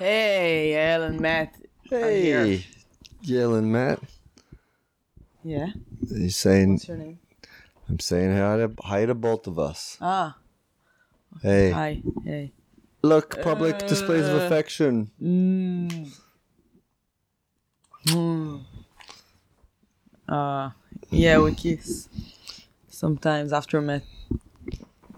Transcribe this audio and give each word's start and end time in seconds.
Hey, 0.00 0.76
Alan, 0.76 1.20
Matt. 1.20 1.54
Hey, 1.88 2.64
yelling 3.20 3.70
Matt. 3.70 4.00
Yeah. 5.44 5.68
He's 6.08 6.36
saying, 6.36 6.72
What's 6.72 6.88
your 6.88 6.96
name? 6.96 7.18
I'm 7.88 7.98
saying 7.98 8.36
hi 8.36 8.56
to, 8.56 8.72
hi 8.82 9.06
to 9.06 9.14
both 9.14 9.46
of 9.46 9.58
us. 9.58 9.98
Ah, 10.00 10.36
Hey, 11.42 11.70
hi. 11.70 12.02
Hey. 12.24 12.52
look, 13.02 13.40
public 13.42 13.78
displays 13.86 14.26
of 14.26 14.40
Uh, 14.40 14.44
affection. 14.46 15.10
Mm. 15.22 16.08
Mm. 18.06 18.64
Uh, 20.30 20.70
yeah, 21.10 21.38
we 21.38 21.54
kiss. 21.54 22.08
Sometimes 22.88 23.52
after 23.52 23.80
met, 23.80 24.02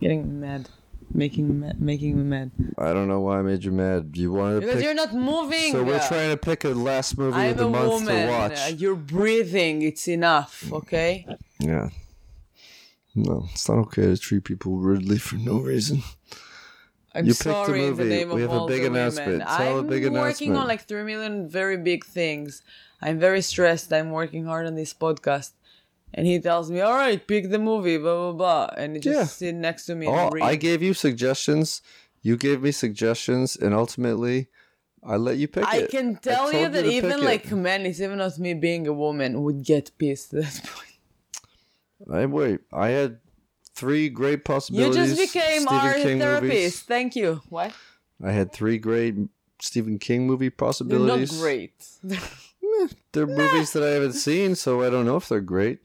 getting 0.01 0.41
mad, 0.41 0.69
making 1.13 1.49
me 1.49 1.55
mad, 1.55 1.81
making 1.81 2.17
me 2.17 2.23
mad. 2.25 2.51
I 2.79 2.93
don't 2.93 3.09
know 3.09 3.21
why 3.21 3.41
I 3.41 3.43
made 3.43 3.63
you 3.65 3.73
mad. 3.73 4.13
You 4.15 4.33
wanted 4.33 4.55
to 4.55 4.61
Because 4.61 4.75
pick. 4.77 4.85
you're 4.85 4.95
not 4.95 5.13
moving. 5.15 5.73
So 5.73 5.83
we're 5.85 5.99
trying 6.09 6.31
to 6.31 6.37
pick 6.37 6.65
a 6.65 6.71
last 6.71 7.19
movie 7.19 7.37
I'm 7.37 7.51
of 7.51 7.57
the 7.59 7.67
a 7.67 7.71
month 7.71 7.89
woman. 7.89 8.27
to 8.27 8.33
watch. 8.33 8.73
You're 8.75 8.95
breathing. 8.97 9.83
It's 9.83 10.09
enough. 10.09 10.73
Okay. 10.73 11.27
Yeah. 11.61 11.91
No, 13.15 13.47
it's 13.53 13.69
not 13.69 13.79
okay 13.79 14.03
to 14.07 14.17
treat 14.17 14.45
people 14.45 14.77
rudely 14.79 15.19
for 15.19 15.37
no 15.37 15.59
reason. 15.59 16.03
I'm 17.15 17.27
You 17.27 17.33
picked 17.33 17.41
a 17.47 17.51
sorry 17.51 17.81
in 17.87 17.97
the 17.97 18.05
movie. 18.05 18.09
name 18.17 18.29
We 18.31 18.43
of 18.43 18.51
have 18.51 18.59
a 18.59 18.61
all 18.61 18.69
big 18.69 18.81
the 18.83 18.87
announcement. 18.89 19.29
women. 19.33 19.47
Tell 19.47 19.77
a 19.77 19.81
I'm 19.81 19.87
big 19.87 20.05
working 20.05 20.17
announcement. 20.17 20.57
on 20.57 20.67
like 20.69 20.83
three 20.89 21.03
million 21.05 21.49
very 21.49 21.77
big 21.77 22.05
things. 22.05 22.63
I'm 23.01 23.19
very 23.19 23.43
stressed. 23.43 23.93
I'm 23.93 24.11
working 24.11 24.45
hard 24.47 24.67
on 24.67 24.75
this 24.77 24.95
podcast. 24.95 25.53
And 26.15 26.27
he 26.27 26.39
tells 26.41 26.71
me, 26.71 26.81
all 26.81 26.95
right, 26.95 27.27
pick 27.27 27.51
the 27.51 27.59
movie, 27.59 27.97
blah, 27.99 28.15
blah, 28.15 28.33
blah. 28.33 28.71
And 28.77 28.95
he 28.97 29.01
just 29.01 29.19
Yeah. 29.19 29.25
sit 29.25 29.55
next 29.55 29.87
to 29.87 29.95
me 29.95 30.07
Oh, 30.07 30.15
and 30.15 30.35
read. 30.35 30.43
I 30.45 30.57
gave 30.57 30.83
you 30.83 30.93
suggestions. 30.95 31.81
You 32.21 32.37
gave 32.37 32.63
me 32.63 32.71
suggestions, 32.71 33.57
and 33.57 33.75
ultimately, 33.75 34.49
I 35.03 35.17
let 35.17 35.37
you 35.39 35.49
pick 35.49 35.65
I 35.67 35.79
it. 35.79 35.91
can 35.91 36.17
tell 36.17 36.53
you 36.53 36.69
that 36.69 36.83
to 36.83 36.89
even 36.91 37.11
pick 37.11 37.19
it. 37.21 37.25
like 37.25 37.51
men, 37.51 37.85
it's 37.87 38.01
even 38.01 38.19
not 38.19 38.39
me 38.39 38.55
being 38.55 38.87
a 38.87 38.93
woman, 38.93 39.43
would 39.43 39.65
get 39.65 39.91
pissed 39.99 40.33
at 40.35 40.43
that 40.45 40.63
point. 40.65 42.11
I 42.13 42.27
wait. 42.27 42.61
I 42.73 42.89
had 42.91 43.19
three 43.75 44.09
great 44.09 44.45
possibilities. 44.45 44.97
You 44.97 45.17
just 45.27 45.33
became 45.35 45.63
Stephen 45.63 45.77
our 45.79 45.95
King 45.95 46.19
therapist. 46.19 46.43
movies. 46.43 46.81
Thank 46.83 47.17
you. 47.17 47.41
What? 47.49 47.73
I 48.23 48.31
had 48.33 48.53
three 48.53 48.79
great 48.79 49.15
Stephen 49.61 49.99
King 49.99 50.27
movie 50.27 50.47
You're 50.47 50.51
not 50.53 50.59
possibilities. 50.59 51.41
great. 51.41 51.75
Eh, 52.81 52.87
they're 53.13 53.27
movies 53.27 53.73
that 53.75 53.83
I 53.83 53.89
haven't 53.91 54.15
seen, 54.15 54.55
so 54.55 54.83
I 54.83 54.89
don't 54.89 55.05
know 55.05 55.17
if 55.17 55.29
they're 55.29 55.41
great. 55.43 55.81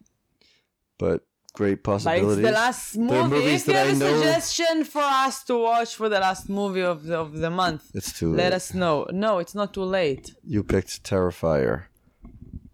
But 0.98 1.26
great 1.54 1.84
possibilities. 1.84 2.44
the 2.44 2.52
last 2.52 2.96
movie. 2.98 3.28
movies 3.36 3.62
If 3.64 3.68
you 3.68 3.74
have 3.74 3.88
I 3.88 3.92
a 3.92 3.96
know- 3.96 4.16
suggestion 4.16 4.84
for 4.86 5.02
us 5.02 5.44
to 5.46 5.58
watch 5.58 5.96
for 5.96 6.08
the 6.08 6.20
last 6.20 6.48
movie 6.48 6.82
of 6.84 7.04
the, 7.04 7.18
of 7.20 7.34
the 7.40 7.50
month, 7.50 7.84
It's 7.94 8.18
too 8.18 8.30
late. 8.32 8.38
let 8.38 8.54
us 8.54 8.74
know. 8.74 9.06
No, 9.12 9.40
it's 9.40 9.54
not 9.56 9.74
too 9.74 9.84
late. 9.84 10.34
You 10.46 10.64
picked 10.64 11.04
Terrifier. 11.04 11.86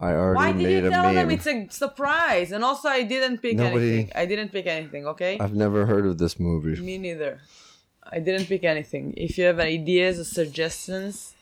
I 0.03 0.11
already 0.21 0.35
Why 0.41 0.51
did 0.51 0.63
made 0.63 0.83
you 0.83 0.89
tell 0.89 1.13
them 1.13 1.31
it's 1.31 1.47
a 1.47 1.57
surprise? 1.69 2.51
And 2.51 2.61
also, 2.69 2.87
I 2.99 3.03
didn't 3.13 3.37
pick 3.45 3.55
Nobody- 3.57 3.93
anything. 3.93 4.11
I 4.21 4.25
didn't 4.31 4.49
pick 4.55 4.67
anything. 4.67 5.03
Okay. 5.13 5.33
I've 5.39 5.55
never 5.65 5.85
heard 5.91 6.05
of 6.05 6.15
this 6.23 6.35
movie. 6.47 6.75
Me 6.89 6.97
neither. 6.97 7.33
I 8.15 8.19
didn't 8.19 8.47
pick 8.53 8.63
anything. 8.75 9.13
If 9.15 9.37
you 9.37 9.43
have 9.45 9.59
ideas 9.59 10.19
or 10.19 10.25
suggestions, 10.25 11.33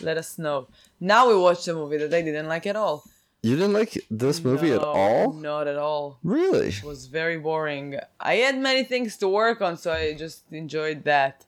let 0.00 0.16
us 0.22 0.38
know. 0.44 0.58
Now 0.98 1.28
we 1.28 1.36
watched 1.36 1.68
a 1.68 1.74
movie 1.74 1.98
that 1.98 2.12
I 2.20 2.22
didn't 2.28 2.48
like 2.48 2.66
at 2.66 2.76
all. 2.84 3.04
You 3.42 3.54
didn't 3.56 3.74
like 3.74 3.92
this 4.10 4.42
movie 4.42 4.72
at 4.72 4.82
all? 4.82 5.32
Not 5.34 5.68
at 5.68 5.76
all. 5.76 6.18
Really? 6.24 6.68
It 6.68 6.82
was 6.82 7.06
very 7.06 7.38
boring. 7.38 7.86
I 8.18 8.34
had 8.46 8.58
many 8.58 8.82
things 8.92 9.16
to 9.18 9.28
work 9.28 9.60
on, 9.60 9.76
so 9.76 9.92
I 9.92 10.14
just 10.14 10.38
enjoyed 10.50 11.04
that 11.04 11.44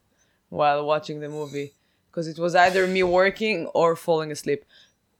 while 0.50 0.84
watching 0.84 1.20
the 1.20 1.28
movie. 1.28 1.72
Because 2.10 2.28
it 2.28 2.38
was 2.38 2.54
either 2.54 2.86
me 2.86 3.02
working 3.02 3.66
or 3.80 3.96
falling 3.96 4.30
asleep. 4.30 4.64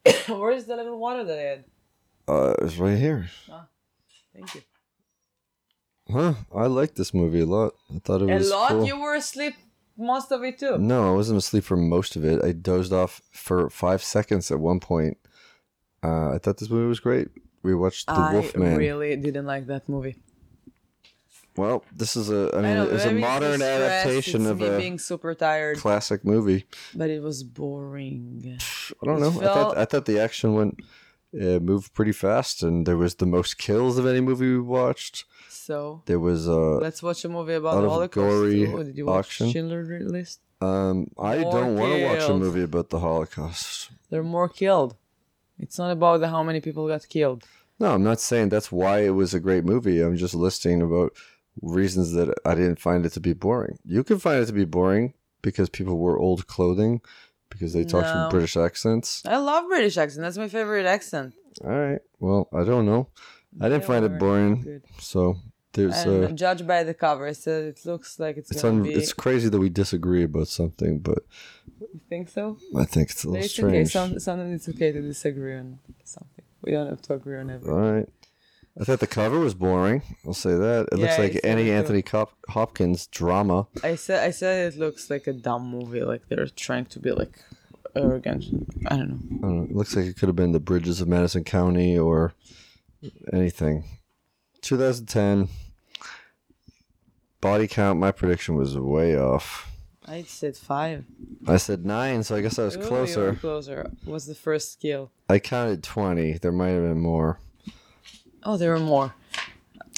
Where 0.29 0.51
is 0.53 0.67
the 0.67 0.77
little 0.77 0.99
water 0.99 1.25
that 1.25 1.39
I 1.39 1.43
had? 1.43 1.65
Uh, 2.27 2.55
it's 2.63 2.77
right 2.77 2.99
here. 2.99 3.29
Ah, 3.51 3.67
Thank 4.35 4.55
you. 4.55 4.63
Huh? 6.11 6.35
I 6.55 6.67
liked 6.67 6.97
this 6.97 7.13
movie 7.13 7.41
a 7.41 7.47
lot. 7.47 7.73
I 7.95 7.99
thought 7.99 8.23
it 8.23 8.27
was 8.27 8.33
A 8.33 8.39
was 8.39 8.51
lot? 8.51 8.69
cool. 8.71 8.87
You 8.87 8.99
were 9.01 9.15
asleep 9.15 9.55
most 9.97 10.31
of 10.33 10.43
it 10.43 10.59
too. 10.59 10.79
No, 10.79 11.11
I 11.13 11.15
wasn't 11.15 11.39
asleep 11.39 11.65
for 11.65 11.77
most 11.77 12.17
of 12.17 12.25
it. 12.25 12.43
I 12.45 12.53
dozed 12.53 12.93
off 12.93 13.21
for 13.33 13.69
five 13.71 14.03
seconds 14.03 14.51
at 14.51 14.59
one 14.61 14.81
point. 14.81 15.19
Uh, 16.03 16.31
I 16.35 16.39
thought 16.39 16.59
this 16.59 16.71
movie 16.71 16.89
was 16.89 17.01
great. 17.01 17.29
We 17.63 17.75
watched 17.75 18.07
The 18.07 18.13
Wolfman. 18.15 18.33
I 18.33 18.35
Wolfman. 18.35 18.77
really 18.79 19.17
didn't 19.17 19.47
like 19.47 19.67
that 19.67 19.89
movie. 19.89 20.17
Well, 21.59 21.85
this 21.95 22.17
is 22.17 22.31
a. 22.31 22.51
I 22.57 22.61
mean, 22.63 22.95
it's 22.95 23.05
a 23.05 23.13
modern 23.13 23.61
adaptation 23.61 24.47
of 24.47 24.63
a 24.63 24.79
being 24.79 24.99
super 24.99 25.35
tired, 25.35 25.77
classic 25.79 26.25
movie. 26.25 26.65
but 26.95 27.11
it 27.11 27.21
was 27.23 27.43
boring. 27.43 28.59
I 29.03 29.07
don't 29.07 29.19
It 29.19 29.21
know. 29.21 29.41
I 29.41 29.45
thought 29.55 29.79
I 29.79 29.85
thought 29.85 30.07
the 30.07 30.19
action 30.21 30.55
went 30.55 30.81
uh, 31.35 31.59
moved 31.71 31.93
pretty 31.95 32.13
fast, 32.13 32.63
and 32.63 32.87
there 32.87 32.97
was 32.97 33.17
the 33.17 33.27
most 33.27 33.59
kills 33.59 33.99
of 33.99 34.07
any 34.07 34.21
movie 34.21 34.51
we 34.53 34.61
watched. 34.61 35.25
So 35.51 36.03
There 36.07 36.21
was 36.21 36.49
uh, 36.49 36.79
let's 36.79 37.03
watch 37.03 37.25
a 37.25 37.29
movie 37.29 37.55
about 37.55 37.83
the 37.83 37.89
Holocaust. 37.91 38.15
gory 38.15 38.65
too. 38.67 38.85
Did 38.85 38.97
you 38.97 39.07
watch. 39.07 39.33
Schindler's 39.37 40.11
List? 40.11 40.41
um, 40.63 41.09
I 41.19 41.39
More 41.39 41.53
don't 41.53 41.75
want 41.77 41.93
to 41.95 42.05
watch 42.07 42.29
a 42.31 42.35
movie 42.35 42.63
about 42.63 42.89
the 42.91 43.01
Holocaust. 43.01 43.91
They're 44.11 44.23
more 44.23 44.49
killed. 44.49 44.97
It's 45.59 45.79
not 45.79 45.91
about 45.91 46.21
the 46.21 46.29
how 46.29 46.43
many 46.43 46.61
people 46.61 46.89
got 46.89 47.07
killed. 47.09 47.45
No, 47.81 47.93
I'm 47.95 48.03
not 48.03 48.21
saying 48.21 48.49
that's 48.49 48.73
why 48.73 49.01
it 49.01 49.11
was 49.11 49.35
a 49.35 49.41
great 49.41 49.65
movie. 49.65 50.01
I'm 50.01 50.17
just 50.17 50.35
listing 50.35 50.81
about 50.83 51.13
reasons 51.63 52.13
that 52.13 52.35
I 52.45 52.55
didn't 52.55 52.81
find 52.81 53.05
it 53.07 53.11
to 53.13 53.21
be 53.21 53.33
boring. 53.33 53.79
You 53.85 54.05
can 54.05 54.19
find 54.19 54.43
it 54.43 54.47
to 54.47 54.53
be 54.53 54.65
boring 54.65 55.15
because 55.43 55.69
people 55.69 55.97
wore 55.99 56.19
old 56.19 56.47
clothing, 56.47 57.01
because 57.51 57.73
they 57.73 57.85
talked 57.85 58.15
No. 58.15 58.23
with 58.25 58.31
British 58.31 58.57
accents. 58.57 59.23
I 59.27 59.39
love 59.39 59.67
British 59.69 59.97
accent. 59.97 60.23
That's 60.25 60.39
my 60.39 60.49
favorite 60.49 60.87
accent. 60.87 61.35
All 61.65 61.71
right. 61.71 62.01
Well, 62.21 62.49
I 62.53 62.65
don't 62.65 62.87
know. 62.87 63.09
I 63.61 63.69
didn't 63.69 63.81
They 63.83 63.87
find 63.87 64.05
it 64.05 64.19
boring. 64.19 64.83
So 65.01 65.37
there's 65.73 65.97
And 66.05 66.25
uh, 66.25 66.29
judge 66.33 66.67
by 66.67 66.83
the 66.85 66.95
cover. 66.95 67.33
Said 67.35 67.65
it 67.65 67.81
looks 67.87 68.19
like 68.21 68.37
it's, 68.37 68.51
it's 68.51 68.65
un- 68.65 68.83
be. 68.83 68.93
it's 68.93 69.13
crazy 69.13 69.49
that 69.49 69.59
we 69.59 69.69
disagree 69.69 70.23
about 70.25 70.49
something, 70.49 70.99
but 71.01 71.19
You 71.81 72.01
think 72.09 72.29
so? 72.29 72.59
I 72.77 72.85
think 72.85 73.11
it's 73.11 73.25
a 73.25 73.29
little 73.29 73.45
it's 73.45 73.59
okay. 73.59 73.85
strange. 73.85 73.93
Some, 73.93 74.19
sometimes 74.21 74.55
it's 74.67 74.69
okay 74.77 74.93
to 74.93 75.01
disagree 75.01 75.57
on 75.57 75.79
something. 76.05 76.45
We 76.63 76.73
don't 76.73 76.89
have 76.89 77.03
to 77.03 77.15
agree 77.15 77.39
on 77.39 77.51
everything. 77.51 77.73
All 77.75 77.81
right. 77.93 78.09
I 78.81 78.85
thought 78.85 79.01
the 79.01 79.07
cover 79.09 79.41
was 79.41 79.55
boring. 79.55 80.03
I'll 80.27 80.35
say 80.35 80.55
that. 80.55 80.89
It 80.93 80.99
Yeah, 80.99 81.05
looks 81.07 81.19
like 81.19 81.41
any. 81.43 81.71
Anthony 81.73 82.01
Cop- 82.03 82.37
Hopkins 82.49 83.07
drama. 83.09 83.67
I 83.83 83.97
said 83.97 84.25
I 84.25 84.31
said 84.31 84.73
it 84.73 84.79
looks 84.79 85.11
like 85.11 85.27
a 85.27 85.33
dumb 85.33 85.69
movie. 85.69 86.03
Like 86.03 86.29
they're 86.29 86.47
trying 86.47 86.85
to 86.87 87.01
be 87.01 87.11
like 87.11 87.43
arrogant. 87.97 88.45
I 88.87 88.97
don't 88.97 89.09
know. 89.09 89.17
I 89.39 89.41
don't 89.41 89.59
know. 89.59 89.63
It 89.65 89.75
looks 89.75 89.97
like 89.97 90.07
it 90.07 90.17
could 90.17 90.29
have 90.29 90.37
been 90.37 90.53
the 90.53 90.61
Bridges 90.61 91.01
of 91.01 91.09
Madison 91.09 91.43
County 91.45 91.99
or 91.99 92.35
anything. 93.33 93.85
2010. 94.63 95.49
Body 97.41 97.69
count, 97.69 98.01
my 98.01 98.11
prediction 98.11 98.57
was 98.57 98.77
way 98.77 99.17
off. 99.17 99.71
I 100.07 100.23
said 100.23 100.57
five. 100.57 101.05
I 101.47 101.57
said 101.57 101.85
nine, 101.85 102.23
so 102.25 102.35
I 102.35 102.41
guess 102.41 102.59
I 102.59 102.65
was 102.65 102.77
Ooh, 102.77 102.81
closer. 102.81 103.35
closer. 103.35 103.91
Was 104.07 104.27
the 104.27 104.35
first 104.35 104.73
skill? 104.73 105.11
I 105.29 105.39
counted 105.39 105.83
20. 105.85 106.39
There 106.39 106.51
might 106.51 106.71
have 106.71 106.83
been 106.83 107.01
more. 107.01 107.39
Oh, 108.49 108.57
there 108.57 108.73
were 108.73 108.81
more. 108.81 109.15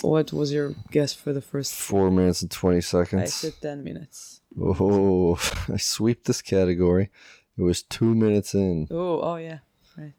What 0.03 0.33
was 0.33 0.53
your 0.53 0.75
guess 0.91 1.15
for 1.15 1.33
the 1.33 1.41
first? 1.41 1.73
Four 1.73 2.11
minutes 2.11 2.43
and 2.43 2.51
20 2.51 2.81
seconds. 2.81 3.23
I 3.23 3.27
said 3.27 3.53
ten 3.63 3.85
minutes. 3.85 4.41
Oh, 4.61 5.39
I 5.73 5.77
sweep 5.77 6.25
this 6.25 6.43
category. 6.43 7.11
It 7.57 7.63
was 7.63 7.83
two 7.83 8.13
minutes 8.13 8.53
in. 8.53 8.89
Oh, 8.91 9.21
oh 9.21 9.37
yeah, 9.37 9.61
right. 9.97 10.15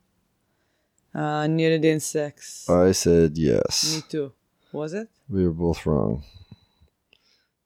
Uh, 1.14 1.44
and 1.44 2.02
sex. 2.02 2.70
I 2.70 2.94
said 2.94 3.38
yes. 3.38 3.98
Me 3.98 4.02
too. 4.08 4.32
Was 4.72 4.94
it? 4.94 5.10
We 5.28 5.44
were 5.44 5.52
both 5.52 5.86
wrong. 5.86 6.24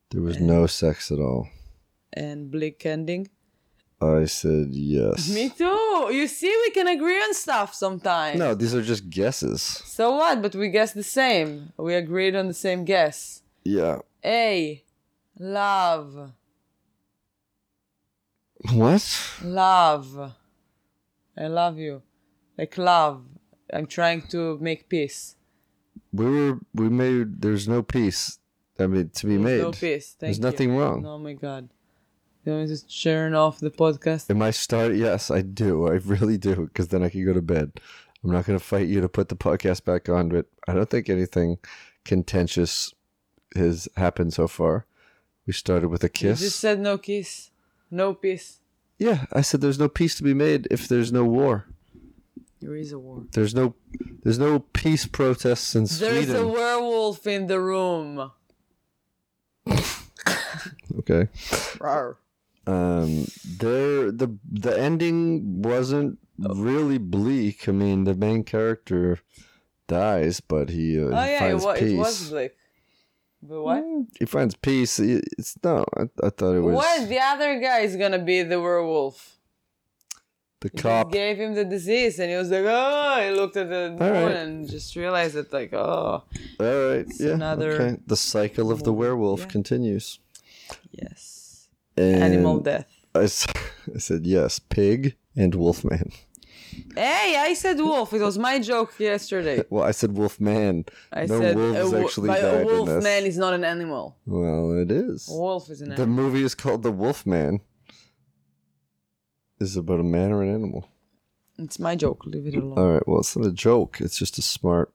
There 0.10 0.24
was 0.24 0.40
no 0.40 0.66
sex 0.66 1.12
at 1.12 1.20
all. 1.20 1.48
And 2.12 2.50
bleak 2.50 2.84
ending. 2.88 3.30
I 4.02 4.26
said 4.26 4.70
yes. 4.72 5.30
Me 5.34 5.50
too. 5.50 6.10
You 6.12 6.28
see, 6.28 6.50
we 6.50 6.72
can 6.72 6.88
agree 6.88 7.18
on 7.18 7.34
stuff 7.34 7.74
sometimes. 7.74 8.38
No, 8.38 8.54
these 8.54 8.76
are 8.76 8.82
just 8.82 9.10
guesses. 9.10 9.62
So 9.62 10.16
what? 10.18 10.42
But 10.42 10.56
we 10.56 10.70
guessed 10.70 10.96
the 10.96 11.04
same. 11.04 11.72
We 11.78 11.96
agreed 11.96 12.36
on 12.36 12.48
the 12.48 12.54
same 12.54 12.84
guess. 12.84 13.42
Yeah. 13.64 14.00
A. 14.24 14.84
Love. 15.40 16.32
What? 18.72 19.32
Love. 19.44 20.34
I 21.38 21.48
love 21.48 21.78
you. 21.78 22.02
Like 22.58 22.78
love. 22.78 23.24
I'm 23.72 23.88
trying 23.88 24.22
to 24.30 24.58
make 24.60 24.90
peace. 24.90 25.36
We 26.14 26.26
were 26.26 26.60
we 26.74 26.90
made 26.90 27.42
there's 27.42 27.68
no 27.68 27.84
peace. 27.84 28.40
I 28.80 28.88
mean 28.88 29.10
to 29.10 29.28
be 29.28 29.38
made. 29.38 29.62
No 29.62 29.72
peace. 29.72 30.16
Thank 30.20 30.20
There's 30.20 30.38
you. 30.38 30.44
nothing 30.44 30.78
wrong. 30.78 31.06
Oh 31.06 31.18
my 31.18 31.34
god. 31.34 31.70
You 32.46 32.52
want 32.52 32.70
me 32.70 32.78
to 32.78 33.34
off 33.34 33.60
the 33.60 33.72
podcast? 33.72 34.30
Am 34.30 34.44
I 34.44 34.52
start? 34.52 34.94
Yes, 34.94 35.32
I 35.32 35.42
do. 35.42 35.88
I 35.88 35.94
really 35.94 36.38
do, 36.38 36.68
because 36.68 36.90
then 36.90 37.02
I 37.02 37.10
can 37.10 37.26
go 37.26 37.34
to 37.34 37.42
bed. 37.42 37.80
I'm 38.24 38.32
not 38.32 38.46
going 38.46 38.60
to 38.60 38.64
fight 38.64 38.88
you 38.88 39.02
to 39.02 39.10
put 39.10 39.30
the 39.30 39.36
podcast 39.36 39.84
back 39.84 40.10
on, 40.10 40.30
but 40.30 40.46
I 40.68 40.74
don't 40.74 40.88
think 40.88 41.10
anything 41.10 41.58
contentious 42.04 42.94
has 43.56 43.90
happened 43.98 44.36
so 44.36 44.48
far. 44.48 44.86
We 45.48 45.54
started 45.54 45.90
with 45.90 46.04
a 46.04 46.10
kiss. 46.10 46.40
You 46.40 46.48
just 46.48 46.60
said 46.60 46.80
no 46.80 47.00
kiss, 47.00 47.50
no 47.90 48.14
peace. 48.14 48.60
Yeah, 49.00 49.26
I 49.34 49.42
said 49.42 49.62
there's 49.62 49.80
no 49.80 49.90
peace 49.90 50.14
to 50.16 50.24
be 50.24 50.36
made 50.36 50.68
if 50.70 50.88
there's 50.88 51.12
no 51.12 51.26
war. 51.26 51.66
There 52.62 52.76
is 52.76 52.92
a 52.92 53.00
war. 53.00 53.24
There's 53.32 53.56
no 53.56 53.74
there's 54.24 54.40
no 54.40 54.60
peace 54.60 55.08
protests 55.08 55.76
in 55.76 55.88
Sweden. 55.88 56.28
There's 56.28 56.42
a 56.42 56.48
werewolf 56.48 57.26
in 57.28 57.48
the 57.48 57.60
room. 57.60 58.32
okay. 59.68 61.28
Rawr. 61.80 62.18
Um 62.68 63.26
there 63.60 64.12
the 64.12 64.36
the 64.52 64.78
ending 64.80 65.62
wasn't 65.62 66.18
really 66.40 66.98
bleak. 66.98 67.68
I 67.70 67.72
mean, 67.72 68.04
the 68.06 68.16
main 68.16 68.44
character 68.44 69.20
dies, 69.88 70.42
but 70.42 70.70
he, 70.70 71.00
uh, 71.00 71.06
Oh 71.08 71.10
yeah, 71.12 71.26
it 71.36 71.40
finds 71.40 71.64
was, 71.66 71.80
peace. 71.80 71.92
it 71.92 71.98
was 71.98 72.30
Blake. 72.32 72.56
But 73.48 73.62
what? 73.62 73.84
He 74.20 74.26
finds 74.26 74.56
peace. 74.56 75.00
It's 75.00 75.56
no, 75.64 75.86
I, 75.96 76.04
I 76.24 76.30
thought 76.32 76.56
it 76.56 76.62
was 76.62 76.74
What? 76.76 77.08
The 77.08 77.20
other 77.20 77.60
guy 77.60 77.80
is 77.82 77.96
gonna 77.96 78.18
be 78.20 78.42
the 78.42 78.60
werewolf. 78.60 79.38
the 80.62 80.72
He 80.74 80.78
cop. 80.82 81.12
gave 81.12 81.38
him 81.38 81.54
the 81.54 81.64
disease, 81.66 82.18
and 82.20 82.32
he 82.32 82.38
was 82.38 82.50
like, 82.50 82.66
"Oh!" 82.66 83.22
He 83.24 83.30
looked 83.40 83.56
at 83.58 83.70
the 83.70 83.90
moon 83.92 84.00
right. 84.00 84.32
and 84.42 84.68
just 84.68 84.96
realized 84.96 85.36
that, 85.36 85.54
like, 85.54 85.72
"Oh, 85.74 86.24
All 86.60 86.80
right, 86.90 87.06
yeah, 87.20 87.34
another 87.34 87.72
okay. 87.74 87.98
The 88.08 88.18
cycle 88.18 88.72
of 88.72 88.82
the 88.84 88.92
werewolf 89.02 89.42
yeah. 89.42 89.46
continues. 89.58 90.18
yes, 90.92 91.35
And 91.98 92.24
animal 92.24 92.60
death." 92.60 92.88
I, 93.14 93.24
s- 93.24 93.48
I 93.96 94.00
said 94.00 94.26
yes, 94.26 94.60
pig 94.60 95.16
and 95.36 95.54
wolfman. 95.56 96.12
Hey, 96.94 97.36
I 97.40 97.54
said 97.54 97.78
wolf. 97.80 98.12
It 98.14 98.22
was 98.22 98.38
my 98.38 98.60
joke 98.60 99.00
yesterday. 99.00 99.64
Well, 99.70 99.84
I 99.86 99.92
said 99.92 100.12
wolfman. 100.18 100.86
I 101.14 101.26
no 101.26 101.40
said 101.40 101.56
wolves 101.56 101.80
a, 101.94 101.96
wo- 101.96 102.04
actually 102.06 102.28
but 102.28 102.42
died 102.42 102.62
a 102.62 102.66
wolf 102.66 102.90
in 102.90 102.96
this. 102.96 103.04
man 103.04 103.24
is 103.26 103.38
not 103.38 103.54
an 103.54 103.64
animal. 103.64 104.18
Well, 104.26 104.78
it 104.78 104.92
is. 104.92 105.30
A 105.30 105.34
wolf 105.34 105.70
is 105.70 105.80
an 105.82 105.90
The 105.90 106.02
animal. 106.02 106.16
movie 106.24 106.44
is 106.44 106.54
called 106.56 106.84
The 106.84 106.92
Wolfman. 106.92 107.62
Is 109.62 109.78
it 109.78 109.80
about 109.80 110.02
a 110.02 110.04
man 110.04 110.32
or 110.32 110.44
an 110.44 110.54
animal? 110.54 110.90
It's 111.58 111.80
my 111.80 111.96
joke. 111.96 112.26
Leave 112.26 112.48
it 112.48 112.56
alone. 112.56 112.78
All 112.78 112.92
right. 112.94 113.08
Well, 113.08 113.20
it's 113.22 113.36
not 113.38 113.48
a 113.48 113.52
joke. 113.54 114.02
It's 114.02 114.18
just 114.18 114.38
a 114.38 114.42
smart 114.42 114.92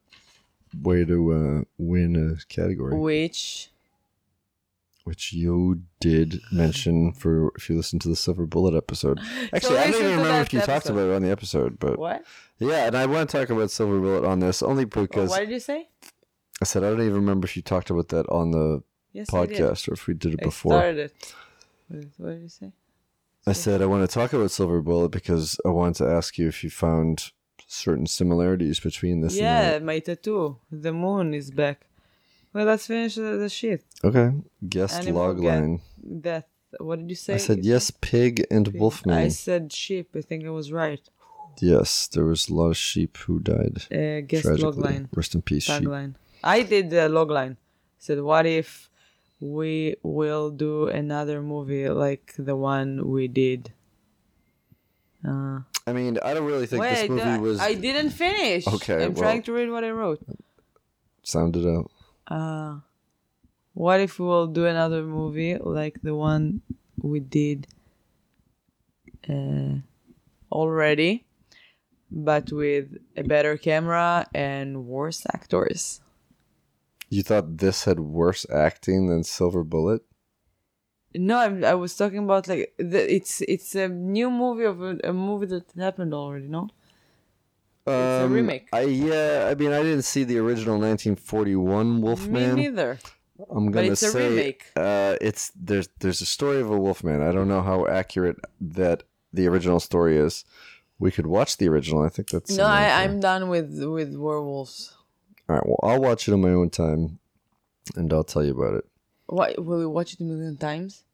way 0.83 1.05
to 1.07 1.33
uh, 1.33 1.65
win 1.79 2.15
a 2.17 2.45
category, 2.53 2.99
Which 2.99 3.71
which 5.05 5.33
you 5.33 5.83
did 6.01 6.41
mention 6.53 7.13
for 7.13 7.53
if 7.57 7.69
you 7.69 7.77
listen 7.77 7.99
to 8.01 8.09
the 8.09 8.17
Silver 8.17 8.47
Bullet 8.47 8.75
episode. 8.77 9.19
Actually, 9.53 9.79
I 9.79 9.91
don't 9.91 10.01
even 10.03 10.19
remember 10.19 10.41
if 10.43 10.53
you 10.53 10.61
talked 10.61 10.89
about 10.89 11.09
it 11.09 11.15
on 11.15 11.23
the 11.23 11.31
episode, 11.31 11.79
but 11.79 11.99
what? 11.99 12.25
yeah. 12.59 12.87
And 12.87 12.97
I 12.97 13.07
want 13.07 13.29
to 13.31 13.37
talk 13.39 13.51
about 13.51 13.71
Silver 13.71 13.99
Bullet 14.01 14.25
on 14.27 14.41
this 14.41 14.63
only 14.63 14.85
oh, 14.85 14.87
because 14.87 15.31
what 15.31 15.41
did 15.41 15.51
you 15.51 15.61
say? 15.61 15.89
I 16.63 16.65
said 16.65 16.85
I 16.85 16.91
don't 16.91 17.01
even 17.01 17.15
remember 17.15 17.47
if 17.47 17.57
you 17.57 17.63
talked 17.63 17.91
about 17.91 18.09
that 18.09 18.27
on 18.29 18.51
the 18.51 18.83
Yes, 19.13 19.31
podcast 19.31 19.89
or 19.89 19.95
if 19.95 20.07
we 20.07 20.15
did 20.15 20.35
it 20.35 20.41
I 20.43 20.45
before. 20.45 20.75
started 20.75 20.99
it. 20.99 21.35
What 21.89 22.31
did- 22.31 22.43
you 22.43 22.49
say? 22.49 22.73
I 23.47 23.53
said 23.53 23.81
I 23.83 23.87
want 23.87 24.09
to 24.09 24.15
talk 24.15 24.33
about 24.35 24.51
Silver 24.51 24.83
Bullet 24.83 25.09
because 25.11 25.59
I 25.65 25.71
wanted 25.71 25.97
to 26.05 26.11
ask 26.11 26.37
you 26.39 26.47
if 26.47 26.63
you 26.63 26.71
found 26.71 27.33
certain 27.67 28.07
similarities 28.07 28.79
between 28.81 29.21
this 29.23 29.37
Yeah, 29.41 29.79
my 29.79 29.99
tattoo. 30.01 30.59
The 30.71 30.93
moon 30.93 31.33
is 31.35 31.51
back. 31.51 31.87
Well, 32.53 32.67
let's 32.67 32.87
finish 32.87 33.15
the, 33.15 33.37
the 33.37 33.49
shit. 33.49 33.85
Okay. 34.03 34.33
Guest 34.69 35.03
Animal 35.03 35.35
logline. 35.35 35.81
Death. 36.21 36.47
What 36.79 36.99
did 37.01 37.11
you 37.11 37.17
say? 37.17 37.35
I 37.35 37.39
said 37.39 37.65
yes, 37.65 37.91
pig 37.91 38.47
and 38.51 38.67
Pig. 38.67 38.81
wolfman. 38.81 39.19
I 39.19 39.29
said 39.29 39.73
sheep. 39.73 40.11
I 40.17 40.21
think 40.21 40.45
I 40.45 40.51
was 40.51 40.71
right. 40.73 41.01
Yes, 41.61 42.07
there 42.09 42.25
was 42.25 42.49
a 42.49 42.55
lot 42.55 42.71
of 42.71 42.77
sheep 42.77 43.17
who 43.19 43.41
died. 43.41 43.83
Uh, 43.91 44.21
guess 44.27 44.43
tragically. 44.43 44.71
logline. 44.83 45.09
Rest 45.15 45.35
in 45.35 45.43
peace, 45.43 45.65
sheep. 45.65 45.83
Tagline. 45.83 46.15
I 46.45 46.63
did 46.63 46.91
the 46.91 47.09
logline. 47.09 47.57
Said, 47.99 48.21
what 48.23 48.47
if 48.47 48.89
we 49.41 49.97
will 50.03 50.51
do 50.51 50.87
another 50.87 51.43
movie 51.43 51.89
like 51.89 52.35
the 52.39 52.57
one 52.57 53.09
we 53.11 53.27
did? 53.29 53.73
Uh, 55.27 55.61
I 55.87 55.93
mean, 55.93 56.19
I 56.25 56.35
don't 56.35 56.47
really 56.47 56.67
think 56.67 56.81
wait, 56.83 56.95
this 56.95 57.09
movie 57.11 57.23
I- 57.23 57.39
was 57.39 57.61
I 57.61 57.75
didn't 57.75 58.11
finish. 58.11 58.67
Okay, 58.67 59.05
I'm 59.05 59.13
well- 59.15 59.23
trying 59.23 59.43
to 59.43 59.53
read 59.53 59.71
what 59.71 59.85
I 59.85 59.91
wrote. 59.91 60.21
sounded 61.23 61.67
out. 61.67 61.91
Uh, 62.31 62.81
what 63.75 64.01
if 64.01 64.19
we 64.19 64.27
will 64.27 64.47
do 64.47 64.67
another 64.67 65.03
movie 65.05 65.57
like 65.59 66.01
the 66.03 66.15
one 66.15 66.63
we 67.03 67.21
did 67.21 67.67
uh, 69.29 69.77
already, 70.53 71.27
but 72.11 72.53
with 72.53 72.99
a 73.17 73.25
better 73.25 73.57
camera 73.59 74.27
and 74.35 74.87
worse 74.87 75.27
actors? 75.35 76.01
You 77.11 77.23
thought 77.23 77.59
this 77.59 77.85
had 77.85 78.01
worse 78.01 78.47
acting 78.49 79.09
than 79.09 79.23
Silver 79.23 79.65
Bullet? 79.65 80.03
No, 81.15 81.39
I'm, 81.39 81.65
I 81.65 81.75
was 81.75 81.97
talking 81.97 82.21
about 82.21 82.47
like 82.49 82.73
the, 82.79 83.13
it's 83.13 83.41
it's 83.43 83.75
a 83.75 83.89
new 83.89 84.31
movie 84.31 84.65
of 84.65 84.81
a, 84.81 84.99
a 85.05 85.13
movie 85.13 85.47
that 85.47 85.73
happened 85.77 86.15
already. 86.15 86.47
No, 86.49 86.69
It's 87.91 88.23
a 88.23 88.25
Um, 88.27 88.33
remake. 88.33 88.69
I 88.73 88.83
yeah, 88.83 89.49
I 89.51 89.55
mean, 89.55 89.73
I 89.73 89.83
didn't 89.83 90.03
see 90.05 90.25
the 90.25 90.39
original 90.39 90.79
1941 90.79 92.01
Wolfman. 92.03 92.55
me 92.55 92.63
neither. 92.63 92.99
I'm 93.51 93.71
gonna 93.71 93.93
it's 93.93 94.03
a 94.03 94.11
say 94.11 94.29
remake. 94.29 94.65
Uh, 94.77 95.17
it's 95.21 95.51
there's 95.57 95.89
there's 96.01 96.21
a 96.21 96.27
story 96.27 96.61
of 96.61 96.71
a 96.71 96.79
wolfman. 96.79 97.23
I 97.23 97.33
don't 97.33 97.49
know 97.49 97.63
how 97.63 97.87
accurate 97.87 98.37
that 98.61 99.03
the 99.33 99.47
original 99.47 99.81
story 99.81 100.17
is. 100.19 100.45
We 100.99 101.11
could 101.11 101.27
watch 101.27 101.57
the 101.57 101.67
original. 101.69 102.03
I 102.03 102.11
think 102.11 102.29
that's 102.29 102.55
No, 102.57 102.65
I. 102.65 103.03
I'm 103.03 103.21
done 103.21 103.49
with 103.49 103.71
with 103.83 104.15
werewolves. 104.15 104.93
all 105.49 105.57
right. 105.57 105.67
Well, 105.67 105.81
I'll 105.83 106.01
watch 106.03 106.29
it 106.29 106.33
on 106.35 106.43
my 106.43 106.51
own 106.51 106.69
time, 106.69 107.19
and 107.97 108.13
I'll 108.13 108.25
tell 108.25 108.45
you 108.45 108.53
about 108.61 108.75
it. 108.75 108.85
Why 109.27 109.55
will 109.57 109.79
we 109.79 109.87
watch 109.87 110.13
it 110.15 110.21
a 110.21 110.25
million 110.25 110.57
times? 110.59 111.05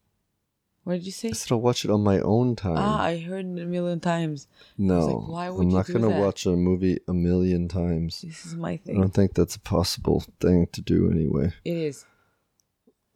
What 0.87 0.93
did 0.93 1.05
you 1.05 1.11
say? 1.11 1.27
I 1.27 1.31
said 1.33 1.51
I'll 1.51 1.59
watch 1.59 1.83
it 1.83 1.91
on 1.91 2.01
my 2.01 2.21
own 2.21 2.55
time. 2.55 2.77
Ah, 2.77 3.01
I 3.01 3.17
heard 3.17 3.45
it 3.45 3.61
a 3.61 3.65
million 3.65 3.99
times. 3.99 4.47
no, 4.77 5.05
like, 5.05 5.27
why 5.27 5.49
would 5.49 5.63
I'm 5.63 5.69
not 5.69 5.85
gonna 5.87 6.07
that? 6.07 6.21
watch 6.21 6.45
a 6.45 6.51
movie 6.51 7.01
a 7.09 7.13
million 7.13 7.67
times. 7.67 8.21
This 8.21 8.45
is 8.45 8.55
my 8.55 8.77
thing. 8.77 8.95
I 8.95 9.01
don't 9.01 9.13
think 9.13 9.33
that's 9.33 9.57
a 9.57 9.59
possible 9.59 10.23
thing 10.39 10.67
to 10.71 10.81
do 10.81 11.11
anyway. 11.11 11.51
It 11.65 11.75
is. 11.75 12.05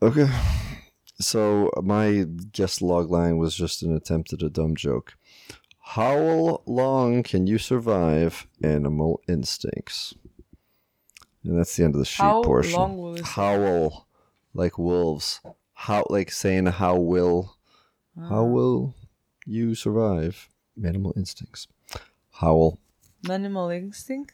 Okay. 0.01 0.27
So 1.21 1.71
my 1.81 2.25
guest 2.51 2.81
log 2.81 3.09
line 3.09 3.37
was 3.37 3.55
just 3.55 3.83
an 3.83 3.95
attempt 3.95 4.33
at 4.33 4.41
a 4.41 4.49
dumb 4.49 4.75
joke. 4.75 5.13
How 5.79 6.61
long 6.65 7.23
can 7.23 7.47
you 7.47 7.57
survive 7.57 8.47
animal 8.61 9.21
instincts? 9.29 10.13
And 11.45 11.57
that's 11.57 11.77
the 11.77 11.85
end 11.85 11.95
of 11.95 11.99
the 11.99 12.05
sheet 12.05 12.21
How 12.21 12.43
portion. 12.43 12.73
long 12.73 12.97
will 12.97 13.15
it? 13.15 13.23
Howl 13.23 14.07
like 14.53 14.77
wolves. 14.77 15.39
How 15.73 16.05
like 16.09 16.33
saying 16.33 16.65
how 16.65 16.97
will 16.97 17.55
how 18.17 18.43
Ah. 18.45 18.53
will 18.55 18.95
you 19.45 19.75
survive? 19.75 20.49
Animal 20.83 21.13
instincts. 21.15 21.67
Howl. 22.31 22.79
Animal 23.29 23.69
instinct? 23.69 24.33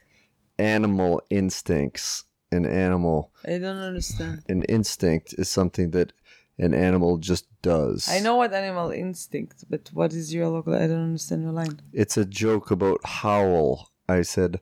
Animal 0.60 1.22
instincts. 1.30 2.26
An 2.52 2.66
animal. 2.66 3.32
I 3.46 3.58
don't 3.58 3.78
understand. 3.78 4.44
An 4.48 4.64
instinct 4.64 5.34
is 5.38 5.50
something 5.50 5.92
that 5.92 6.14
an 6.58 6.74
animal 6.74 7.18
just 7.18 7.46
does. 7.62 8.08
I 8.10 8.20
know 8.20 8.38
what 8.38 8.54
animal 8.54 8.90
instinct, 8.92 9.66
but 9.70 9.90
what 9.94 10.14
is 10.14 10.34
your 10.34 10.48
local? 10.48 10.74
I 10.74 10.88
don't 10.88 11.04
understand 11.04 11.44
your 11.44 11.52
line. 11.52 11.80
It's 11.92 12.16
a 12.16 12.24
joke 12.26 12.72
about 12.72 13.00
howl. 13.06 13.92
I 14.08 14.22
said, 14.22 14.62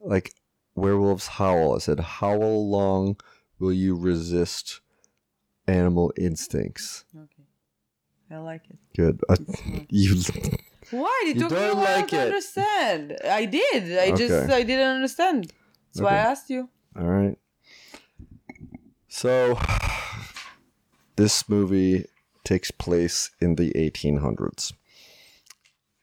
like, 0.00 0.34
werewolves 0.74 1.28
howl. 1.38 1.76
I 1.76 1.78
said, 1.78 2.00
how 2.00 2.34
long 2.36 3.16
will 3.60 3.72
you 3.72 3.94
resist 3.94 4.80
animal 5.68 6.12
instincts? 6.16 7.04
Okay, 7.16 7.39
I 8.30 8.38
like 8.38 8.62
it. 8.70 8.78
Good. 8.96 9.20
I, 9.28 9.36
you. 9.88 10.22
Why? 10.90 11.24
It 11.26 11.36
You 11.36 11.42
took 11.42 11.50
me 11.52 11.56
a 11.56 11.60
don't 11.68 11.76
while 11.78 11.96
like 11.96 12.08
to 12.08 12.16
it. 12.16 12.26
understand. 12.26 13.16
I 13.28 13.44
did. 13.44 13.98
I 13.98 14.12
just 14.14 14.50
I 14.50 14.62
didn't 14.62 14.86
understand. 14.88 15.52
That's 15.92 16.00
why 16.02 16.12
I 16.12 16.18
asked 16.18 16.50
you. 16.50 16.68
All 16.98 17.06
right. 17.06 17.36
So, 19.08 19.58
this 21.16 21.48
movie 21.48 22.06
takes 22.44 22.70
place 22.70 23.30
in 23.40 23.56
the 23.56 23.72
1800s. 23.72 24.72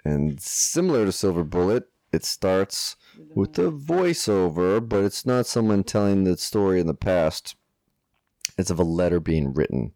And 0.03 0.39
similar 0.41 1.05
to 1.05 1.11
Silver 1.11 1.43
Bullet, 1.43 1.85
it 2.11 2.25
starts 2.25 2.95
with 3.33 3.57
a 3.59 3.71
voiceover, 3.71 4.87
but 4.87 5.03
it's 5.03 5.25
not 5.25 5.45
someone 5.47 5.83
telling 5.83 6.23
the 6.23 6.37
story 6.37 6.79
in 6.79 6.87
the 6.87 6.93
past. 6.93 7.55
It's 8.57 8.69
of 8.69 8.79
a 8.79 8.83
letter 8.83 9.19
being 9.19 9.53
written 9.53 9.93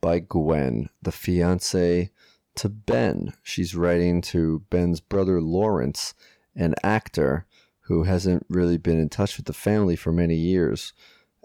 by 0.00 0.20
Gwen, 0.20 0.90
the 1.02 1.12
fiance 1.12 2.10
to 2.56 2.68
Ben. 2.68 3.34
She's 3.42 3.74
writing 3.74 4.20
to 4.22 4.60
Ben's 4.70 5.00
brother 5.00 5.40
Lawrence, 5.40 6.14
an 6.54 6.74
actor 6.82 7.46
who 7.82 8.04
hasn't 8.04 8.46
really 8.48 8.78
been 8.78 8.98
in 8.98 9.08
touch 9.08 9.36
with 9.36 9.46
the 9.46 9.52
family 9.52 9.96
for 9.96 10.12
many 10.12 10.34
years, 10.34 10.92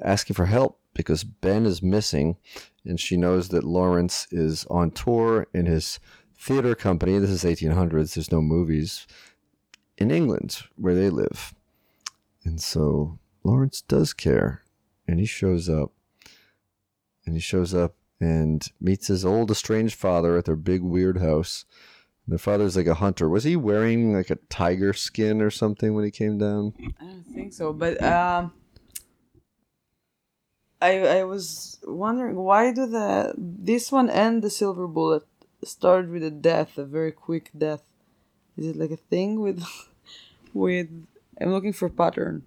asking 0.03 0.35
for 0.35 0.45
help 0.45 0.79
because 0.93 1.23
Ben 1.23 1.65
is 1.65 1.81
missing, 1.81 2.37
and 2.83 2.99
she 2.99 3.15
knows 3.15 3.49
that 3.49 3.63
Lawrence 3.63 4.27
is 4.31 4.65
on 4.65 4.91
tour 4.91 5.47
in 5.53 5.65
his 5.65 5.99
theater 6.37 6.75
company. 6.75 7.19
This 7.19 7.29
is 7.29 7.43
1800s. 7.43 8.15
There's 8.15 8.31
no 8.31 8.41
movies 8.41 9.05
in 9.97 10.09
England 10.11 10.63
where 10.75 10.95
they 10.95 11.09
live. 11.09 11.53
And 12.43 12.59
so 12.59 13.19
Lawrence 13.43 13.81
does 13.81 14.13
care 14.13 14.63
and 15.07 15.19
he 15.19 15.25
shows 15.25 15.69
up 15.69 15.91
and 17.25 17.35
he 17.35 17.41
shows 17.41 17.73
up 17.73 17.95
and 18.21 18.71
meets 18.79 19.07
his 19.07 19.25
old 19.25 19.49
estranged 19.49 19.95
father 19.95 20.37
at 20.37 20.45
their 20.45 20.55
big 20.55 20.81
weird 20.81 21.17
house. 21.17 21.65
Their 22.27 22.37
father's 22.37 22.77
like 22.77 22.85
a 22.85 22.93
hunter. 22.93 23.27
Was 23.27 23.43
he 23.43 23.55
wearing 23.55 24.13
like 24.13 24.29
a 24.29 24.37
tiger 24.49 24.93
skin 24.93 25.41
or 25.41 25.49
something 25.49 25.95
when 25.95 26.05
he 26.05 26.11
came 26.11 26.37
down? 26.37 26.73
I 26.99 27.05
don't 27.05 27.25
think 27.33 27.51
so, 27.51 27.73
but 27.73 28.01
um, 28.03 28.53
I 30.79 30.99
I 30.99 31.23
was 31.23 31.79
wondering 31.83 32.35
why 32.35 32.71
do 32.71 32.85
the 32.85 33.33
this 33.37 33.91
one 33.91 34.09
and 34.09 34.41
the 34.41 34.51
silver 34.51 34.87
bullet 34.87 35.23
start 35.63 36.09
with 36.09 36.23
a 36.23 36.31
death, 36.31 36.77
a 36.77 36.85
very 36.85 37.11
quick 37.11 37.49
death. 37.57 37.81
Is 38.55 38.67
it 38.67 38.75
like 38.75 38.91
a 38.91 38.97
thing 38.97 39.41
with 39.41 39.65
with? 40.53 40.89
I'm 41.39 41.51
looking 41.51 41.73
for 41.73 41.89
pattern. 41.89 42.43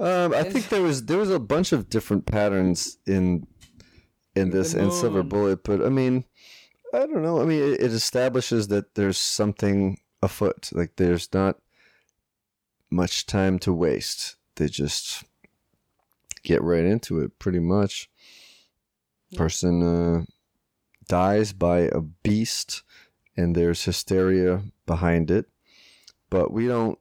Um, 0.00 0.34
I 0.34 0.44
think 0.44 0.68
there 0.68 0.82
was 0.82 1.04
there 1.04 1.18
was 1.18 1.30
a 1.30 1.38
bunch 1.38 1.72
of 1.72 1.88
different 1.88 2.26
patterns 2.26 2.98
in 3.06 3.46
in 4.40 4.50
this 4.50 4.74
and 4.74 4.92
Silver. 4.92 5.22
Bullet, 5.22 5.62
but 5.62 5.84
I 5.84 5.88
mean, 5.88 6.24
I 6.92 7.00
don't 7.00 7.22
know. 7.22 7.40
I 7.40 7.44
mean, 7.44 7.62
it, 7.62 7.80
it 7.80 7.92
establishes 7.92 8.68
that 8.68 8.94
there's 8.94 9.18
something 9.18 9.98
afoot. 10.22 10.70
Like 10.72 10.96
there's 10.96 11.32
not 11.32 11.58
much 12.90 13.26
time 13.26 13.58
to 13.60 13.72
waste. 13.72 14.36
They 14.56 14.68
just 14.68 15.24
get 16.42 16.62
right 16.62 16.84
into 16.84 17.20
it, 17.20 17.38
pretty 17.38 17.60
much. 17.60 18.10
Person 19.36 19.82
uh, 19.82 20.24
dies 21.08 21.52
by 21.52 21.80
a 21.80 22.00
beast, 22.00 22.82
and 23.36 23.54
there's 23.54 23.84
hysteria 23.84 24.62
behind 24.86 25.30
it, 25.30 25.46
but 26.30 26.52
we 26.52 26.66
don't 26.66 26.98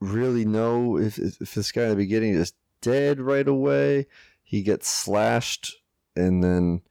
really 0.00 0.44
know 0.44 0.98
if 0.98 1.18
if, 1.18 1.40
if 1.40 1.54
this 1.54 1.72
guy 1.72 1.84
in 1.84 1.90
the 1.90 1.96
beginning 1.96 2.34
is 2.34 2.52
dead 2.80 3.20
right 3.20 3.46
away. 3.46 4.06
He 4.42 4.62
gets 4.62 4.88
slashed, 4.88 5.76
and 6.16 6.42
then 6.42 6.82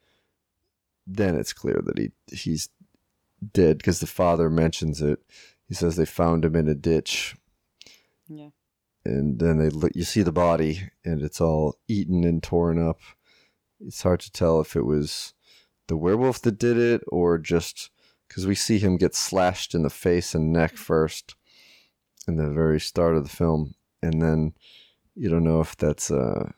then 1.08 1.36
it's 1.36 1.54
clear 1.54 1.82
that 1.86 1.98
he 1.98 2.12
he's 2.32 2.70
dead 3.54 3.78
because 3.78 4.00
the 4.00 4.08
father 4.08 4.50
mentions 4.50 5.02
it. 5.02 5.20
He 5.68 5.74
says 5.74 5.96
they 5.96 6.06
found 6.06 6.46
him 6.46 6.56
in 6.56 6.68
a 6.68 6.76
ditch, 6.76 7.36
Yeah. 8.28 8.50
and 9.04 9.40
then 9.40 9.58
they 9.58 9.70
look. 9.70 9.92
You 9.96 10.04
see 10.04 10.22
the 10.22 10.32
body, 10.32 10.90
and 11.04 11.22
it's 11.22 11.42
all 11.42 11.78
eaten 11.88 12.24
and 12.24 12.42
torn 12.42 12.80
up. 12.82 13.00
It's 13.80 14.04
hard 14.04 14.20
to 14.22 14.32
tell 14.32 14.62
if 14.62 14.76
it 14.76 14.86
was 14.86 15.34
the 15.88 15.98
werewolf 15.98 16.42
that 16.42 16.58
did 16.58 16.78
it 16.78 17.02
or 17.08 17.38
just 17.38 17.90
because 18.28 18.48
we 18.48 18.56
see 18.56 18.80
him 18.80 18.98
get 18.98 19.14
slashed 19.16 19.76
in 19.76 19.84
the 19.84 19.90
face 19.90 20.34
and 20.34 20.52
neck 20.52 20.78
first 20.78 21.36
in 22.28 22.38
the 22.38 22.50
very 22.50 22.80
start 22.80 23.16
of 23.16 23.24
the 23.24 23.30
film, 23.36 23.76
and 24.02 24.22
then 24.22 24.54
you 25.16 25.30
don't 25.30 25.44
know 25.44 25.62
if 25.62 25.76
that's 25.78 26.10
uh, 26.12 26.52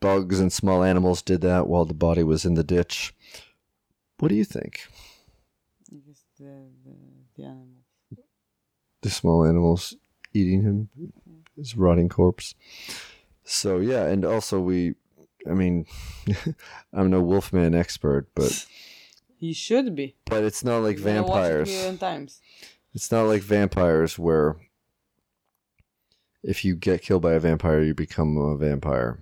bugs 0.00 0.40
and 0.40 0.52
small 0.52 0.82
animals 0.82 1.22
did 1.22 1.40
that 1.42 1.66
while 1.68 1.84
the 1.84 1.94
body 1.94 2.22
was 2.22 2.44
in 2.44 2.54
the 2.54 2.64
ditch. 2.64 3.14
What 4.18 4.28
do 4.28 4.34
you 4.34 4.44
think? 4.44 4.80
I 5.92 5.96
guess 6.06 6.24
the 6.38 6.44
the, 6.84 6.94
the 7.36 7.42
animal. 7.44 7.66
The 9.02 9.10
small 9.10 9.44
animals 9.44 9.94
eating 10.34 10.62
him, 10.62 10.88
his 11.56 11.76
rotting 11.76 12.08
corpse. 12.08 12.54
So 13.44 13.78
yeah, 13.78 14.04
and 14.06 14.24
also 14.24 14.60
we, 14.60 14.94
I 15.48 15.54
mean, 15.54 15.86
I'm 16.92 17.10
no 17.10 17.20
Wolfman 17.22 17.74
expert, 17.74 18.28
but 18.34 18.66
He 19.38 19.54
should 19.54 19.94
be. 19.96 20.16
but 20.26 20.44
it's 20.44 20.62
not 20.62 20.82
like 20.82 20.98
You're 20.98 21.06
gonna 21.06 21.22
watch 21.22 21.46
it 21.46 21.66
vampires. 21.66 21.98
times. 21.98 22.40
It's 22.94 23.10
not 23.10 23.22
like 23.22 23.40
vampires 23.42 24.18
where 24.18 24.56
if 26.42 26.62
you 26.64 26.74
get 26.76 27.00
killed 27.02 27.22
by 27.22 27.32
a 27.32 27.40
vampire, 27.40 27.82
you 27.82 27.94
become 27.94 28.36
a 28.36 28.56
vampire. 28.56 29.18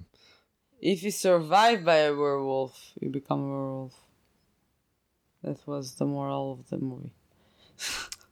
If 0.80 1.02
you 1.02 1.10
survive 1.10 1.84
by 1.84 1.96
a 1.96 2.14
werewolf, 2.14 2.92
you 3.00 3.10
become 3.10 3.40
a 3.40 3.48
werewolf. 3.48 3.94
That 5.42 5.66
was 5.66 5.94
the 5.94 6.06
moral 6.06 6.52
of 6.60 6.68
the 6.70 6.78
movie. 6.78 7.12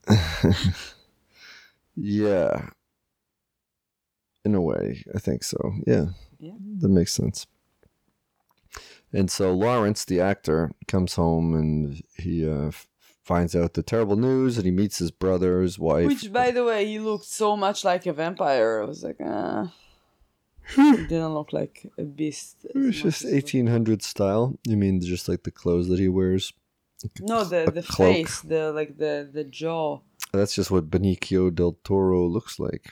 Yeah. 1.99 2.69
In 4.45 4.53
a 4.53 4.61
way, 4.61 5.03
I 5.13 5.19
think 5.19 5.43
so. 5.43 5.57
Yeah. 5.85 6.05
Yeah. 6.39 6.53
That 6.79 6.89
makes 6.89 7.11
sense. 7.11 7.47
And 9.11 9.31
so 9.31 9.51
Lawrence, 9.53 10.05
the 10.05 10.21
actor, 10.21 10.71
comes 10.87 11.15
home 11.15 11.55
and 11.55 12.01
he 12.17 12.47
uh, 12.47 12.67
f- 12.67 12.87
finds 13.23 13.55
out 13.55 13.73
the 13.73 13.81
terrible 13.81 14.15
news 14.15 14.57
and 14.57 14.65
he 14.65 14.71
meets 14.71 14.99
his 14.99 15.09
brother, 15.11 15.61
his 15.61 15.79
wife. 15.79 16.05
Which, 16.05 16.31
by 16.31 16.51
the 16.51 16.63
way, 16.63 16.85
he 16.85 16.99
looked 16.99 17.25
so 17.25 17.57
much 17.57 17.83
like 17.83 18.05
a 18.05 18.13
vampire. 18.13 18.81
I 18.83 18.85
was 18.85 19.03
like, 19.03 19.17
ah. 19.25 19.73
Didn't 20.75 21.33
look 21.33 21.53
like 21.53 21.85
a 21.97 22.03
beast. 22.03 22.65
as 22.65 22.71
it's 22.75 23.03
much 23.03 23.21
just 23.21 23.23
1800 23.25 24.01
style. 24.01 24.57
You 24.67 24.77
mean 24.77 25.01
just 25.01 25.27
like 25.29 25.43
the 25.43 25.51
clothes 25.51 25.87
that 25.89 25.99
he 25.99 26.09
wears? 26.09 26.53
No, 27.21 27.43
the 27.43 27.71
the 27.71 27.83
cloak. 27.83 28.15
face, 28.15 28.41
the 28.41 28.71
like 28.71 28.97
the 28.97 29.29
the 29.31 29.43
jaw. 29.43 29.99
That's 30.33 30.55
just 30.55 30.71
what 30.71 30.89
Benicio 30.89 31.53
del 31.53 31.77
Toro 31.83 32.27
looks 32.27 32.59
like. 32.59 32.87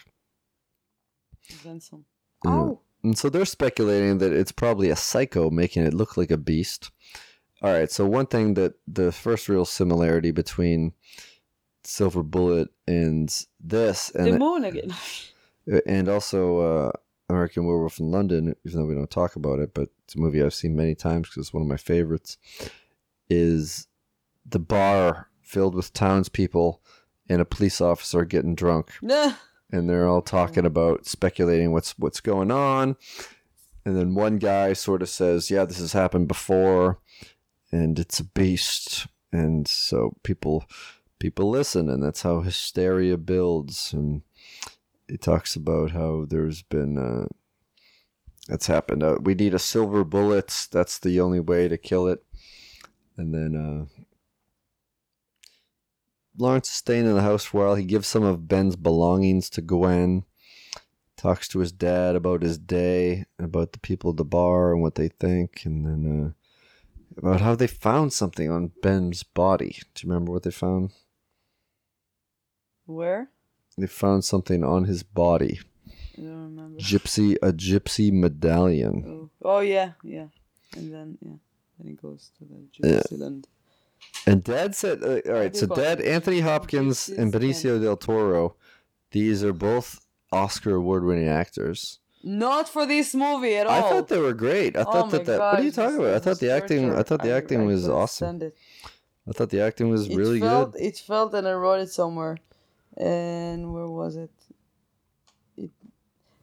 Handsome. 1.63 2.05
Yeah. 2.43 2.51
Oh, 2.51 2.81
And 3.03 3.17
so 3.17 3.29
they're 3.29 3.45
speculating 3.45 4.19
that 4.19 4.31
it's 4.31 4.51
probably 4.51 4.89
a 4.89 4.95
psycho 4.95 5.49
making 5.49 5.85
it 5.85 5.93
look 5.93 6.17
like 6.17 6.31
a 6.31 6.37
beast. 6.37 6.91
All 7.61 7.71
right, 7.71 7.91
so 7.91 8.05
one 8.05 8.27
thing 8.27 8.53
that 8.55 8.73
the 8.87 9.11
first 9.11 9.49
real 9.49 9.65
similarity 9.65 10.31
between 10.31 10.93
Silver 11.83 12.23
Bullet 12.23 12.69
and 12.87 13.29
this 13.59 14.09
the 14.09 14.19
and 14.29 14.39
moon 14.39 14.65
again. 14.65 14.93
and 15.87 16.09
also 16.09 16.59
uh, 16.59 16.91
American 17.29 17.65
Werewolf 17.65 17.99
in 17.99 18.11
London, 18.11 18.55
even 18.65 18.79
though 18.79 18.85
we 18.85 18.95
don't 18.95 19.09
talk 19.09 19.35
about 19.35 19.59
it, 19.59 19.73
but 19.73 19.89
it's 20.03 20.15
a 20.15 20.19
movie 20.19 20.43
I've 20.43 20.53
seen 20.53 20.75
many 20.75 20.95
times 20.95 21.27
because 21.27 21.47
it's 21.47 21.53
one 21.53 21.63
of 21.63 21.69
my 21.69 21.77
favorites, 21.77 22.37
is 23.29 23.87
the 24.45 24.59
bar 24.59 25.29
filled 25.41 25.75
with 25.75 25.93
townspeople 25.93 26.81
and 27.29 27.41
a 27.41 27.45
police 27.45 27.81
officer 27.81 28.25
getting 28.25 28.55
drunk. 28.55 28.91
Nah. 29.01 29.33
and 29.71 29.89
they're 29.89 30.07
all 30.07 30.21
talking 30.21 30.63
mm. 30.63 30.67
about 30.67 31.07
speculating 31.07 31.71
what's 31.71 31.97
what's 31.97 32.21
going 32.21 32.51
on. 32.51 32.95
And 33.83 33.95
then 33.97 34.15
one 34.15 34.37
guy 34.37 34.73
sort 34.73 35.01
of 35.01 35.09
says 35.09 35.49
yeah 35.49 35.65
this 35.65 35.79
has 35.79 35.93
happened 35.93 36.27
before 36.27 36.99
and 37.71 37.97
it's 37.97 38.19
a 38.19 38.23
beast. 38.23 39.07
And 39.31 39.67
so 39.67 40.17
people 40.23 40.65
people 41.19 41.49
listen 41.49 41.89
and 41.89 42.03
that's 42.03 42.21
how 42.21 42.41
hysteria 42.41 43.17
builds. 43.17 43.91
And 43.91 44.21
he 45.07 45.17
talks 45.17 45.55
about 45.55 45.91
how 45.91 46.25
there's 46.27 46.61
been 46.63 46.97
uh 46.97 47.27
that's 48.47 48.67
happened 48.67 49.03
uh, 49.03 49.17
we 49.21 49.33
need 49.33 49.53
a 49.53 49.59
silver 49.59 50.03
bullet 50.03 50.67
that's 50.71 50.99
the 50.99 51.19
only 51.19 51.39
way 51.39 51.67
to 51.67 51.77
kill 51.77 52.07
it 52.07 52.23
and 53.17 53.33
then 53.33 53.55
uh 53.55 54.03
Lawrence 56.37 56.67
is 56.67 56.75
staying 56.75 57.05
in 57.05 57.13
the 57.13 57.21
house 57.21 57.45
for 57.45 57.61
a 57.63 57.67
while. 57.67 57.75
He 57.75 57.85
gives 57.85 58.07
some 58.07 58.23
of 58.23 58.47
Ben's 58.47 58.75
belongings 58.75 59.49
to 59.51 59.61
Gwen. 59.61 60.25
Talks 61.15 61.47
to 61.49 61.59
his 61.59 61.71
dad 61.71 62.15
about 62.15 62.41
his 62.41 62.57
day, 62.57 63.25
about 63.39 63.71
the 63.71 63.79
people 63.79 64.11
at 64.11 64.17
the 64.17 64.25
bar 64.25 64.73
and 64.73 64.81
what 64.81 64.95
they 64.95 65.07
think, 65.07 65.65
and 65.65 65.85
then 65.85 66.35
uh, 67.17 67.19
about 67.19 67.39
how 67.39 67.55
they 67.55 67.67
found 67.67 68.11
something 68.11 68.51
on 68.51 68.73
Ben's 68.81 69.23
body. 69.23 69.77
Do 69.93 70.05
you 70.05 70.11
remember 70.11 70.33
what 70.33 70.43
they 70.43 70.51
found? 70.51 70.91
Where? 72.85 73.29
They 73.77 73.87
found 73.87 74.23
something 74.23 74.63
on 74.63 74.85
his 74.85 75.03
body. 75.03 75.59
I 76.17 76.21
don't 76.21 76.55
remember. 76.55 76.79
Gypsy, 76.79 77.35
a 77.41 77.51
gypsy 77.51 78.11
medallion. 78.11 79.29
Oh, 79.43 79.57
oh 79.57 79.59
yeah, 79.59 79.91
yeah. 80.03 80.27
And 80.75 80.93
then 80.93 81.17
yeah, 81.21 81.37
then 81.77 81.87
he 81.87 81.93
goes 81.93 82.31
to 82.37 82.45
the. 82.45 82.55
Gypsy 82.71 83.19
land. 83.19 83.47
And 84.25 84.43
Dad 84.43 84.75
said, 84.75 85.03
uh, 85.03 85.19
all 85.29 85.39
right, 85.39 85.55
so 85.55 85.67
Dad, 85.67 86.01
Anthony 86.01 86.39
Hopkins 86.39 87.09
and 87.09 87.33
Benicio 87.33 87.81
del 87.81 87.97
Toro, 87.97 88.55
these 89.11 89.43
are 89.43 89.53
both 89.53 90.05
Oscar 90.31 90.75
award 90.75 91.03
winning 91.03 91.27
actors. 91.27 91.99
Not 92.23 92.67
for 92.67 92.85
this 92.85 93.13
movie 93.13 93.55
at 93.55 93.67
all. 93.67 93.73
I 93.73 93.81
thought 93.81 94.07
they 94.07 94.19
were 94.19 94.33
great. 94.33 94.75
I 94.75 94.81
Oh 94.81 94.91
thought 94.91 95.11
that, 95.11 95.25
that 95.25 95.39
what 95.39 95.59
are 95.59 95.63
you 95.63 95.71
talking 95.71 95.97
about? 95.97 96.15
I 96.15 96.19
thought 96.19 96.39
the 96.39 96.51
acting 96.51 96.93
I 96.93 97.03
thought 97.03 97.21
the 97.21 97.31
acting 97.31 97.65
was 97.65 97.87
awesome. 97.87 98.51
I 99.27 99.31
thought 99.31 99.49
the 99.49 99.61
acting 99.61 99.89
was 99.89 100.07
It 100.07 100.15
really 100.15 100.39
felt, 100.39 100.73
good. 100.73 100.81
It 100.81 100.97
felt, 100.97 101.33
and 101.33 101.47
I 101.47 101.53
wrote 101.53 101.81
it 101.81 101.89
somewhere. 101.91 102.37
And 102.97 103.73
where 103.73 103.87
was 103.87 104.15
it? 104.15 104.31
It, 105.57 105.71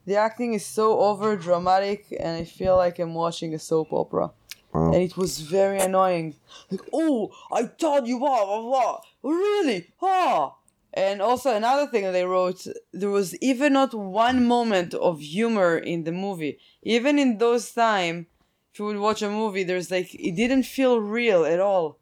the 0.05 0.17
acting 0.17 0.55
is 0.55 0.67
so 0.67 1.01
over 1.01 1.37
dramatic, 1.37 2.07
and 2.19 2.37
I 2.37 2.45
feel 2.45 2.77
like 2.77 2.99
I'm 2.99 3.15
watching 3.15 3.55
a 3.55 3.59
soap 3.59 3.93
opera. 3.93 4.31
Wow. 4.73 4.93
And 4.93 5.03
it 5.03 5.17
was 5.17 5.41
very 5.41 5.79
annoying. 5.81 6.35
Like, 6.71 6.81
oh, 6.93 7.31
I 7.53 7.65
told 7.65 8.07
you 8.07 8.19
blah 8.19 8.45
blah 8.45 8.63
blah. 8.63 9.01
Really? 9.23 9.93
Ah. 10.01 10.55
And 10.95 11.23
also 11.23 11.55
another 11.55 11.87
thing 11.87 12.05
that 12.05 12.13
they 12.13 12.25
wrote, 12.25 12.67
there 12.93 13.09
was 13.09 13.35
even 13.39 13.73
not 13.73 13.95
one 13.95 14.47
moment 14.47 14.93
of 14.93 15.21
humor 15.21 15.79
in 15.79 16.05
the 16.05 16.13
movie. 16.13 16.59
Even 16.83 17.19
in 17.19 17.39
those 17.39 17.73
time, 17.73 18.27
if 18.73 18.79
you 18.79 18.85
would 18.85 18.99
watch 18.99 19.23
a 19.23 19.31
movie, 19.31 19.65
there's 19.65 19.91
like 19.91 20.15
it 20.15 20.37
didn't 20.37 20.65
feel 20.65 21.01
real 21.01 21.45
at 21.45 21.61
all. 21.61 21.99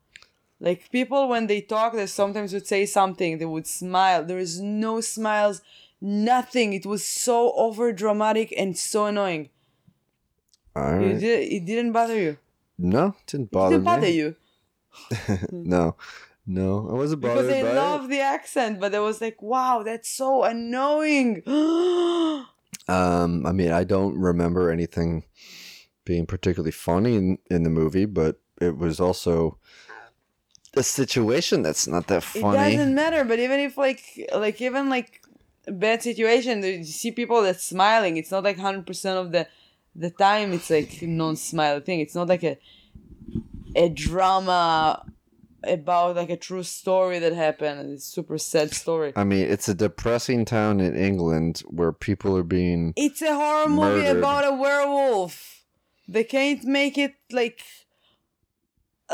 Like 0.61 0.91
people 0.91 1.29
when 1.29 1.47
they 1.47 1.63
talk, 1.63 1.95
they 1.95 2.07
sometimes 2.07 2.53
would 2.53 2.67
say 2.67 2.85
something, 2.87 3.39
they 3.39 3.47
would 3.47 3.67
smile. 3.67 4.25
There 4.25 4.39
is 4.39 4.61
no 4.61 5.01
smiles, 5.01 5.63
nothing. 6.01 6.73
It 6.75 6.85
was 6.87 7.05
so 7.05 7.53
over 7.55 7.93
dramatic 7.93 8.53
and 8.57 8.77
so 8.77 9.07
annoying. 9.07 9.49
All 10.77 11.01
It, 11.01 11.19
did, 11.21 11.53
it 11.53 11.65
didn't 11.65 11.93
bother 11.93 12.19
you. 12.19 12.37
No, 12.79 13.17
didn't 13.27 13.47
It 13.47 13.53
bother 13.53 13.75
didn't 13.77 13.85
bother 13.85 14.07
me. 14.07 14.13
you. 14.13 14.37
no, 15.51 15.97
no, 16.47 16.89
I 16.91 16.93
wasn't 16.95 17.23
Because 17.23 17.47
bothered 17.47 17.57
I 17.57 17.63
by 17.63 17.75
love 17.75 18.05
it. 18.05 18.09
the 18.09 18.21
accent, 18.21 18.81
but 18.81 18.95
I 18.95 19.01
was 19.01 19.21
like, 19.21 19.41
wow, 19.41 19.83
that's 19.83 20.09
so 20.09 20.45
annoying. 20.45 21.43
Um, 22.89 23.47
I 23.47 23.53
mean, 23.53 23.71
I 23.71 23.85
don't 23.85 24.19
remember 24.19 24.69
anything 24.71 25.25
being 26.05 26.27
particularly 26.27 26.73
funny 26.73 27.15
in, 27.15 27.39
in 27.49 27.63
the 27.63 27.71
movie, 27.71 28.05
but 28.05 28.41
it 28.61 28.77
was 28.79 28.99
also 28.99 29.59
a 30.77 30.83
situation 30.83 31.63
that's 31.63 31.87
not 31.87 32.07
that 32.09 32.23
funny. 32.23 32.75
it 32.75 32.77
doesn't 32.77 32.95
matter, 32.95 33.25
but 33.25 33.39
even 33.39 33.61
if 33.61 33.77
like 33.77 34.03
like 34.35 34.61
even 34.61 34.89
like 34.89 35.23
bad 35.67 36.03
situation, 36.03 36.63
you 36.63 36.85
see 36.85 37.11
people 37.11 37.43
that's 37.43 37.65
smiling. 37.65 38.17
It's 38.17 38.31
not 38.31 38.45
like 38.45 38.59
hundred 38.59 38.87
percent 38.87 39.19
of 39.19 39.33
the 39.33 39.47
the 39.95 40.11
time. 40.11 40.53
It's 40.53 40.71
like 40.71 41.03
non-smile 41.03 41.81
thing. 41.81 42.01
It's 42.01 42.15
not 42.15 42.29
like 42.29 42.45
a 42.45 42.59
a 43.75 43.89
drama 43.89 45.05
about 45.65 46.17
like 46.17 46.31
a 46.31 46.37
true 46.37 46.63
story 46.63 47.19
that 47.19 47.33
happened. 47.33 47.93
It's 47.93 48.05
super 48.05 48.39
sad 48.39 48.73
story. 48.73 49.13
I 49.17 49.25
mean, 49.25 49.47
it's 49.47 49.69
a 49.69 49.75
depressing 49.75 50.45
town 50.45 50.81
in 50.81 50.97
England 50.97 51.63
where 51.67 51.93
people 51.93 52.37
are 52.37 52.43
being. 52.43 52.93
It's 52.97 53.23
a 53.23 53.35
horror 53.35 53.69
movie 53.69 54.07
about 54.07 54.47
a 54.47 54.55
werewolf. 54.55 55.65
They 56.09 56.25
can't 56.25 56.65
make 56.65 56.99
it 56.99 57.15
like 57.31 57.61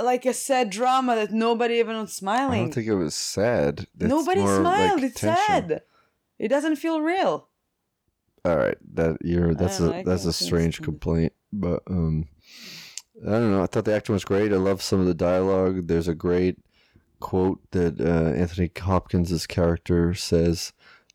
like 0.03 0.27
a 0.27 0.33
sad 0.33 0.71
drama 0.71 1.15
that 1.17 1.33
nobody 1.33 1.75
even 1.75 1.97
was 2.01 2.13
smiling. 2.13 2.61
I 2.61 2.63
don't 2.65 2.75
think 2.75 2.87
it 2.87 2.95
was 2.95 3.15
sad. 3.15 3.87
It's 3.99 4.09
nobody 4.09 4.41
more 4.41 4.61
smiled. 4.61 5.01
like 5.01 5.11
it's 5.11 5.21
tension. 5.21 5.45
sad. 5.47 5.83
It 6.39 6.49
doesn't 6.49 6.77
feel 6.77 7.01
real. 7.01 7.49
All 8.45 8.57
right, 8.57 8.77
that 8.95 9.19
you're 9.23 9.55
that's 9.55 9.81
a 9.81 9.91
know, 9.91 10.03
that's 10.05 10.25
a 10.25 10.33
strange 10.33 10.81
complaint, 10.81 11.33
but 11.53 11.83
um, 11.89 12.29
I 13.27 13.31
don't 13.31 13.51
know. 13.51 13.63
I 13.63 13.67
thought 13.67 13.87
the 13.87 13.95
acting 13.95 14.13
was 14.13 14.25
great. 14.25 14.53
I 14.53 14.57
love 14.57 14.83
some 14.83 15.01
of 15.01 15.07
the 15.07 15.15
dialogue. 15.15 15.89
There's 15.89 16.07
a 16.07 16.15
great 16.15 16.59
quote 17.19 17.61
that 17.73 18.01
uh, 18.01 18.39
Anthony 18.39 18.71
Hopkins' 18.79 19.47
character 19.49 20.15
says, 20.15 20.73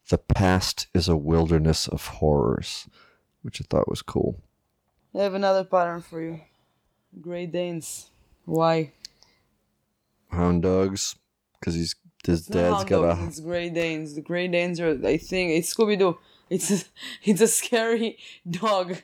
"The 0.10 0.18
past 0.18 0.88
is 0.94 1.08
a 1.08 1.16
wilderness 1.16 1.88
of 1.88 2.06
horrors," 2.06 2.90
which 3.44 3.62
I 3.62 3.66
thought 3.70 3.90
was 3.90 4.02
cool. 4.02 4.42
I 5.16 5.20
have 5.20 5.34
another 5.34 5.64
pattern 5.64 6.02
for 6.02 6.22
you. 6.22 6.42
Great 7.22 7.52
Danes. 7.52 8.11
Why? 8.52 8.92
Hound 10.30 10.64
dogs, 10.64 11.16
because 11.60 11.76
he's 11.76 11.96
his 12.26 12.40
It's 12.42 12.48
dad's 12.48 12.84
got 12.84 13.02
dogs, 13.02 13.22
a 13.22 13.28
It's 13.28 13.40
Great 13.40 13.74
Danes. 13.74 14.16
The 14.16 14.22
Great 14.22 14.52
Danes 14.52 14.80
are, 14.80 14.92
I 15.06 15.18
think, 15.18 15.52
it's 15.52 15.74
Scooby 15.74 15.98
Doo. 15.98 16.18
It's 16.50 16.70
a, 16.72 16.84
it's 17.24 17.42
a 17.42 17.48
scary 17.48 18.18
dog. 18.50 18.98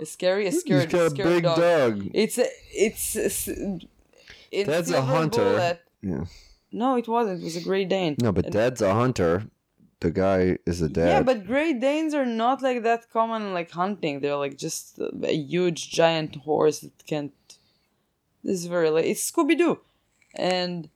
A 0.00 0.04
scary, 0.06 0.46
a 0.46 0.50
he's 0.50 0.60
scared, 0.60 0.90
got 0.90 1.06
a 1.06 1.10
scared 1.10 1.28
big 1.28 1.42
dog. 1.44 1.58
dog. 1.58 2.10
It's 2.14 2.38
a, 2.38 2.46
it's. 2.72 3.16
A, 3.16 3.24
s- 3.26 3.48
in 3.48 4.66
Dad's 4.66 4.90
a 4.90 5.02
hunter. 5.02 5.44
Bullet- 5.44 5.82
Yeah, 6.02 6.24
No, 6.72 6.96
it 6.96 7.06
wasn't. 7.08 7.40
It 7.40 7.44
was 7.44 7.56
a 7.56 7.62
Great 7.62 7.88
Dane. 7.88 8.16
no, 8.22 8.32
but 8.32 8.44
And- 8.46 8.52
dad's 8.54 8.80
a 8.82 8.92
hunter. 8.94 9.44
The 10.00 10.10
guy 10.10 10.58
is 10.66 10.82
a 10.82 10.90
dad. 10.90 11.08
Yeah, 11.08 11.22
but 11.22 11.46
Great 11.46 11.80
Danes 11.80 12.12
are 12.14 12.26
not 12.26 12.60
like 12.60 12.82
that 12.82 13.10
common 13.10 13.54
like 13.54 13.70
hunting. 13.70 14.20
They're 14.20 14.36
like 14.36 14.56
just 14.58 14.98
a, 14.98 15.08
a 15.24 15.34
huge 15.34 15.90
giant 15.90 16.36
horse 16.36 16.80
that 16.80 16.92
can't. 17.06 17.32
This 18.46 18.60
is 18.62 18.66
very 18.76 18.90
like 18.96 19.06
it's 19.12 19.24
Scooby 19.30 19.56
Doo, 19.58 19.74
and 20.34 20.88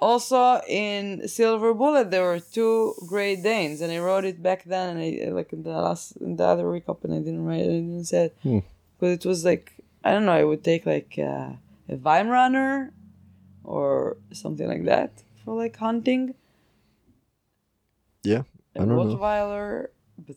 also 0.00 0.60
in 0.68 1.26
Silver 1.28 1.72
Bullet 1.72 2.10
there 2.12 2.24
were 2.30 2.40
two 2.40 2.94
Great 3.12 3.42
Danes, 3.42 3.80
and 3.80 3.90
I 3.90 3.98
wrote 4.06 4.24
it 4.30 4.42
back 4.48 4.60
then, 4.64 4.86
and 4.96 5.00
I 5.00 5.32
like 5.38 5.50
in 5.56 5.62
the 5.62 5.70
last 5.86 6.06
in 6.26 6.36
the 6.36 6.44
other 6.52 6.64
recap, 6.74 7.02
and 7.04 7.12
I 7.14 7.20
didn't 7.26 7.44
write 7.48 7.64
it, 7.64 7.72
I 7.78 7.80
didn't 7.88 8.04
say 8.12 8.22
it, 8.28 8.36
Hmm. 8.44 8.58
but 8.98 9.08
it 9.16 9.24
was 9.24 9.40
like 9.50 9.72
I 10.06 10.12
don't 10.12 10.26
know. 10.28 10.38
It 10.38 10.48
would 10.50 10.64
take 10.64 10.84
like 10.84 11.12
uh, 11.18 11.52
a 11.88 11.96
Runner 12.36 12.92
or 13.64 14.18
something 14.32 14.68
like 14.68 14.84
that 14.84 15.10
for 15.42 15.56
like 15.56 15.76
hunting 15.78 16.34
yeah, 18.22 18.42
I 18.74 18.78
don't 18.80 18.88
know. 18.88 19.04
Rottweiler, 19.04 19.88
but 20.26 20.36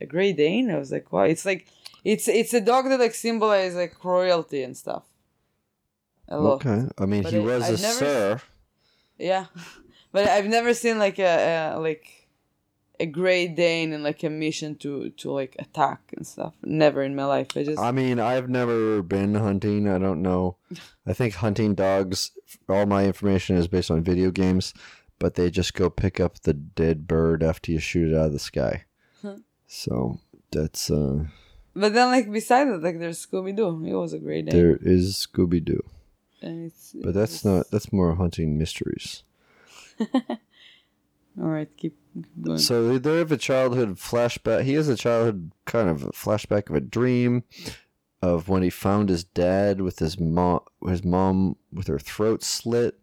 a 0.00 0.06
Great 0.06 0.36
Dane. 0.36 0.70
I 0.70 0.78
was 0.78 0.92
like, 0.92 1.12
wow, 1.12 1.22
it's 1.24 1.44
like 1.44 1.66
it's 2.04 2.28
it's 2.28 2.54
a 2.54 2.60
dog 2.60 2.88
that 2.88 3.00
like 3.00 3.14
symbolizes 3.14 3.76
like 3.76 3.94
royalty 4.04 4.62
and 4.62 4.76
stuff. 4.76 5.04
Lot, 6.36 6.64
Okay, 6.66 6.86
I 6.98 7.06
mean, 7.06 7.22
But 7.22 7.32
he 7.32 7.38
I- 7.38 7.42
was 7.42 7.64
I've 7.64 7.74
a 7.74 7.78
sir. 7.78 8.40
yeah, 9.18 9.46
but 10.12 10.28
I've 10.28 10.46
never 10.46 10.74
seen 10.74 10.98
like 10.98 11.18
a, 11.18 11.74
a 11.76 11.80
like 11.80 12.06
a 13.00 13.06
Great 13.06 13.56
Dane 13.56 13.92
in 13.92 14.02
like 14.02 14.22
a 14.22 14.30
mission 14.30 14.76
to 14.76 15.10
to 15.10 15.32
like 15.32 15.56
attack 15.58 16.00
and 16.16 16.26
stuff. 16.26 16.54
Never 16.62 17.02
in 17.02 17.16
my 17.16 17.24
life. 17.24 17.48
I 17.56 17.64
just 17.64 17.78
I 17.80 17.92
mean, 17.92 18.20
I've 18.20 18.48
never 18.48 19.02
been 19.02 19.34
hunting. 19.34 19.88
I 19.88 19.98
don't 19.98 20.20
know. 20.22 20.56
I 21.06 21.12
think 21.14 21.34
hunting 21.34 21.74
dogs, 21.74 22.30
all 22.68 22.86
my 22.86 23.04
information 23.06 23.56
is 23.56 23.68
based 23.68 23.90
on 23.90 24.02
video 24.04 24.30
games, 24.30 24.74
but 25.18 25.34
they 25.34 25.50
just 25.50 25.74
go 25.74 25.88
pick 25.90 26.20
up 26.20 26.40
the 26.42 26.52
dead 26.54 27.08
bird 27.08 27.42
after 27.42 27.72
you 27.72 27.78
shoot 27.80 28.12
it 28.12 28.16
out 28.16 28.26
of 28.26 28.32
the 28.32 28.38
sky. 28.38 28.84
Huh. 29.22 29.36
So 29.66 30.20
that's, 30.52 30.90
uh, 30.90 31.24
but 31.74 31.94
then 31.94 32.08
like 32.10 32.30
beside 32.30 32.68
it, 32.68 32.82
like 32.82 32.98
there's 32.98 33.24
Scooby 33.26 33.56
Doo. 33.56 33.82
He 33.82 33.94
was 33.94 34.12
a 34.12 34.18
Great 34.18 34.44
Dane, 34.46 34.54
there 34.60 34.76
is 34.82 35.26
Scooby 35.26 35.64
Doo. 35.64 35.82
It's 36.40 36.94
But 37.02 37.14
that's 37.14 37.36
it's- 37.40 37.44
not, 37.44 37.70
that's 37.70 37.92
more 37.92 38.14
hunting 38.14 38.58
mysteries. 38.58 39.22
all 40.00 40.38
right. 41.36 41.68
Keep, 41.76 41.96
going. 42.42 42.58
So 42.58 42.98
they 42.98 43.18
have 43.18 43.32
a 43.32 43.36
childhood 43.36 43.96
flashback. 43.96 44.64
He 44.64 44.74
has 44.74 44.88
a 44.88 44.96
childhood 44.96 45.52
kind 45.64 45.88
of 45.88 46.02
a 46.02 46.08
flashback 46.12 46.68
of 46.68 46.76
a 46.76 46.80
dream 46.80 47.44
of 48.22 48.48
when 48.48 48.62
he 48.62 48.70
found 48.70 49.08
his 49.08 49.24
dad 49.24 49.80
with 49.80 49.98
his 49.98 50.18
mom, 50.18 50.60
his 50.86 51.04
mom 51.04 51.56
with 51.72 51.86
her 51.86 51.98
throat 51.98 52.42
slit, 52.42 52.98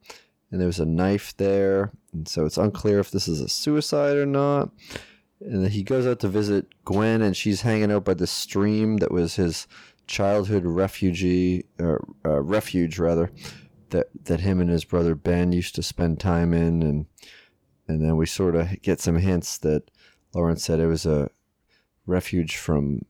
and 0.52 0.60
there 0.60 0.68
was 0.68 0.80
a 0.80 0.86
knife 0.86 1.36
there. 1.38 1.92
And 2.14 2.28
so 2.28 2.46
it's 2.46 2.58
unclear 2.58 3.00
if 3.00 3.12
this 3.12 3.28
is 3.28 3.42
a 3.42 3.50
suicide 3.50 4.18
or 4.18 4.26
not. 4.26 4.70
And 5.40 5.64
then 5.64 5.72
he 5.72 5.84
goes 5.84 6.06
out 6.08 6.20
to 6.22 6.28
visit 6.28 6.66
Gwen, 6.84 7.22
and 7.22 7.36
she's 7.38 7.62
hanging 7.62 7.92
out 7.92 8.04
by 8.04 8.14
the 8.16 8.28
stream 8.28 8.98
that 8.98 9.12
was 9.12 9.36
his 9.36 9.68
childhood 10.08 10.66
refugee, 10.66 11.66
uh, 11.80 11.98
uh, 12.26 12.42
refuge 12.42 12.98
rather, 13.00 13.32
that 13.90 14.08
that 14.26 14.42
him 14.42 14.60
and 14.60 14.70
his 14.70 14.86
brother 14.86 15.16
Ben 15.16 15.52
used 15.52 15.76
to 15.76 15.84
spend 15.84 16.20
time 16.20 16.54
in, 16.54 16.82
and 16.82 17.06
and 17.88 18.04
then 18.04 18.18
we 18.18 18.26
sort 18.26 18.56
of 18.56 18.82
get 18.82 19.00
some 19.00 19.18
hints 19.18 19.58
that 19.60 19.90
Lawrence 20.34 20.64
said 20.64 20.80
it 20.80 20.88
was 20.88 21.06
a 21.06 21.30
refuge 22.06 22.58
from 22.58 23.02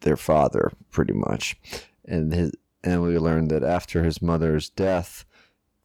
their 0.00 0.16
father, 0.16 0.72
pretty 0.90 1.12
much, 1.12 1.56
and 2.04 2.32
his 2.32 2.52
and 2.84 3.02
we 3.02 3.18
learned 3.18 3.50
that 3.50 3.64
after 3.64 4.04
his 4.04 4.22
mother's 4.22 4.70
death, 4.70 5.24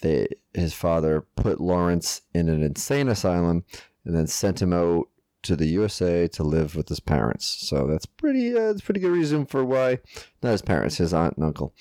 they 0.01 0.27
his 0.53 0.73
father 0.73 1.25
put 1.35 1.59
Lawrence 1.59 2.21
in 2.33 2.49
an 2.49 2.61
insane 2.61 3.07
asylum 3.07 3.63
and 4.05 4.15
then 4.15 4.27
sent 4.27 4.61
him 4.61 4.73
out 4.73 5.07
to 5.43 5.55
the 5.55 5.67
USA 5.67 6.27
to 6.29 6.43
live 6.43 6.75
with 6.75 6.89
his 6.89 6.99
parents. 6.99 7.45
So 7.45 7.87
that's 7.87 8.05
pretty 8.05 8.55
uh, 8.55 8.67
that's 8.67 8.81
pretty 8.81 8.99
good 8.99 9.11
reason 9.11 9.45
for 9.45 9.63
why 9.63 9.99
not 10.41 10.51
his 10.51 10.61
parents, 10.61 10.97
his 10.97 11.13
aunt 11.13 11.37
and 11.37 11.45
uncle. 11.45 11.73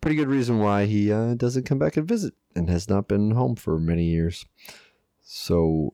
Pretty 0.00 0.16
good 0.16 0.28
reason 0.28 0.60
why 0.60 0.86
he 0.86 1.12
uh, 1.12 1.34
doesn't 1.34 1.66
come 1.66 1.78
back 1.78 1.96
and 1.96 2.08
visit 2.08 2.34
and 2.54 2.70
has 2.70 2.88
not 2.88 3.08
been 3.08 3.32
home 3.32 3.56
for 3.56 3.78
many 3.78 4.04
years. 4.04 4.46
So 5.20 5.92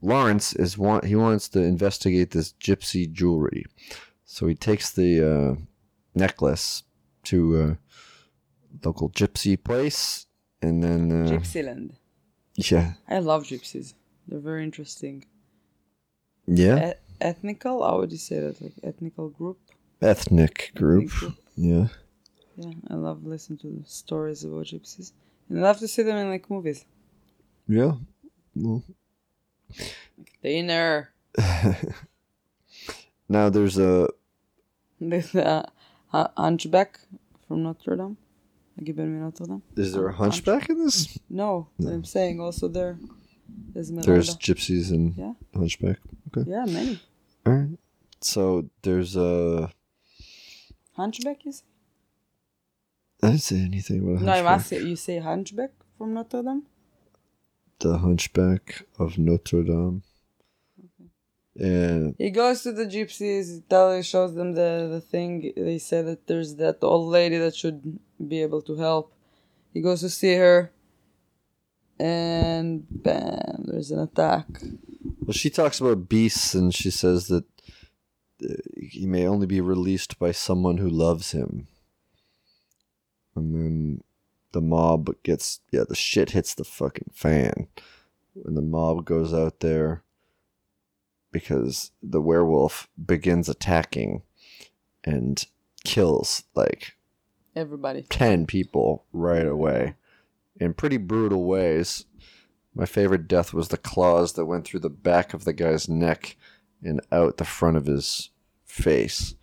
Lawrence 0.00 0.52
is 0.54 0.78
want 0.78 1.04
he 1.04 1.16
wants 1.16 1.48
to 1.50 1.60
investigate 1.60 2.30
this 2.30 2.52
gypsy 2.52 3.10
jewelry. 3.10 3.64
So 4.24 4.46
he 4.46 4.54
takes 4.54 4.90
the 4.90 5.22
uh, 5.22 5.54
necklace 6.14 6.84
to 7.24 7.60
a 7.62 7.78
local 8.84 9.10
gypsy 9.10 9.62
place, 9.62 10.26
and 10.62 10.82
then 10.82 11.10
uh, 11.10 11.30
Gypsyland. 11.30 11.92
yeah, 12.56 12.94
I 13.08 13.18
love 13.18 13.44
gypsies. 13.44 13.94
They're 14.26 14.38
very 14.38 14.62
interesting. 14.62 15.24
Yeah, 16.48 16.90
E- 16.90 16.94
ethnical? 17.20 17.84
How 17.84 17.98
would 17.98 18.10
you 18.12 18.18
say 18.18 18.40
that? 18.40 18.60
Like 18.62 18.72
ethnical 18.82 19.28
group? 19.28 19.58
ethnic 20.00 20.72
group, 20.74 21.04
Ethnic 21.04 21.20
group. 21.20 21.34
yeah. 21.56 21.86
Yeah, 22.56 22.72
I 22.90 22.94
love 22.94 23.24
listening 23.24 23.58
to 23.60 23.82
stories 23.86 24.42
about 24.44 24.66
gypsies. 24.66 25.12
And 25.48 25.58
I 25.60 25.62
love 25.62 25.78
to 25.78 25.86
see 25.88 26.02
them 26.02 26.16
in 26.16 26.28
like 26.28 26.50
movies. 26.50 26.84
Yeah. 27.68 27.92
Well, 28.56 28.82
Dinner. 30.42 31.10
now 33.28 33.48
there's 33.48 33.78
a 33.78 34.08
There's 35.00 35.34
uh, 35.34 35.62
Hu- 36.12 36.32
Hunchback 36.36 36.98
from 37.46 37.62
Notre 37.62 37.96
Dame. 37.96 38.16
Gibbon 38.82 39.20
Notre 39.20 39.46
Dame. 39.46 39.62
is 39.76 39.92
there 39.92 40.08
a 40.08 40.12
hunchback 40.12 40.68
in 40.68 40.78
this? 40.84 41.18
No, 41.28 41.68
I'm 41.80 42.04
saying 42.04 42.40
also 42.40 42.68
there. 42.68 42.98
There's 43.74 43.90
There's 43.90 44.36
gypsies 44.36 44.90
and 44.90 45.14
Yeah. 45.16 45.32
hunchback. 45.54 45.98
Okay. 46.28 46.50
Yeah, 46.50 46.64
many. 46.66 47.00
All 47.46 47.52
right. 47.52 47.78
So 48.20 48.68
there's 48.82 49.16
a. 49.16 49.70
Hunchback, 50.94 51.44
you 51.44 51.52
say? 51.52 51.64
I 53.22 53.28
didn't 53.28 53.42
say 53.42 53.58
anything 53.60 53.98
about 54.02 54.22
No, 54.22 54.32
I'm 54.32 54.44
hunchback. 54.44 54.60
asking. 54.60 54.86
You 54.88 54.96
say 54.96 55.18
Hunchback 55.18 55.70
from 55.96 56.14
Notre 56.14 56.42
Dame? 56.42 56.62
The 57.80 57.98
Hunchback 57.98 58.84
of 58.98 59.18
Notre 59.18 59.62
Dame. 59.62 60.02
And 61.60 62.14
He 62.18 62.30
goes 62.30 62.62
to 62.62 62.72
the 62.72 62.84
gypsies, 62.86 63.52
he 63.54 63.60
tell, 63.68 64.00
shows 64.02 64.34
them 64.34 64.52
the, 64.52 64.88
the 64.90 65.00
thing. 65.00 65.52
They 65.56 65.78
say 65.78 66.02
that 66.02 66.26
there's 66.28 66.54
that 66.56 66.78
old 66.82 67.08
lady 67.10 67.38
that 67.38 67.56
should 67.56 67.98
be 68.26 68.42
able 68.42 68.62
to 68.62 68.76
help. 68.76 69.12
He 69.74 69.80
goes 69.80 70.00
to 70.00 70.10
see 70.10 70.34
her, 70.34 70.72
and 71.98 72.84
bam, 72.90 73.64
there's 73.66 73.90
an 73.90 74.00
attack. 74.00 74.46
well, 75.20 75.32
she 75.32 75.50
talks 75.50 75.80
about 75.80 76.08
beasts, 76.08 76.54
and 76.54 76.74
she 76.74 76.90
says 76.90 77.28
that 77.28 77.44
uh, 78.42 78.54
he 78.76 79.06
may 79.06 79.26
only 79.26 79.46
be 79.46 79.60
released 79.60 80.18
by 80.18 80.32
someone 80.32 80.78
who 80.78 80.88
loves 80.88 81.32
him. 81.32 81.66
And 83.34 83.54
then 83.54 84.04
the 84.52 84.60
mob 84.60 85.14
gets 85.22 85.60
yeah, 85.70 85.84
the 85.88 85.94
shit 85.94 86.30
hits 86.30 86.54
the 86.54 86.64
fucking 86.64 87.10
fan 87.12 87.68
when 88.34 88.54
the 88.54 88.62
mob 88.62 89.04
goes 89.04 89.34
out 89.34 89.60
there 89.60 90.02
because 91.30 91.90
the 92.02 92.20
werewolf 92.20 92.88
begins 93.04 93.48
attacking 93.48 94.22
and 95.04 95.44
kills 95.84 96.44
like 96.54 96.96
Everybody. 97.54 98.06
10 98.08 98.46
people 98.46 99.04
right 99.12 99.46
away 99.46 99.94
in 100.58 100.74
pretty 100.74 100.96
brutal 100.96 101.44
ways. 101.44 102.04
My 102.74 102.86
favorite 102.86 103.26
death 103.26 103.52
was 103.52 103.68
the 103.68 103.76
claws 103.76 104.34
that 104.34 104.46
went 104.46 104.64
through 104.64 104.80
the 104.80 104.90
back 104.90 105.34
of 105.34 105.44
the 105.44 105.52
guy's 105.52 105.88
neck 105.88 106.36
and 106.82 107.00
out 107.10 107.38
the 107.38 107.44
front 107.44 107.76
of 107.76 107.86
his 107.86 108.30
face, 108.64 109.34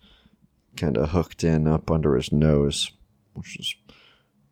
kind 0.76 0.96
of 0.96 1.10
hooked 1.10 1.44
in 1.44 1.66
up 1.66 1.90
under 1.90 2.16
his 2.16 2.32
nose, 2.32 2.92
which 3.34 3.58
is 3.58 3.74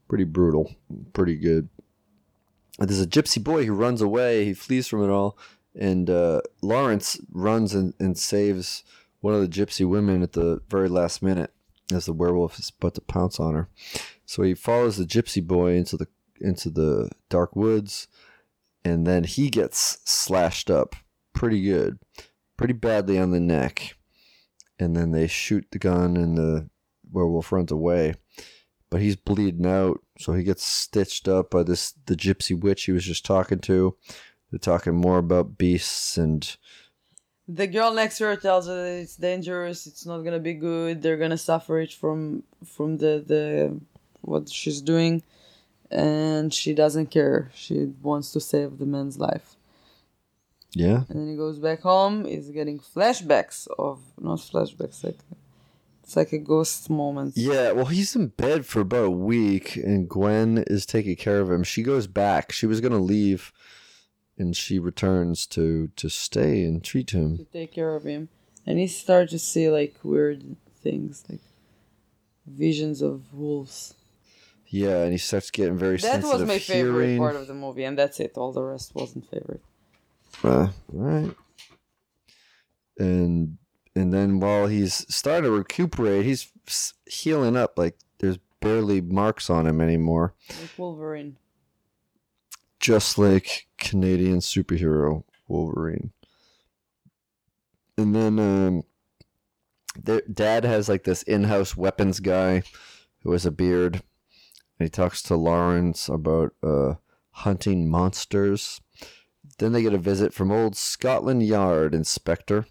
pretty 0.08 0.24
brutal, 0.24 0.74
pretty 1.12 1.36
good. 1.36 1.68
There's 2.78 3.00
a 3.00 3.06
gypsy 3.06 3.42
boy 3.42 3.64
who 3.64 3.72
runs 3.72 4.02
away, 4.02 4.44
he 4.44 4.52
flees 4.52 4.88
from 4.88 5.04
it 5.04 5.10
all, 5.10 5.38
and 5.78 6.10
uh, 6.10 6.40
Lawrence 6.60 7.18
runs 7.30 7.74
and, 7.74 7.94
and 7.98 8.18
saves 8.18 8.84
one 9.20 9.34
of 9.34 9.40
the 9.40 9.48
gypsy 9.48 9.88
women 9.88 10.22
at 10.22 10.32
the 10.32 10.60
very 10.68 10.88
last 10.88 11.22
minute 11.22 11.52
as 11.92 12.06
the 12.06 12.12
werewolf 12.12 12.58
is 12.58 12.72
about 12.78 12.94
to 12.94 13.00
pounce 13.00 13.38
on 13.38 13.54
her. 13.54 13.68
So 14.26 14.42
he 14.42 14.54
follows 14.54 14.96
the 14.96 15.04
gypsy 15.04 15.46
boy 15.46 15.74
into 15.74 15.96
the 15.96 16.08
into 16.40 16.70
the 16.70 17.10
dark 17.28 17.54
woods, 17.56 18.08
and 18.84 19.06
then 19.06 19.24
he 19.24 19.50
gets 19.50 19.98
slashed 20.04 20.70
up 20.70 20.96
pretty 21.32 21.62
good, 21.62 21.98
pretty 22.56 22.74
badly 22.74 23.18
on 23.18 23.30
the 23.30 23.40
neck, 23.40 23.96
and 24.78 24.96
then 24.96 25.12
they 25.12 25.26
shoot 25.26 25.66
the 25.70 25.78
gun, 25.78 26.16
and 26.16 26.36
the 26.36 26.68
werewolf 27.10 27.52
runs 27.52 27.72
away. 27.72 28.14
But 28.90 29.00
he's 29.00 29.16
bleeding 29.16 29.66
out, 29.66 30.00
so 30.18 30.34
he 30.34 30.44
gets 30.44 30.64
stitched 30.64 31.26
up 31.26 31.50
by 31.50 31.62
this 31.64 31.94
the 32.06 32.14
gypsy 32.14 32.58
witch 32.58 32.84
he 32.84 32.92
was 32.92 33.04
just 33.04 33.24
talking 33.24 33.58
to. 33.60 33.96
They're 34.50 34.58
talking 34.58 34.94
more 34.94 35.18
about 35.18 35.58
beasts 35.58 36.16
and 36.16 36.56
The 37.48 37.66
girl 37.66 37.92
next 37.92 38.18
to 38.18 38.24
her 38.24 38.36
tells 38.36 38.68
her 38.68 38.86
it's 38.86 39.16
dangerous. 39.16 39.86
It's 39.86 40.06
not 40.06 40.18
gonna 40.18 40.38
be 40.38 40.54
good. 40.54 41.02
They're 41.02 41.16
gonna 41.16 41.38
suffer 41.38 41.80
it 41.80 41.92
from 41.92 42.44
from 42.64 42.98
the 42.98 43.22
the 43.26 43.80
what 44.20 44.48
she's 44.48 44.80
doing, 44.80 45.22
and 45.94 46.52
she 46.52 46.74
doesn't 46.74 47.10
care. 47.10 47.50
She 47.54 47.92
wants 48.02 48.32
to 48.32 48.40
save 48.40 48.78
the 48.78 48.86
man's 48.86 49.18
life. 49.18 49.56
yeah, 50.72 51.04
And 51.08 51.20
then 51.20 51.28
he 51.30 51.36
goes 51.36 51.58
back 51.58 51.80
home. 51.82 52.24
He's 52.24 52.50
getting 52.50 52.78
flashbacks 52.80 53.66
of 53.78 54.00
not 54.18 54.40
flashbacks 54.40 55.04
like 55.04 55.18
it's 56.02 56.16
like 56.16 56.32
a 56.34 56.38
ghost 56.38 56.90
moment. 56.90 57.34
Yeah, 57.36 57.72
well, 57.72 57.86
he's 57.86 58.14
in 58.14 58.26
bed 58.28 58.66
for 58.66 58.80
about 58.80 59.06
a 59.06 59.10
week, 59.10 59.76
and 59.76 60.06
Gwen 60.06 60.62
is 60.66 60.84
taking 60.84 61.16
care 61.16 61.40
of 61.40 61.50
him. 61.50 61.62
She 61.64 61.82
goes 61.82 62.06
back. 62.06 62.52
She 62.52 62.66
was 62.66 62.82
gonna 62.82 62.98
leave, 62.98 63.52
and 64.36 64.54
she 64.54 64.78
returns 64.78 65.46
to 65.46 65.88
to 65.96 66.10
stay 66.10 66.64
and 66.64 66.84
treat 66.84 67.10
him. 67.12 67.38
to 67.38 67.44
take 67.46 67.72
care 67.72 67.94
of 67.96 68.04
him, 68.04 68.28
and 68.66 68.78
he 68.78 68.86
starts 68.86 69.30
to 69.32 69.38
see 69.38 69.70
like 69.70 69.94
weird 70.02 70.56
things, 70.82 71.24
like 71.30 71.40
visions 72.46 73.00
of 73.00 73.32
wolves. 73.32 73.94
Yeah, 74.74 75.04
and 75.04 75.12
he 75.12 75.18
starts 75.18 75.52
getting 75.52 75.78
very 75.78 75.98
That 75.98 76.22
sensitive 76.22 76.30
That 76.30 76.38
was 76.40 76.48
my 76.48 76.58
favorite 76.58 77.16
part 77.16 77.36
of 77.36 77.46
the 77.46 77.54
movie, 77.54 77.84
and 77.84 77.96
that's 77.96 78.18
it. 78.18 78.32
All 78.36 78.50
the 78.50 78.64
rest 78.64 78.92
wasn't 78.92 79.24
favorite. 79.30 79.62
Uh, 80.42 80.70
right. 80.88 81.32
And 82.98 83.58
and 83.94 84.12
then 84.12 84.40
while 84.40 84.66
he's 84.66 85.06
starting 85.14 85.44
to 85.44 85.52
recuperate, 85.52 86.24
he's 86.24 86.50
healing 87.06 87.56
up. 87.56 87.78
Like 87.78 87.96
there's 88.18 88.38
barely 88.58 89.00
marks 89.00 89.48
on 89.48 89.68
him 89.68 89.80
anymore. 89.80 90.34
Like 90.60 90.70
Wolverine. 90.76 91.36
just 92.80 93.16
like 93.16 93.68
Canadian 93.78 94.38
superhero 94.38 95.22
Wolverine. 95.46 96.10
And 97.96 98.12
then 98.12 98.40
um, 98.40 98.82
their 99.96 100.22
dad 100.22 100.64
has 100.64 100.88
like 100.88 101.04
this 101.04 101.22
in-house 101.22 101.76
weapons 101.76 102.18
guy 102.18 102.64
who 103.22 103.30
has 103.30 103.46
a 103.46 103.52
beard, 103.52 104.02
and 104.78 104.86
he 104.86 104.90
talks 104.90 105.22
to 105.22 105.36
Lawrence 105.36 106.08
about 106.08 106.52
uh, 106.62 106.94
hunting 107.30 107.88
monsters. 107.88 108.80
Then 109.58 109.72
they 109.72 109.82
get 109.82 109.94
a 109.94 109.98
visit 109.98 110.32
from 110.32 110.50
old 110.50 110.76
Scotland 110.76 111.42
Yard 111.42 111.94
inspector, 111.94 112.66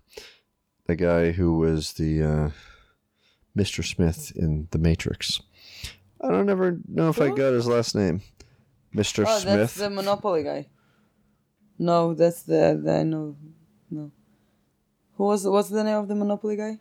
the 0.87 0.95
guy 0.95 1.31
who 1.31 1.57
was 1.57 1.93
the 1.93 2.23
uh, 2.23 2.49
Mr. 3.57 3.85
Smith 3.85 4.31
in 4.35 4.67
The 4.71 4.79
Matrix. 4.79 5.41
I 6.19 6.29
don't 6.29 6.49
ever 6.49 6.79
know 6.87 7.09
if 7.09 7.21
I 7.21 7.29
got 7.29 7.53
his 7.53 7.67
last 7.67 7.95
name. 7.95 8.21
Mr. 8.95 9.25
Oh, 9.27 9.39
Smith. 9.39 9.57
that's 9.57 9.75
the 9.75 9.89
Monopoly 9.89 10.43
guy. 10.43 10.67
No, 11.79 12.13
that's 12.13 12.43
the, 12.43 12.79
the 12.83 12.93
I 12.93 13.03
know. 13.03 13.35
No. 13.89 14.11
Who 15.15 15.23
was 15.25 15.47
what's 15.47 15.69
the 15.69 15.83
name 15.83 15.97
of 15.97 16.07
the 16.07 16.15
Monopoly 16.15 16.55
guy? 16.55 16.79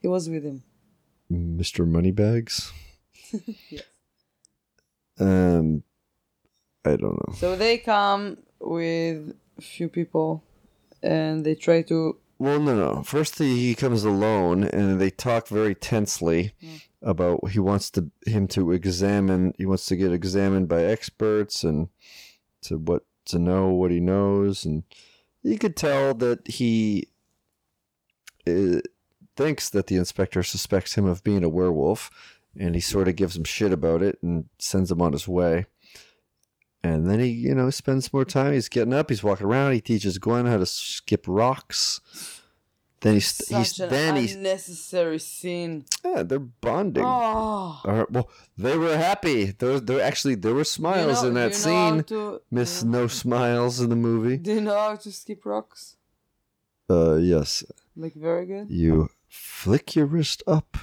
He 0.00 0.08
was 0.08 0.28
with 0.28 0.44
him. 0.44 0.62
Mr. 1.30 1.86
Moneybags. 1.86 2.72
Yes. 3.70 3.82
Um, 5.18 5.82
I 6.84 6.96
don't 6.96 7.02
know. 7.02 7.34
So 7.36 7.54
they 7.56 7.76
come 7.78 8.38
with 8.58 9.34
a 9.58 9.60
few 9.60 9.88
people, 9.88 10.42
and 11.02 11.44
they 11.44 11.54
try 11.54 11.82
to. 11.82 12.16
Well, 12.38 12.58
no, 12.58 12.74
no. 12.74 13.02
First, 13.02 13.38
he 13.38 13.74
comes 13.74 14.02
alone, 14.04 14.64
and 14.64 14.98
they 14.98 15.10
talk 15.10 15.48
very 15.48 15.74
tensely 15.74 16.54
about 17.02 17.50
he 17.50 17.58
wants 17.58 17.90
to 17.90 18.10
him 18.24 18.48
to 18.48 18.72
examine. 18.72 19.52
He 19.58 19.66
wants 19.66 19.84
to 19.86 19.96
get 19.96 20.12
examined 20.12 20.68
by 20.68 20.84
experts 20.84 21.64
and 21.64 21.88
to 22.62 22.78
what 22.78 23.04
to 23.26 23.38
know 23.38 23.68
what 23.68 23.90
he 23.90 24.00
knows, 24.00 24.64
and 24.64 24.84
you 25.42 25.58
could 25.58 25.76
tell 25.76 26.14
that 26.14 26.46
he 26.48 27.08
uh, 28.46 28.80
thinks 29.36 29.70
that 29.70 29.86
the 29.86 29.96
inspector 29.96 30.42
suspects 30.42 30.94
him 30.94 31.06
of 31.06 31.22
being 31.24 31.44
a 31.44 31.48
werewolf, 31.48 32.10
and 32.58 32.74
he 32.74 32.80
sort 32.80 33.08
of 33.08 33.16
gives 33.16 33.36
him 33.36 33.44
shit 33.44 33.72
about 33.72 34.02
it 34.02 34.18
and 34.22 34.46
sends 34.58 34.90
him 34.90 35.00
on 35.02 35.12
his 35.12 35.26
way. 35.28 35.66
And 36.82 37.10
then 37.10 37.20
he, 37.20 37.26
you 37.28 37.54
know, 37.54 37.68
spends 37.70 38.12
more 38.12 38.24
time. 38.24 38.54
He's 38.54 38.68
getting 38.70 38.94
up. 38.94 39.10
He's 39.10 39.22
walking 39.22 39.46
around. 39.46 39.72
He 39.72 39.80
teaches 39.82 40.16
Gwen 40.18 40.46
how 40.46 40.56
to 40.56 40.64
skip 40.66 41.26
rocks. 41.28 42.00
Then 43.02 43.14
he's 43.14 43.36
he's 43.48 43.76
Such 43.76 43.80
an 43.80 43.88
then 43.90 44.16
he's 44.16 44.34
unnecessary 44.34 45.18
scene. 45.18 45.84
yeah, 46.04 46.22
they're 46.22 46.38
bonding. 46.38 47.02
Oh. 47.04 47.08
All 47.08 47.80
right, 47.84 48.10
well, 48.10 48.28
they 48.58 48.76
were 48.76 48.94
happy. 48.96 49.52
There, 49.52 49.80
there 49.80 50.02
actually 50.02 50.34
there 50.34 50.52
were 50.52 50.64
smiles 50.64 51.22
in 51.22 51.32
that 51.34 51.52
you 51.58 51.64
know 51.70 51.74
how 51.76 51.90
scene. 51.94 52.04
to- 52.04 52.40
Miss 52.50 52.82
you 52.82 52.88
know- 52.90 53.00
No 53.02 53.06
Smiles 53.06 53.80
in 53.80 53.88
the 53.88 53.96
movie. 53.96 54.36
Do 54.36 54.52
you 54.54 54.60
know 54.60 54.76
how 54.78 54.96
to 54.96 55.12
skip 55.12 55.46
rocks? 55.46 55.96
Uh, 56.90 57.14
yes, 57.16 57.64
Like 57.96 58.14
very 58.14 58.44
good. 58.46 58.68
you 58.70 59.08
flick 59.28 59.96
your 59.96 60.04
wrist 60.06 60.42
up, 60.46 60.76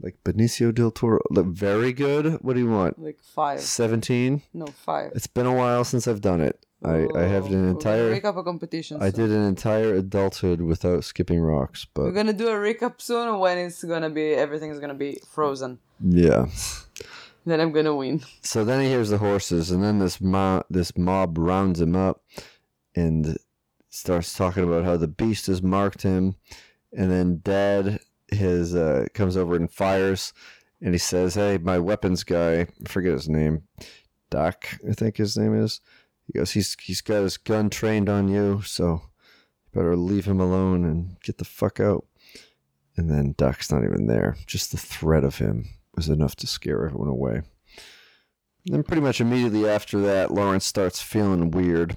like 0.00 0.16
Benicio 0.24 0.74
del 0.74 0.90
Toro. 0.90 1.20
Look, 1.30 1.46
very 1.46 1.92
good. 1.92 2.38
What 2.42 2.54
do 2.54 2.60
you 2.60 2.68
want? 2.70 2.98
Like 2.98 3.20
five. 3.22 3.60
Seventeen. 3.60 4.42
No, 4.52 4.66
five. 4.66 5.12
It's 5.14 5.26
been 5.26 5.46
a 5.46 5.54
while 5.54 5.84
since 5.84 6.06
I've 6.08 6.20
done 6.20 6.40
it. 6.40 6.64
I, 6.84 6.88
I 6.90 7.06
oh, 7.14 7.28
have 7.28 7.46
an 7.46 7.52
Oh, 7.54 7.56
we're 7.56 7.56
gonna 7.56 7.68
entire. 7.70 8.26
Up 8.26 8.36
a 8.36 8.42
competition. 8.42 8.98
I 9.00 9.10
soon. 9.10 9.20
did 9.28 9.36
an 9.36 9.44
entire 9.44 9.94
adulthood 9.94 10.60
without 10.60 11.04
skipping 11.04 11.40
rocks, 11.40 11.86
but 11.94 12.02
We're 12.04 12.12
gonna 12.12 12.34
do 12.34 12.48
a 12.48 12.52
recap 12.52 13.00
soon 13.00 13.38
when 13.38 13.56
it's 13.58 13.82
gonna 13.82 14.10
be 14.10 14.34
everything's 14.34 14.78
gonna 14.80 14.94
be 14.94 15.20
frozen. 15.32 15.78
yeah. 16.00 16.46
Then 17.46 17.60
I'm 17.60 17.72
gonna 17.72 17.94
win. 17.94 18.22
So 18.40 18.64
then 18.64 18.80
he 18.80 18.88
hears 18.88 19.10
the 19.10 19.18
horses, 19.18 19.70
and 19.70 19.84
then 19.84 19.98
this 19.98 20.18
mob, 20.18 20.64
this 20.70 20.96
mob 20.96 21.36
rounds 21.36 21.78
him 21.78 21.94
up, 21.94 22.22
and 22.96 23.36
starts 23.90 24.32
talking 24.34 24.64
about 24.64 24.84
how 24.86 24.96
the 24.96 25.08
beast 25.08 25.46
has 25.48 25.62
marked 25.62 26.00
him, 26.02 26.36
and 26.96 27.10
then 27.10 27.42
Dad 27.44 28.00
his 28.28 28.74
uh, 28.74 29.06
comes 29.14 29.36
over 29.36 29.56
and 29.56 29.70
fires, 29.70 30.32
and 30.80 30.94
he 30.94 30.98
says, 30.98 31.34
"Hey, 31.34 31.58
my 31.58 31.78
weapons 31.78 32.24
guy, 32.24 32.60
I 32.60 32.66
forget 32.86 33.12
his 33.12 33.28
name, 33.28 33.62
Doc, 34.30 34.66
I 34.88 34.92
think 34.92 35.16
his 35.16 35.36
name 35.36 35.54
is." 35.54 35.80
He 36.26 36.38
goes, 36.38 36.52
"He's 36.52 36.76
he's 36.80 37.00
got 37.00 37.22
his 37.22 37.36
gun 37.36 37.70
trained 37.70 38.08
on 38.08 38.28
you, 38.28 38.62
so 38.62 39.02
better 39.72 39.96
leave 39.96 40.24
him 40.24 40.40
alone 40.40 40.84
and 40.84 41.20
get 41.22 41.38
the 41.38 41.44
fuck 41.44 41.80
out." 41.80 42.06
And 42.96 43.10
then 43.10 43.34
Doc's 43.36 43.72
not 43.72 43.84
even 43.84 44.06
there. 44.06 44.36
Just 44.46 44.70
the 44.70 44.78
threat 44.78 45.24
of 45.24 45.38
him 45.38 45.68
was 45.96 46.08
enough 46.08 46.36
to 46.36 46.46
scare 46.46 46.84
everyone 46.86 47.08
away. 47.08 47.42
Then 48.66 48.82
pretty 48.82 49.02
much 49.02 49.20
immediately 49.20 49.68
after 49.68 50.00
that, 50.00 50.30
Lawrence 50.30 50.64
starts 50.64 51.02
feeling 51.02 51.50
weird, 51.50 51.96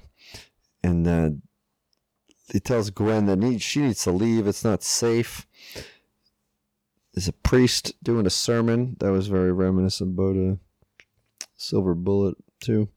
and 0.82 1.06
uh, 1.06 1.30
he 2.52 2.60
tells 2.60 2.90
Gwen 2.90 3.26
that 3.26 3.38
need, 3.38 3.62
she 3.62 3.80
needs 3.80 4.02
to 4.04 4.10
leave. 4.10 4.46
It's 4.46 4.64
not 4.64 4.82
safe. 4.82 5.46
There's 7.18 7.26
a 7.26 7.32
priest 7.32 7.94
doing 8.00 8.26
a 8.26 8.30
sermon 8.30 8.94
that 9.00 9.10
was 9.10 9.26
very 9.26 9.50
reminiscent 9.50 10.16
about 10.16 10.36
a 10.36 10.56
silver 11.56 11.96
bullet 11.96 12.36
too. 12.60 12.90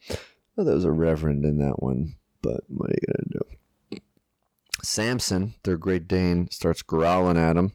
Well, 0.55 0.63
there 0.63 0.75
was 0.75 0.86
a 0.86 0.91
reverend 0.91 1.43
in 1.43 1.57
that 1.57 1.81
one, 1.81 2.17
but 2.43 2.62
what 2.67 2.91
are 2.91 2.97
you 3.01 3.07
gonna 3.07 3.39
do? 3.89 3.99
Samson, 4.84 5.55
their 5.63 5.75
Great 5.75 6.07
Dane, 6.07 6.51
starts 6.51 6.84
growling 6.84 7.36
at 7.36 7.57
him. 7.57 7.71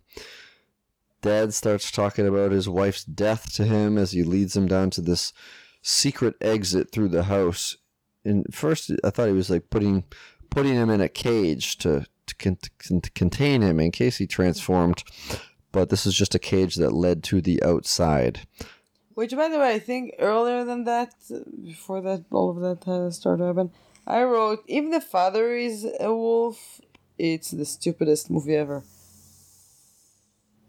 Dad 1.21 1.53
starts 1.53 1.91
talking 1.91 2.29
about 2.29 2.53
his 2.53 2.69
wife's 2.69 3.03
death 3.03 3.53
to 3.55 3.65
him 3.65 3.99
as 3.99 4.13
he 4.13 4.23
leads 4.23 4.57
him 4.57 4.69
down 4.69 4.91
to 4.91 5.01
this 5.01 5.33
secret 5.83 6.37
exit 6.41 6.93
through 6.93 7.09
the 7.09 7.25
house. 7.25 7.77
And 8.25 8.47
first, 8.55 8.93
I 9.03 9.11
thought 9.11 9.27
he 9.27 9.35
was 9.35 9.51
like 9.51 9.69
putting 9.69 10.05
putting 10.49 10.75
him 10.75 10.91
in 10.91 11.01
a 11.01 11.09
cage 11.09 11.77
to 11.79 12.07
to, 12.27 12.37
con- 12.37 12.59
to 13.03 13.11
contain 13.17 13.63
him 13.63 13.81
in 13.81 13.91
case 13.91 14.19
he 14.19 14.29
transformed. 14.29 15.03
But 15.77 15.91
this 15.91 16.07
is 16.07 16.15
just 16.15 16.35
a 16.35 16.39
cage 16.39 16.77
that 16.77 16.95
led 16.95 17.23
to 17.25 17.43
the 17.43 17.63
outside. 17.63 18.49
Which, 19.13 19.37
by 19.37 19.49
the 19.51 19.59
way, 19.59 19.75
I 19.75 19.79
think 19.79 20.15
earlier 20.19 20.65
than 20.65 20.85
that, 20.85 21.13
before 21.63 22.01
that, 22.01 22.25
all 22.31 22.49
of 22.49 22.61
that 22.65 22.89
uh, 22.91 23.11
started 23.11 23.45
happening, 23.45 23.73
I 24.07 24.23
wrote, 24.23 24.65
if 24.67 24.91
the 24.91 25.03
father 25.03 25.55
is 25.55 25.87
a 26.01 26.15
wolf, 26.15 26.81
it's 27.19 27.51
the 27.51 27.67
stupidest 27.67 28.31
movie 28.31 28.57
ever. 28.57 28.85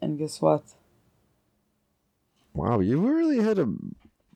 And 0.01 0.19
guess 0.19 0.41
what? 0.41 0.63
Wow, 2.53 2.81
you 2.81 2.99
really 2.99 3.41
had 3.41 3.59
a, 3.59 3.69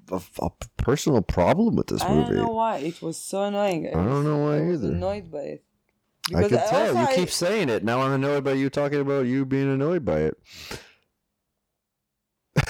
a, 0.09 0.21
a 0.41 0.51
personal 0.77 1.21
problem 1.21 1.75
with 1.75 1.87
this 1.87 2.01
I 2.01 2.13
movie. 2.13 2.21
I 2.21 2.27
don't 2.27 2.45
know 2.45 2.53
why. 2.53 2.77
It 2.77 3.01
was 3.01 3.17
so 3.17 3.43
annoying. 3.43 3.89
I 3.89 3.91
don't 3.91 4.23
know 4.23 4.37
why 4.45 4.55
I 4.55 4.61
was 4.61 4.81
either. 4.85 4.93
annoyed 4.93 5.29
by 5.29 5.39
it. 5.39 5.63
I 6.35 6.41
can 6.47 6.49
tell. 6.69 6.93
You 6.93 6.99
I- 7.01 7.15
keep 7.15 7.29
saying 7.29 7.69
it. 7.69 7.83
Now 7.83 8.01
I'm 8.01 8.13
annoyed 8.13 8.43
by 8.43 8.53
you 8.53 8.69
talking 8.69 8.99
about 9.01 9.25
you 9.25 9.45
being 9.45 9.71
annoyed 9.71 10.05
by 10.05 10.19
it. 10.19 10.37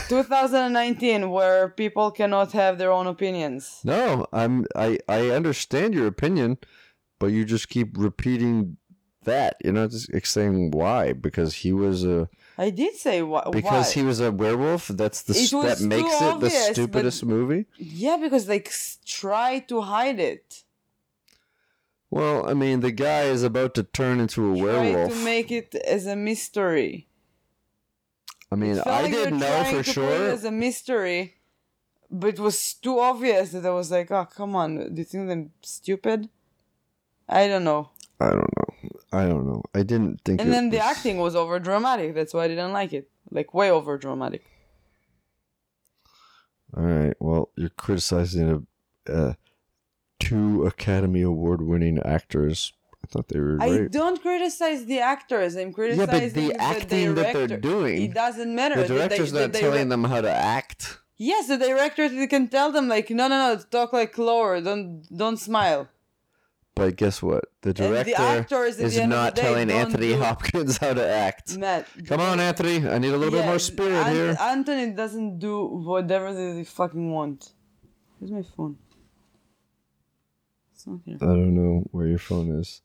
2019, 0.10 1.30
where 1.32 1.70
people 1.70 2.12
cannot 2.12 2.52
have 2.52 2.78
their 2.78 2.92
own 2.92 3.08
opinions. 3.08 3.80
No, 3.84 4.26
I'm 4.32 4.66
I 4.76 5.00
I 5.08 5.30
understand 5.30 5.94
your 5.94 6.08
opinion, 6.08 6.58
but 7.20 7.28
you 7.28 7.46
just 7.46 7.70
keep 7.70 7.98
repeating 7.98 8.78
that. 9.24 9.58
You're 9.64 9.74
not 9.74 9.92
just 9.92 10.10
saying 10.28 10.72
why 10.72 11.14
because 11.14 11.56
he 11.56 11.72
was 11.74 12.04
a 12.04 12.30
I 12.58 12.70
did 12.70 12.96
say 12.96 13.22
why. 13.22 13.44
because 13.52 13.88
why. 13.96 14.02
he 14.02 14.04
was 14.06 14.20
a 14.20 14.32
werewolf. 14.32 14.88
That's 14.90 15.24
the 15.24 15.34
It 15.34 15.52
that 15.68 15.82
makes 15.82 16.14
it 16.14 16.24
obvious, 16.24 16.54
the 16.54 16.60
but- 16.70 16.74
stupidest 16.76 17.26
movie. 17.26 17.66
Yeah, 17.78 18.18
because 18.18 18.46
they 18.46 18.64
try 19.06 19.60
to 19.68 19.82
hide 19.82 20.20
it. 20.20 20.64
Well, 22.12 22.48
I 22.48 22.54
mean, 22.54 22.82
the 22.82 22.92
guy 22.92 23.24
is 23.24 23.42
about 23.42 23.74
to 23.76 23.84
turn 23.84 24.20
into 24.20 24.52
a 24.52 24.58
Try 24.58 24.64
werewolf. 24.64 25.14
to 25.14 25.24
make 25.24 25.50
it 25.50 25.74
as 25.76 26.06
a 26.06 26.16
mystery. 26.16 27.08
I 28.52 28.56
mean, 28.56 28.82
I 28.86 29.04
like 29.04 29.12
didn't 29.12 29.40
know 29.40 29.64
for 29.64 29.70
to 29.70 29.76
put 29.78 29.88
it 29.88 29.94
sure. 29.94 30.28
as 30.30 30.44
a 30.44 30.52
mystery, 30.52 31.36
but 32.12 32.34
it 32.34 32.40
was 32.40 32.74
too 32.74 33.00
obvious 33.00 33.54
that 33.54 33.66
I 33.66 33.70
was 33.70 33.90
like, 33.90 34.12
"Oh, 34.12 34.26
come 34.26 34.58
on! 34.58 34.94
Do 34.94 35.00
you 35.00 35.06
think 35.06 35.32
I'm 35.32 35.52
stupid?" 35.62 36.28
I 37.30 37.48
don't 37.48 37.64
know. 37.64 37.92
I 38.20 38.32
don't 38.32 38.58
know. 38.58 38.90
I 39.14 39.26
don't 39.26 39.48
know. 39.48 39.64
I 39.74 39.84
didn't 39.84 40.20
think. 40.26 40.42
And 40.42 40.52
then 40.52 40.70
the 40.70 40.80
acting 40.80 41.18
was 41.18 41.34
over 41.34 41.60
dramatic. 41.60 42.14
That's 42.14 42.34
why 42.34 42.44
I 42.44 42.48
didn't 42.50 42.74
like 42.74 42.92
it. 42.92 43.10
Like 43.32 43.54
way 43.54 43.72
over 43.72 43.98
dramatic. 43.98 44.44
All 46.76 46.84
right. 46.84 47.16
Well, 47.20 47.52
you're 47.56 47.70
criticizing 47.70 48.66
a, 49.08 49.12
uh, 49.12 49.34
two 50.22 50.66
Academy 50.66 51.22
Award 51.22 51.62
winning 51.62 52.00
actors. 52.04 52.74
I 53.04 53.08
thought 53.08 53.28
they 53.30 53.40
were 53.40 53.58
Great. 53.58 53.82
I 53.82 53.88
don't 53.88 54.22
criticize 54.22 54.86
the 54.86 55.00
actors. 55.00 55.56
I'm 55.56 55.74
criticizing 55.74 56.14
Yeah, 56.14 56.20
but 56.20 56.34
the 56.34 56.50
the 56.50 56.62
acting 56.62 57.16
that 57.16 57.34
they're 57.34 57.58
doing. 57.58 58.04
It 58.04 58.14
doesn't 58.14 58.54
matter. 58.54 58.82
The 58.82 58.88
director's 58.88 59.32
the, 59.32 59.48
not 59.48 59.54
telling 59.54 59.90
them 59.90 60.04
how 60.04 60.22
to 60.22 60.32
act. 60.32 61.00
Yes, 61.18 61.48
the 61.48 61.58
director 61.58 62.08
they 62.10 62.28
can 62.28 62.48
tell 62.48 62.72
them 62.72 62.88
like, 62.88 63.10
no, 63.10 63.28
no, 63.28 63.38
no, 63.56 63.62
talk 63.70 63.94
like 63.94 64.18
lower. 64.18 64.62
Don't 64.62 65.06
don't 65.16 65.38
smile. 65.38 65.88
But 66.74 66.96
guess 66.96 67.22
what? 67.22 67.46
The 67.62 67.74
the 67.74 68.14
director 68.14 68.66
at 68.66 68.80
is 68.80 68.96
the 68.96 69.06
not 69.06 69.36
day 69.36 69.42
telling 69.42 69.70
Anthony 69.70 70.14
Hopkins 70.14 70.78
how 70.78 70.94
to 70.94 71.06
act. 71.06 71.58
Matt, 71.58 71.86
Come 72.08 72.22
on, 72.22 72.40
Anthony. 72.40 72.88
I 72.88 72.98
need 72.98 73.14
a 73.14 73.18
little 73.18 73.38
bit 73.38 73.46
more 73.46 73.60
spirit 73.60 74.06
Ant- 74.08 74.16
here. 74.16 74.38
Anthony 74.40 74.92
doesn't 74.92 75.40
do 75.40 75.66
whatever 75.66 76.34
they 76.34 76.64
fucking 76.64 77.12
want. 77.12 77.52
Where's 78.18 78.32
my 78.32 78.44
phone? 78.56 78.78
It's 80.82 80.88
not 80.88 81.02
here. 81.06 81.18
I 81.22 81.26
don't 81.26 81.54
know 81.54 81.84
where 81.92 82.08
your 82.08 82.18
phone 82.18 82.50
is. 82.60 82.82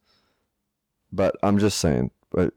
But 1.10 1.34
I'm 1.42 1.58
just 1.58 1.78
saying. 1.80 2.10
But 2.30 2.52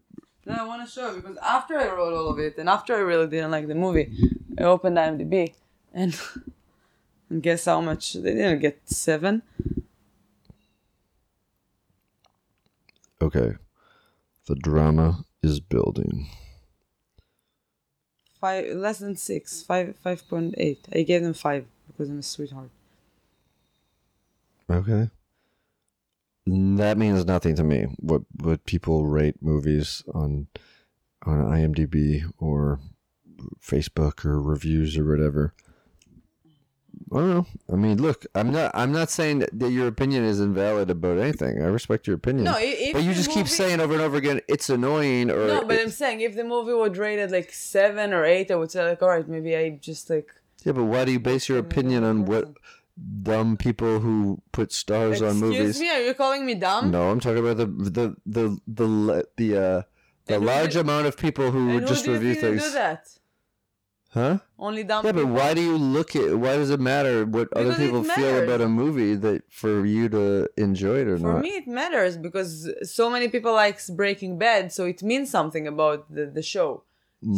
No, 0.46 0.54
I 0.54 0.68
want 0.68 0.86
to 0.86 0.92
show 0.92 1.16
because 1.16 1.38
after 1.38 1.78
I 1.80 1.88
wrote 1.88 2.14
all 2.14 2.30
of 2.30 2.40
it 2.40 2.58
and 2.58 2.68
after 2.68 2.94
I 2.94 3.00
really 3.00 3.28
didn't 3.28 3.52
like 3.52 3.68
the 3.68 3.76
movie, 3.76 4.12
I 4.58 4.64
opened 4.64 4.98
IMDb 4.98 5.54
and 5.94 6.20
and 7.30 7.42
guess 7.42 7.64
how 7.66 7.80
much 7.80 8.14
they 8.14 8.34
didn't 8.34 8.60
get 8.60 8.82
seven. 8.90 9.44
okay. 13.22 13.54
The 14.48 14.56
drama 14.56 15.24
is 15.42 15.62
building. 15.62 16.28
Five 18.42 18.76
less 18.76 19.00
than 19.00 19.16
six. 19.16 19.64
Five 19.64 19.96
five 20.04 20.28
point 20.28 20.56
eight. 20.58 20.86
I 20.94 21.04
gave 21.04 21.22
them 21.24 21.34
five 21.34 21.66
because 21.88 22.10
I'm 22.10 22.20
a 22.20 22.24
sweetheart. 22.24 22.72
Okay. 24.70 25.10
That 26.78 26.98
means 26.98 27.26
nothing 27.26 27.56
to 27.56 27.64
me. 27.64 27.88
What 28.00 28.22
what 28.40 28.66
people 28.66 29.06
rate 29.06 29.36
movies 29.42 30.04
on 30.14 30.48
on 31.26 31.40
IMDb 31.40 32.24
or 32.38 32.80
Facebook 33.62 34.26
or 34.26 34.42
reviews 34.42 34.98
or 34.98 35.06
whatever. 35.06 35.54
I 37.12 37.16
don't 37.16 37.30
know. 37.30 37.46
I 37.72 37.76
mean, 37.76 38.02
look, 38.02 38.26
I'm 38.36 38.52
not 38.52 38.72
I'm 38.74 38.92
not 38.92 39.10
saying 39.10 39.40
that 39.40 39.70
your 39.70 39.88
opinion 39.88 40.26
is 40.26 40.40
invalid 40.40 40.90
about 40.90 41.18
anything. 41.18 41.62
I 41.62 41.66
respect 41.66 42.08
your 42.08 42.16
opinion. 42.16 42.46
No, 42.46 42.58
if 42.58 42.94
but 42.94 43.04
you 43.04 43.14
just 43.14 43.32
keep 43.32 43.48
saying 43.48 43.80
over 43.80 43.94
and 43.94 44.02
over 44.02 44.18
again 44.18 44.42
it's 44.48 44.70
annoying 44.70 45.32
or 45.32 45.48
No, 45.48 45.64
but 45.64 45.80
I'm 45.80 45.90
saying 45.90 46.22
if 46.22 46.36
the 46.36 46.44
movie 46.44 46.74
was 46.74 46.98
rated 46.98 47.32
like 47.32 47.52
seven 47.52 48.14
or 48.14 48.26
eight, 48.26 48.52
I 48.52 48.56
would 48.56 48.72
say 48.72 48.88
like, 48.88 49.02
all 49.02 49.10
right, 49.10 49.28
maybe 49.28 49.56
I 49.56 49.70
just 49.72 50.10
like 50.10 50.30
Yeah, 50.64 50.74
but 50.74 50.84
why 50.84 51.06
do 51.06 51.12
you 51.12 51.20
base 51.20 51.50
your 51.50 51.60
opinion 51.60 52.04
on 52.04 52.26
what. 52.26 52.54
Dumb 53.24 53.58
people 53.58 54.00
who 54.00 54.42
put 54.52 54.72
stars 54.72 55.22
on 55.22 55.38
movies. 55.38 55.70
Excuse 55.70 55.80
me, 55.82 55.90
are 55.90 56.02
you 56.06 56.14
calling 56.14 56.46
me 56.46 56.56
dumb? 56.56 56.92
No, 56.92 57.10
I'm 57.10 57.20
talking 57.20 57.40
about 57.46 57.58
the 57.58 57.66
the 57.66 58.16
the 58.26 58.60
the 58.68 59.28
the 59.38 59.58
uh, 59.58 59.82
the 60.26 60.36
And 60.36 60.46
large 60.46 60.74
did- 60.74 60.82
amount 60.82 61.08
of 61.08 61.18
people 61.18 61.52
who 61.52 61.70
who 61.70 61.82
just 61.82 62.08
review 62.08 62.36
things. 62.36 62.64
do 62.64 62.72
that? 62.72 63.08
Huh? 64.12 64.40
Only 64.58 64.84
dumb 64.84 65.06
Yeah, 65.06 65.12
but 65.12 65.22
people. 65.22 65.36
why 65.36 65.54
do 65.54 65.62
you 65.62 65.78
look 65.78 66.16
at? 66.16 66.36
Why 66.36 66.58
does 66.58 66.72
it 66.72 66.80
matter 66.80 67.26
what 67.28 67.48
other 67.54 67.66
Because 67.66 67.80
it 67.80 67.84
people 67.86 68.04
feel 68.04 68.44
about 68.44 68.60
a 68.60 68.68
movie 68.68 69.14
that 69.16 69.44
for 69.52 69.86
you 69.86 70.10
to 70.10 70.50
enjoy 70.58 70.98
it 71.02 71.08
or 71.08 71.18
For 71.20 71.24
not? 71.28 71.36
For 71.38 71.42
me, 71.44 71.50
it 71.50 71.68
matters 71.68 72.18
because 72.18 72.68
so 72.82 73.12
many 73.12 73.28
people 73.28 73.54
likes 73.54 73.88
Breaking 73.92 74.40
Bad, 74.40 74.72
so 74.74 74.86
it 74.86 75.04
means 75.04 75.30
something 75.30 75.68
about 75.68 76.12
the, 76.12 76.26
the 76.26 76.42
show. 76.42 76.84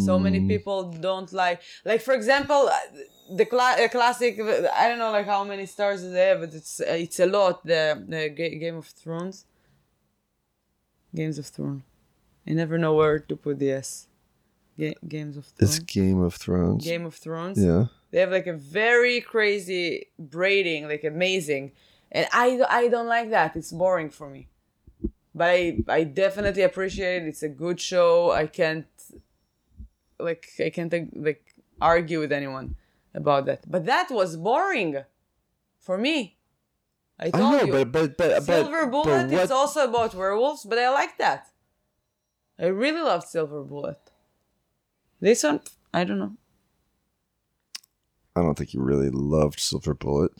So 0.06 0.20
many 0.20 0.39
Mm, 0.39 0.48
people 0.48 0.91
don't 0.91 1.32
like, 1.34 1.60
like 1.86 2.02
for 2.02 2.13
example, 2.13 2.70
uh, 2.70 3.36
the 3.36 3.46
uh, 3.50 3.88
classic. 3.89 4.39
I 4.82 4.88
don't 4.88 5.00
know 5.00 5.12
like 5.12 5.26
how 5.26 5.44
many 5.44 5.65
stars 5.65 6.04
they 6.04 6.28
have, 6.28 6.39
but 6.41 6.54
it's 6.54 6.80
uh, 6.80 6.86
it's 7.06 7.20
a 7.20 7.26
lot. 7.26 7.65
The, 7.65 8.04
the 8.08 8.30
Ga- 8.30 8.60
Game 8.60 8.78
of 8.78 8.86
Thrones, 8.86 9.46
Games 11.15 11.38
of 11.39 11.48
Thrones. 11.48 11.84
I 12.48 12.52
never 12.54 12.78
know 12.78 12.94
where 12.94 13.20
to 13.20 13.36
put 13.36 13.60
the 13.60 13.72
S. 13.72 14.08
Ga- 14.78 14.96
Games 15.08 15.38
of 15.38 15.46
thrones 15.46 15.78
It's. 15.78 15.86
Game 15.86 16.22
of 16.22 16.34
Thrones. 16.36 16.84
Game 16.84 17.06
of 17.06 17.15
Thrones. 17.15 17.58
yeah. 17.63 17.86
They 18.12 18.20
have 18.20 18.32
like 18.32 18.48
a 18.48 18.54
very 18.54 19.22
crazy 19.22 20.08
braiding, 20.20 20.88
like 20.88 21.04
amazing, 21.04 21.72
and 22.12 22.28
I 22.34 22.62
I 22.70 22.88
don't 22.89 23.08
like 23.08 23.30
that. 23.32 23.56
It's 23.56 23.72
boring 23.72 24.10
for 24.10 24.30
me. 24.30 24.48
But 25.34 25.50
I 25.50 25.78
I 25.88 26.04
definitely 26.04 26.63
appreciate 26.63 27.24
it. 27.24 27.28
It's 27.30 27.41
a 27.44 27.50
good 27.50 27.80
show. 27.80 28.32
I 28.32 28.48
can't 28.48 28.86
like 30.21 30.47
I 30.60 30.69
can't 30.69 30.93
like 31.15 31.43
argue 31.81 32.19
with 32.19 32.31
anyone 32.31 32.75
about 33.13 33.45
that. 33.45 33.69
But 33.69 33.86
that 33.86 34.10
was 34.10 34.38
boring 34.38 35.03
for 35.79 35.97
me. 35.97 36.38
I 37.19 37.27
I 37.27 37.29
told 37.31 37.51
know, 37.53 37.65
you. 37.65 37.71
but 37.71 37.91
but 37.91 38.17
but 38.17 38.43
Silver 38.43 38.86
but, 38.86 38.91
Bullet. 38.91 39.05
but 39.05 39.31
what? 39.31 39.41
It's 39.43 39.51
also 39.51 39.88
about 39.88 40.15
werewolves, 40.15 40.65
but 40.65 40.77
I 40.79 40.89
like 40.89 41.17
that. 41.17 41.47
I 42.60 42.67
really 42.67 43.01
loved 43.01 43.27
Silver 43.27 43.63
Bullet. 43.63 43.99
This 45.19 45.43
one, 45.43 45.62
I 45.93 46.03
don't 46.03 46.19
know. 46.19 46.34
I 48.36 48.41
don't 48.41 48.57
think 48.57 48.73
you 48.73 48.81
really 48.81 49.10
loved 49.10 49.60
Silver 49.60 49.93
Bullet. 49.93 50.31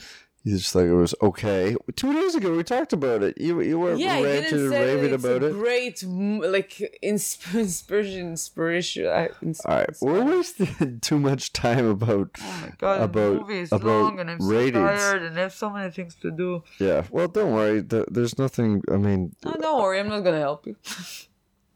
You 0.44 0.58
just 0.58 0.74
like 0.74 0.86
it 0.86 0.94
was 0.96 1.14
okay. 1.22 1.76
Two 1.96 2.14
days 2.14 2.34
ago 2.34 2.56
we 2.58 2.64
talked 2.64 2.94
about 2.94 3.22
it. 3.22 3.38
You 3.40 3.62
you 3.62 3.78
were 3.78 3.94
Yeah, 3.94 4.16
I 4.16 4.24
ranting 4.24 4.44
didn't 4.44 4.60
and 4.60 4.72
say 4.72 4.86
that 4.86 4.94
raving 4.96 5.14
it's 5.14 5.24
about 5.24 5.44
a 5.44 5.48
it. 5.48 5.54
great, 5.54 6.04
like 6.04 6.98
insp- 7.04 7.54
inspiration, 7.60 8.30
inspiration. 8.30 9.06
uh, 9.06 9.28
ins- 9.44 9.60
All 9.66 9.76
right, 9.76 9.90
we're 10.02 10.24
wasting 10.26 11.00
too 11.02 11.20
much 11.20 11.54
time 11.54 11.86
about. 11.86 12.30
Oh 12.42 12.60
my 12.64 12.72
god, 12.80 12.98
the 13.00 13.04
about- 13.04 13.42
movie 13.42 13.60
is 13.60 13.72
about 13.72 13.86
long 13.86 14.20
and 14.20 14.32
I'm 14.32 14.42
so 14.42 14.48
ratings. 14.48 14.74
tired 15.00 15.22
and 15.22 15.38
I 15.38 15.42
have 15.44 15.54
so 15.54 15.70
many 15.70 15.92
things 15.92 16.16
to 16.24 16.32
do. 16.32 16.64
Yeah, 16.80 17.04
well, 17.12 17.28
don't 17.28 17.54
worry. 17.54 17.82
There's 17.82 18.40
nothing. 18.40 18.82
I 18.92 18.98
mean, 18.98 19.36
Oh, 19.46 19.54
don't 19.62 19.80
worry, 19.80 20.00
I'm 20.00 20.10
not 20.10 20.22
gonna 20.22 20.40
help 20.40 20.66
you. 20.66 20.76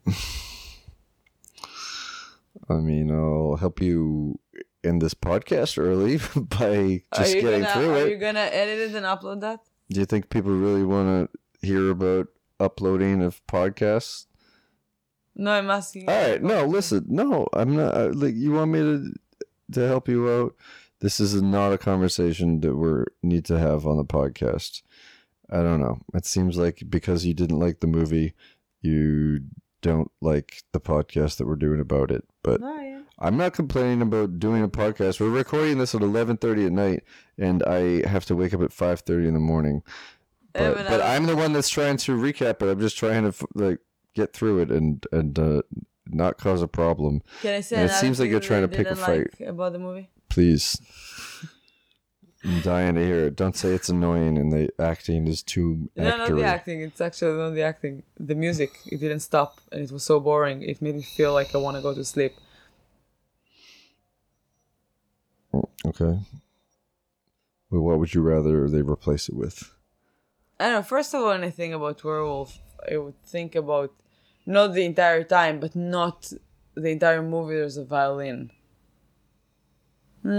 I 2.70 2.76
mean, 2.76 3.12
I'll 3.12 3.58
help 3.58 3.80
you 3.82 4.40
end 4.86 5.02
this 5.02 5.14
podcast 5.14 5.78
early 5.78 6.18
by 6.36 7.04
just 7.16 7.34
getting 7.34 7.62
gonna, 7.62 7.74
through 7.74 7.92
Are 7.92 7.98
it. 7.98 8.04
Are 8.04 8.10
you 8.10 8.18
gonna 8.18 8.40
edit 8.40 8.92
it 8.92 8.96
and 8.96 9.06
upload 9.06 9.42
that? 9.42 9.62
Do 9.90 10.00
you 10.00 10.06
think 10.06 10.30
people 10.30 10.52
really 10.52 10.84
want 10.84 11.32
to 11.32 11.68
hear 11.68 11.90
about 11.90 12.28
uploading 12.60 13.22
of 13.22 13.46
podcasts? 13.48 14.26
No, 15.36 15.52
I'm 15.52 15.70
asking. 15.70 16.10
All 16.10 16.30
right, 16.30 16.42
no, 16.42 16.66
listen, 16.66 17.06
no, 17.08 17.48
I'm 17.54 17.76
not. 17.76 17.96
Uh, 17.96 18.12
like, 18.14 18.36
you 18.36 18.54
want 18.54 18.72
me 18.72 18.80
to 18.80 19.14
to 19.74 19.88
help 19.88 20.08
you 20.08 20.30
out? 20.30 20.56
This 21.02 21.20
is 21.20 21.42
not 21.42 21.74
a 21.74 21.78
conversation 21.78 22.62
that 22.62 22.76
we 22.76 23.04
need 23.22 23.46
to 23.46 23.60
have 23.60 23.86
on 23.86 23.98
the 23.98 24.06
podcast. 24.06 24.82
I 25.50 25.58
don't 25.58 25.82
know. 25.82 26.00
It 26.14 26.26
seems 26.26 26.58
like 26.58 26.84
because 26.90 27.26
you 27.26 27.34
didn't 27.34 27.60
like 27.60 27.82
the 27.82 27.88
movie, 27.88 28.34
you 28.82 29.42
don't 29.82 30.10
like 30.22 30.64
the 30.72 30.80
podcast 30.80 31.38
that 31.38 31.48
we're 31.48 31.56
doing 31.58 31.80
about 31.80 32.12
it. 32.12 32.24
But 32.42 32.62
No. 32.62 32.85
I'm 33.20 33.38
not 33.38 33.54
complaining 33.54 34.02
about 34.02 34.40
doing 34.40 34.62
a 34.64 34.68
podcast. 34.68 35.20
We're 35.20 35.30
recording 35.30 35.78
this 35.78 35.96
at 35.96 36.02
11:30 36.02 36.66
at 36.66 36.72
night, 36.72 37.04
and 37.38 37.64
I 37.64 38.08
have 38.08 38.26
to 38.26 38.36
wake 38.36 38.54
up 38.54 38.62
at 38.62 38.72
5:30 38.72 39.28
in 39.28 39.34
the 39.34 39.40
morning. 39.40 39.84
But, 40.54 40.88
but 40.88 41.02
I'm 41.02 41.26
the 41.26 41.36
one 41.36 41.54
that's 41.54 41.70
trying 41.70 41.98
to 41.98 42.18
recap 42.18 42.62
it. 42.62 42.70
I'm 42.70 42.80
just 42.80 42.98
trying 42.98 43.30
to 43.30 43.48
like 43.54 43.80
get 44.14 44.34
through 44.34 44.62
it 44.62 44.72
and 44.72 45.06
and 45.12 45.38
uh, 45.38 45.62
not 46.08 46.38
cause 46.38 46.62
a 46.62 46.68
problem. 46.68 47.22
Can 47.42 47.54
I 47.54 47.62
say 47.62 47.78
And 47.78 47.90
it 47.90 47.94
seems 47.94 48.20
like 48.20 48.30
you're 48.30 48.40
trying 48.40 48.62
to 48.62 48.68
pick 48.68 48.88
a 48.88 48.96
fight. 48.96 49.28
like 49.40 49.50
about 49.50 49.74
the 49.74 49.80
movie? 49.80 50.10
Please. 50.30 50.80
I'm 52.46 52.62
dying 52.62 52.94
to 52.94 53.04
hear 53.04 53.26
it. 53.26 53.36
Don't 53.36 53.56
say 53.56 53.70
it's 53.70 53.90
annoying 53.90 54.38
and 54.38 54.52
the 54.54 54.70
acting 54.78 55.28
is 55.28 55.42
too 55.42 55.90
No, 55.96 56.16
not 56.16 56.30
the 56.30 56.44
acting. 56.44 56.82
It's 56.82 57.02
actually 57.02 57.38
not 57.38 57.56
the 57.56 57.64
acting. 57.64 58.04
The 58.20 58.36
music. 58.36 58.70
It 58.86 59.00
didn't 59.00 59.22
stop, 59.22 59.60
and 59.72 59.82
it 59.82 59.92
was 59.92 60.04
so 60.04 60.20
boring. 60.20 60.62
It 60.62 60.80
made 60.80 60.94
me 60.96 61.02
feel 61.02 61.34
like 61.34 61.56
I 61.56 61.58
want 61.58 61.76
to 61.78 61.82
go 61.82 61.96
to 61.96 62.06
sleep. 62.06 62.36
Okay. 65.86 66.20
But 67.72 67.82
what 67.82 68.00
would 68.00 68.14
you 68.14 68.22
rather 68.22 68.70
they 68.70 68.82
replace 68.82 69.30
it 69.30 69.36
with? 69.36 69.72
I 70.60 70.66
don't 70.66 70.74
know. 70.74 70.84
First 70.84 71.14
of 71.14 71.22
all, 71.22 71.30
when 71.30 71.44
I 71.44 71.50
think 71.50 71.74
about 71.74 72.04
werewolf, 72.04 72.60
I 72.90 72.98
would 72.98 73.22
think 73.26 73.56
about 73.56 73.92
not 74.46 74.74
the 74.74 74.86
entire 74.86 75.24
time, 75.24 75.60
but 75.60 75.76
not 75.76 76.32
the 76.76 76.90
entire 76.90 77.22
movie. 77.22 77.56
There's 77.56 77.78
a 77.78 77.86
violin. 77.86 78.52
I 80.24 80.30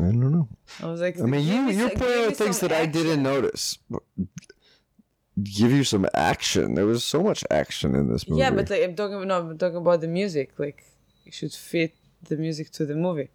don't 0.00 0.32
know. 0.32 0.48
I 0.82 0.86
was 0.86 1.00
like, 1.00 1.20
I 1.20 1.24
mean, 1.24 1.44
you 1.46 1.68
you 1.70 1.88
put 1.90 2.10
out 2.18 2.36
things 2.36 2.60
that 2.60 2.72
I 2.72 2.86
didn't 2.86 3.22
notice. 3.22 3.78
Give 5.42 5.72
you 5.72 5.82
some 5.84 6.06
action. 6.14 6.74
There 6.74 6.86
was 6.86 7.04
so 7.04 7.22
much 7.22 7.44
action 7.50 7.94
in 7.94 8.08
this 8.12 8.28
movie. 8.28 8.40
Yeah, 8.40 8.50
but 8.50 8.70
like 8.70 8.82
I'm 8.82 8.94
talking 8.94 9.26
no, 9.26 9.38
I'm 9.40 9.58
talking 9.58 9.78
about 9.78 10.00
the 10.00 10.06
music. 10.08 10.52
Like 10.58 10.84
it 11.26 11.34
should 11.34 11.52
fit 11.52 11.94
the 12.22 12.36
music 12.36 12.70
to 12.72 12.86
the 12.86 12.94
movie. 12.94 13.30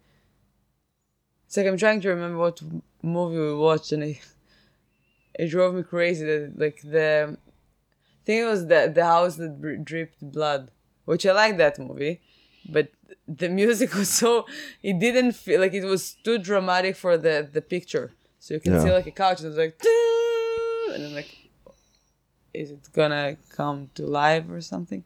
It's 1.46 1.56
like 1.56 1.66
I'm 1.66 1.76
trying 1.76 2.00
to 2.00 2.08
remember 2.08 2.38
what 2.38 2.60
movie 3.02 3.36
we 3.38 3.54
watched, 3.54 3.92
and 3.92 4.02
it 4.04 4.18
it 5.34 5.48
drove 5.48 5.74
me 5.74 5.82
crazy. 5.82 6.24
That 6.24 6.52
like 6.56 6.80
the 6.82 7.36
I 7.36 8.24
think 8.24 8.42
it 8.42 8.46
was 8.46 8.66
the 8.66 8.90
the 8.94 9.04
house 9.04 9.36
that 9.36 9.84
dripped 9.84 10.20
blood, 10.22 10.70
which 11.04 11.26
I 11.26 11.32
like 11.32 11.58
that 11.58 11.78
movie, 11.78 12.20
but 12.66 12.88
the 13.28 13.48
music 13.48 13.94
was 14.00 14.08
so 14.08 14.46
it 14.82 14.98
didn't 14.98 15.32
feel 15.32 15.60
like 15.60 15.74
it 15.74 15.84
was 15.84 16.14
too 16.24 16.38
dramatic 16.38 16.96
for 16.96 17.18
the 17.18 17.46
the 17.52 17.60
picture. 17.60 18.12
So 18.38 18.54
you 18.54 18.60
can 18.60 18.72
Yeah. 18.72 18.82
see 18.84 18.90
like 18.90 19.06
a 19.06 19.10
couch, 19.10 19.40
and 19.40 19.48
it's 19.48 19.58
like, 19.58 19.78
and 20.94 21.04
I'm 21.06 21.14
like, 21.14 21.36
is 22.52 22.70
it 22.70 22.88
gonna 22.92 23.36
come 23.50 23.90
to 23.94 24.06
life 24.06 24.48
or 24.50 24.60
something? 24.60 25.04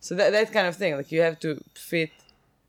So 0.00 0.14
that 0.14 0.30
that 0.32 0.52
kind 0.52 0.66
of 0.66 0.76
thing, 0.76 0.96
like 0.96 1.12
you 1.12 1.20
have 1.22 1.38
to 1.40 1.60
fit 1.74 2.10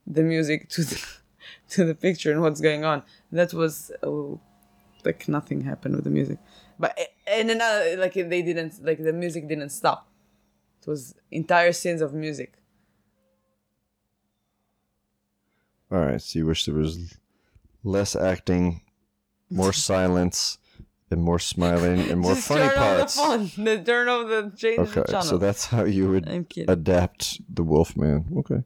the 0.05 0.23
music 0.23 0.69
to 0.69 0.83
the 0.83 1.03
to 1.69 1.85
the 1.85 1.95
picture 1.95 2.31
and 2.31 2.41
what's 2.41 2.61
going 2.61 2.85
on. 2.85 3.03
That 3.31 3.53
was 3.53 3.91
oh, 4.03 4.39
like 5.03 5.27
nothing 5.27 5.61
happened 5.61 5.95
with 5.95 6.03
the 6.03 6.09
music, 6.09 6.39
but 6.79 6.93
eh, 6.97 7.05
and 7.27 7.51
another 7.51 7.93
uh, 7.93 7.99
like 7.99 8.13
they 8.13 8.41
didn't 8.41 8.83
like 8.83 9.03
the 9.03 9.13
music 9.13 9.47
didn't 9.47 9.69
stop. 9.69 10.07
It 10.81 10.87
was 10.87 11.15
entire 11.31 11.73
scenes 11.73 12.01
of 12.01 12.13
music. 12.13 12.53
All 15.91 15.99
right. 15.99 16.21
So 16.21 16.39
you 16.39 16.45
wish 16.45 16.65
there 16.65 16.75
was 16.75 17.17
less 17.83 18.15
acting, 18.15 18.81
more 19.49 19.73
silence, 19.91 20.57
and 21.09 21.21
more 21.23 21.39
smiling, 21.39 22.01
and 22.09 22.19
more 22.19 22.35
Just 22.35 22.47
funny 22.47 22.67
turn 22.67 22.75
parts. 22.75 23.17
off 23.17 23.55
the. 23.55 23.63
The 23.63 23.83
turn 23.83 24.07
off 24.09 24.27
the 24.27 24.51
change 24.57 24.89
the 24.93 24.99
Okay, 25.01 25.11
channel. 25.11 25.25
so 25.25 25.37
that's 25.37 25.65
how 25.67 25.83
you 25.85 26.09
would 26.09 26.27
adapt 26.67 27.41
the 27.53 27.63
Wolfman. 27.63 28.25
Okay. 28.37 28.63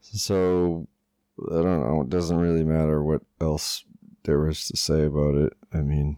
So 0.00 0.88
I 1.50 1.54
don't 1.54 1.80
know. 1.86 2.00
It 2.02 2.08
doesn't 2.10 2.36
really 2.38 2.64
matter 2.64 3.02
what 3.02 3.22
else 3.40 3.84
there 4.24 4.38
was 4.40 4.66
to 4.68 4.76
say 4.76 5.04
about 5.04 5.34
it. 5.34 5.52
I 5.72 5.78
mean, 5.78 6.16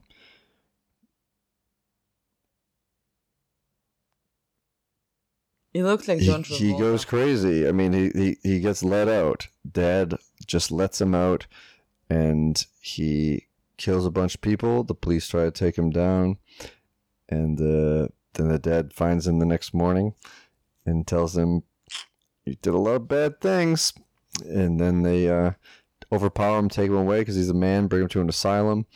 It 5.74 5.84
looked 5.84 6.06
like 6.06 6.18
he, 6.18 6.26
John 6.26 6.42
he 6.42 6.72
Travolta. 6.72 6.78
goes 6.78 7.04
crazy. 7.04 7.66
I 7.66 7.72
mean, 7.72 7.92
he, 7.92 8.10
he 8.10 8.36
he 8.42 8.60
gets 8.60 8.82
let 8.82 9.08
out. 9.08 9.48
Dad 9.70 10.14
just 10.46 10.70
lets 10.70 11.00
him 11.00 11.14
out, 11.14 11.46
and 12.10 12.64
he 12.80 13.46
kills 13.82 14.06
a 14.06 14.10
bunch 14.10 14.34
of 14.34 14.40
people. 14.40 14.84
The 14.84 14.94
police 14.94 15.28
try 15.28 15.44
to 15.44 15.50
take 15.50 15.76
him 15.76 15.90
down, 15.90 16.38
and 17.28 17.58
uh, 17.58 18.08
then 18.34 18.48
the 18.48 18.58
dad 18.58 18.92
finds 18.92 19.26
him 19.26 19.38
the 19.38 19.46
next 19.46 19.74
morning, 19.74 20.14
and 20.86 21.06
tells 21.06 21.36
him, 21.36 21.62
"You 22.44 22.56
did 22.60 22.74
a 22.74 22.78
lot 22.78 22.96
of 22.96 23.08
bad 23.08 23.40
things." 23.40 23.92
And 24.44 24.80
then 24.80 25.02
they 25.02 25.28
uh, 25.28 25.52
overpower 26.10 26.58
him, 26.58 26.68
take 26.68 26.88
him 26.88 26.96
away 26.96 27.20
because 27.20 27.36
he's 27.36 27.50
a 27.50 27.54
man, 27.54 27.86
bring 27.86 28.02
him 28.02 28.08
to 28.08 28.20
an 28.20 28.28
asylum. 28.28 28.86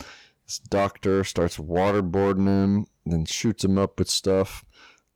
This 0.47 0.59
doctor 0.59 1.25
starts 1.25 1.59
waterboarding 1.59 2.47
him, 2.47 2.87
then 3.05 3.27
shoots 3.27 3.65
him 3.65 3.77
up 3.77 3.99
with 3.99 4.09
stuff 4.09 4.65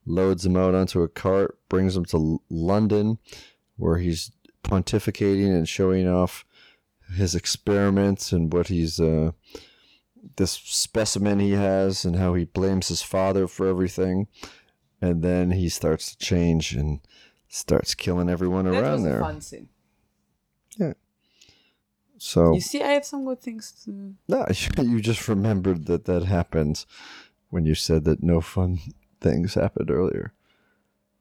loads 0.06 0.44
him 0.44 0.56
out 0.56 0.74
onto 0.74 1.02
a 1.02 1.08
cart, 1.08 1.58
brings 1.68 1.96
him 1.96 2.04
to 2.06 2.40
London, 2.48 3.18
where 3.76 3.98
he's 3.98 4.32
pontificating 4.62 5.54
and 5.54 5.68
showing 5.68 6.08
off 6.08 6.44
his 7.16 7.34
experiments 7.34 8.32
and 8.32 8.52
what 8.52 8.68
he's 8.68 9.00
uh, 9.00 9.32
this 10.36 10.52
specimen 10.52 11.38
he 11.40 11.52
has 11.52 12.04
and 12.04 12.16
how 12.16 12.34
he 12.34 12.44
blames 12.44 12.88
his 12.88 13.02
father 13.02 13.46
for 13.48 13.66
everything. 13.66 14.26
And 15.02 15.22
then 15.22 15.52
he 15.52 15.68
starts 15.68 16.10
to 16.14 16.18
change 16.18 16.72
and 16.74 17.00
starts 17.48 17.94
killing 17.94 18.28
everyone 18.28 18.66
That 18.66 18.74
around 18.82 18.92
was 18.92 19.04
there. 19.04 19.20
a 19.20 19.24
fun 19.24 19.40
scene. 19.40 19.68
Yeah. 20.76 20.92
So 22.18 22.52
You 22.54 22.60
see, 22.60 22.82
I 22.82 22.88
have 22.92 23.04
some 23.06 23.24
good 23.24 23.40
things 23.40 23.72
to. 23.84 24.14
no, 24.28 24.46
you 24.78 25.00
just 25.00 25.26
remembered 25.26 25.86
that 25.86 26.04
that 26.04 26.24
happened 26.24 26.84
when 27.48 27.64
you 27.64 27.74
said 27.74 28.04
that 28.04 28.22
no 28.22 28.40
fun 28.42 28.78
things 29.20 29.54
happened 29.54 29.90
earlier. 29.90 30.32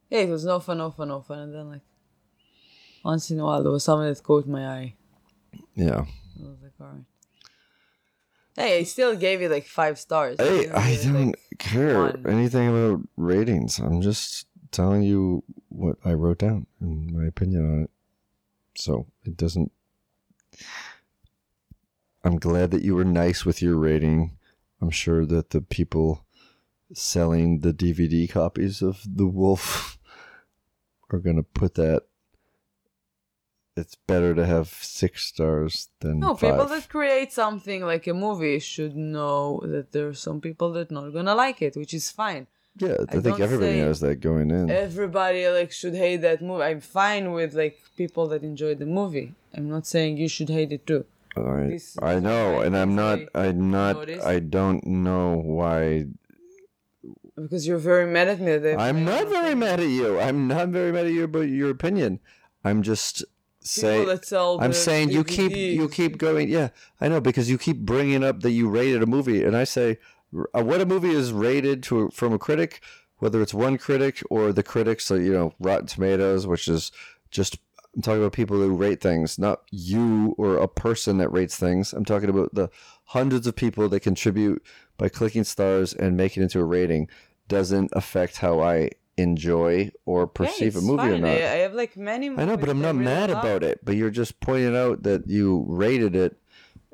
Yeah, 0.09 0.19
it 0.21 0.29
was 0.29 0.43
no 0.43 0.59
fun, 0.59 0.79
no 0.79 0.91
fun, 0.91 1.07
no 1.07 1.21
fun, 1.21 1.39
and 1.39 1.53
then 1.53 1.69
like 1.69 1.81
once 3.03 3.31
in 3.31 3.39
a 3.39 3.45
while 3.45 3.63
there 3.63 3.71
was 3.71 3.83
something 3.85 4.07
that 4.11 4.21
caught 4.23 4.45
my 4.47 4.67
eye. 4.67 4.95
Yeah. 5.75 6.05
I 6.05 6.43
was 6.43 6.57
like, 6.61 6.73
alright. 6.79 7.03
Hey, 8.55 8.79
I 8.79 8.83
still 8.83 9.15
gave 9.15 9.41
you 9.41 9.47
like 9.49 9.65
five 9.65 9.97
stars. 9.97 10.37
Hey, 10.39 10.63
didn't 10.63 10.75
I 10.75 10.95
don't 11.01 11.25
like, 11.27 11.39
care 11.59 11.99
one. 12.03 12.25
anything 12.27 12.67
about 12.67 13.07
ratings. 13.15 13.79
I'm 13.79 14.01
just 14.01 14.47
telling 14.71 15.01
you 15.03 15.43
what 15.69 15.95
I 16.03 16.13
wrote 16.13 16.39
down 16.39 16.67
and 16.81 17.11
my 17.11 17.25
opinion 17.25 17.73
on 17.73 17.83
it. 17.83 17.89
So 18.75 19.07
it 19.23 19.37
doesn't. 19.37 19.71
I'm 22.23 22.37
glad 22.37 22.71
that 22.71 22.81
you 22.83 22.95
were 22.95 23.05
nice 23.05 23.45
with 23.45 23.61
your 23.61 23.77
rating. 23.77 24.37
I'm 24.81 24.89
sure 24.89 25.25
that 25.25 25.51
the 25.51 25.61
people 25.61 26.25
selling 26.93 27.59
the 27.59 27.73
DVD 27.73 28.29
copies 28.29 28.81
of 28.81 29.01
The 29.05 29.25
Wolf 29.27 29.97
are 31.11 31.19
going 31.19 31.37
to 31.37 31.43
put 31.43 31.75
that. 31.75 32.03
It's 33.81 33.95
better 34.13 34.31
to 34.39 34.45
have 34.55 34.67
six 35.01 35.11
stars 35.31 35.73
than 36.01 36.19
No, 36.19 36.31
five. 36.35 36.39
people 36.51 36.67
that 36.73 36.85
create 36.89 37.31
something 37.43 37.79
like 37.91 38.05
a 38.07 38.13
movie 38.25 38.59
should 38.73 38.95
know 39.15 39.39
that 39.73 39.85
there 39.93 40.07
are 40.11 40.19
some 40.27 40.39
people 40.47 40.69
that 40.73 40.87
not 40.97 41.05
gonna 41.17 41.35
like 41.45 41.59
it, 41.67 41.73
which 41.81 41.93
is 41.99 42.05
fine. 42.23 42.43
Yeah, 42.83 42.97
I, 43.11 43.17
I 43.17 43.19
think 43.23 43.39
everybody 43.47 43.77
knows 43.81 43.99
that 44.05 44.17
going 44.29 44.49
in. 44.51 44.69
everybody 44.69 45.41
like 45.59 45.71
should 45.79 45.95
hate 46.05 46.21
that 46.27 46.39
movie. 46.41 46.63
I'm 46.69 46.81
fine 46.81 47.25
with 47.37 47.51
like 47.53 47.75
people 48.01 48.25
that 48.31 48.41
enjoy 48.51 48.73
the 48.75 48.85
movie. 48.99 49.33
I'm 49.55 49.69
not 49.75 49.85
saying 49.93 50.11
you 50.17 50.29
should 50.35 50.49
hate 50.57 50.71
it 50.77 50.83
too. 50.91 51.03
I, 51.35 51.63
this- 51.73 51.97
I 52.01 52.19
know, 52.19 52.61
and 52.65 52.75
I'm 52.81 52.93
not. 53.03 53.19
I'm 53.35 53.59
not. 53.71 53.95
noticed. 53.97 54.25
I 54.25 54.37
don't 54.57 54.83
know 54.85 55.27
why. 55.59 55.81
Because 57.35 57.65
you're 57.67 57.77
very 57.93 58.07
mad 58.11 58.27
at 58.27 58.39
me. 58.45 58.53
I'm 58.75 59.05
not 59.05 59.25
very 59.29 59.55
mad 59.55 59.79
at 59.79 59.87
you. 59.87 60.19
I'm 60.19 60.47
not 60.47 60.69
very 60.69 60.91
mad 60.91 61.05
at 61.05 61.13
you 61.13 61.23
about 61.23 61.47
your 61.47 61.69
opinion. 61.69 62.19
I'm 62.63 62.83
just 62.83 63.23
say. 63.61 63.99
I'm 64.61 64.73
saying 64.73 65.09
you 65.09 65.23
keep 65.23 65.51
you 65.55 65.89
keep 65.89 66.17
going. 66.17 66.49
Yeah, 66.49 66.69
I 66.99 67.07
know 67.07 67.21
because 67.21 67.49
you 67.49 67.57
keep 67.57 67.79
bringing 67.79 68.23
up 68.23 68.41
that 68.41 68.51
you 68.51 68.69
rated 68.69 69.03
a 69.03 69.05
movie, 69.05 69.43
and 69.43 69.55
I 69.55 69.63
say 69.63 69.97
uh, 70.53 70.63
what 70.63 70.81
a 70.81 70.85
movie 70.85 71.11
is 71.11 71.31
rated 71.33 71.83
to 71.83 72.09
from 72.09 72.33
a 72.33 72.39
critic, 72.39 72.81
whether 73.17 73.41
it's 73.41 73.53
one 73.53 73.77
critic 73.77 74.21
or 74.29 74.53
the 74.53 74.63
critics, 74.63 75.05
so 75.05 75.15
you 75.15 75.33
know 75.33 75.53
Rotten 75.59 75.87
Tomatoes, 75.87 76.47
which 76.47 76.67
is 76.67 76.91
just 77.31 77.57
I'm 77.95 78.01
talking 78.01 78.21
about 78.21 78.33
people 78.33 78.57
who 78.57 78.75
rate 78.75 79.01
things, 79.01 79.39
not 79.39 79.63
you 79.71 80.35
or 80.37 80.57
a 80.57 80.67
person 80.67 81.17
that 81.17 81.29
rates 81.29 81.57
things. 81.57 81.93
I'm 81.93 82.05
talking 82.05 82.29
about 82.29 82.53
the 82.53 82.69
hundreds 83.05 83.47
of 83.47 83.55
people 83.55 83.89
that 83.89 84.01
contribute 84.01 84.63
by 84.97 85.09
clicking 85.09 85.43
stars 85.43 85.93
and 85.93 86.15
making 86.15 86.41
it 86.41 86.45
into 86.45 86.59
a 86.59 86.65
rating. 86.65 87.09
Doesn't 87.47 87.89
affect 87.93 88.37
how 88.37 88.61
I 88.61 88.91
enjoy 89.19 89.91
or 90.05 90.27
perceive 90.27 90.75
a 90.75 90.81
movie 90.81 91.09
or 91.09 91.17
not. 91.17 91.29
I, 91.29 91.35
I 91.35 91.57
have 91.63 91.73
like 91.73 91.97
many. 91.97 92.29
I 92.29 92.45
know, 92.45 92.57
but 92.57 92.69
I'm 92.69 92.81
not 92.81 92.95
mad 92.95 93.29
about 93.29 93.63
it. 93.63 93.83
But 93.83 93.95
you're 93.95 94.09
just 94.09 94.39
pointing 94.39 94.75
out 94.75 95.03
that 95.03 95.27
you 95.27 95.65
rated 95.67 96.15
it, 96.15 96.37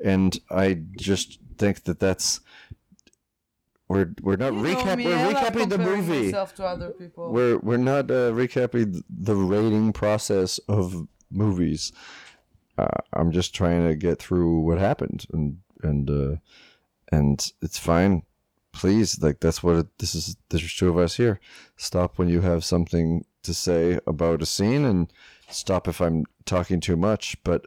and 0.02 0.38
I 0.50 0.80
just 0.96 1.38
think 1.58 1.84
that 1.84 2.00
that's 2.00 2.40
we're 3.88 4.12
we're 4.20 4.36
not 4.36 4.52
recap 4.52 5.04
we're 5.04 5.32
recapping 5.32 5.68
the 5.68 5.78
movie. 5.78 6.32
To 6.32 6.64
other 6.64 6.90
people. 6.90 7.30
We're 7.30 7.58
we're 7.58 7.76
not 7.76 8.10
uh, 8.10 8.32
recapping 8.32 9.02
the 9.08 9.36
rating 9.36 9.92
process 9.92 10.58
of 10.68 11.06
movies. 11.30 11.92
Uh, 12.78 12.88
I'm 13.12 13.32
just 13.32 13.54
trying 13.54 13.86
to 13.86 13.94
get 13.94 14.18
through 14.18 14.60
what 14.60 14.78
happened, 14.78 15.26
and 15.32 15.58
and 15.82 16.10
uh, 16.10 16.36
and 17.12 17.52
it's 17.62 17.78
fine. 17.78 18.22
Please, 18.76 19.22
like 19.22 19.40
that's 19.40 19.62
what 19.62 19.76
it, 19.76 19.98
this 19.98 20.14
is. 20.14 20.36
There's 20.50 20.74
two 20.74 20.90
of 20.90 20.98
us 20.98 21.16
here. 21.16 21.40
Stop 21.76 22.18
when 22.18 22.28
you 22.28 22.42
have 22.42 22.62
something 22.62 23.24
to 23.42 23.54
say 23.54 23.98
about 24.06 24.42
a 24.42 24.46
scene, 24.46 24.84
and 24.84 25.10
stop 25.48 25.88
if 25.88 26.00
I'm 26.00 26.26
talking 26.44 26.80
too 26.80 26.96
much. 26.96 27.36
But 27.42 27.64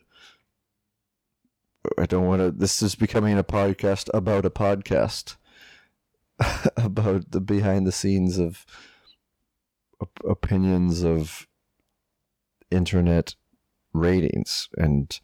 I 1.97 2.05
don't 2.05 2.27
want 2.27 2.41
to. 2.41 2.51
This 2.51 2.83
is 2.83 2.93
becoming 2.93 3.39
a 3.39 3.43
podcast 3.43 4.09
about 4.13 4.45
a 4.45 4.51
podcast 4.51 5.37
about 6.77 7.31
the 7.31 7.41
behind 7.41 7.87
the 7.87 7.91
scenes 7.91 8.37
of 8.37 8.65
op- 9.99 10.21
opinions 10.23 11.03
of 11.03 11.47
internet 12.69 13.33
ratings 13.93 14.69
and 14.77 15.19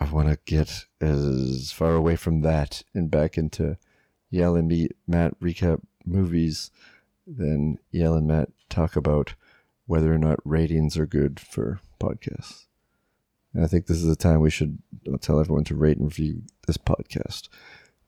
I 0.00 0.04
want 0.10 0.28
to 0.28 0.38
get 0.46 0.86
as 1.00 1.72
far 1.72 1.94
away 1.94 2.14
from 2.14 2.42
that 2.42 2.84
and 2.94 3.10
back 3.10 3.36
into 3.36 3.76
Yael 4.32 4.58
and 4.58 4.92
Matt 5.06 5.38
recap 5.40 5.80
movies 6.04 6.70
Then 7.26 7.78
Yael 7.92 8.16
and 8.16 8.26
Matt 8.26 8.50
talk 8.68 8.96
about 8.96 9.34
whether 9.86 10.12
or 10.12 10.18
not 10.18 10.40
ratings 10.44 10.96
are 10.98 11.06
good 11.06 11.40
for 11.40 11.80
podcasts. 12.00 12.66
And 13.54 13.64
I 13.64 13.66
think 13.66 13.86
this 13.86 13.96
is 13.98 14.06
the 14.06 14.16
time 14.16 14.40
we 14.40 14.50
should 14.50 14.78
uh, 15.12 15.16
tell 15.18 15.40
everyone 15.40 15.64
to 15.64 15.74
rate 15.74 15.96
and 15.96 16.06
review 16.06 16.42
this 16.66 16.76
podcast 16.76 17.48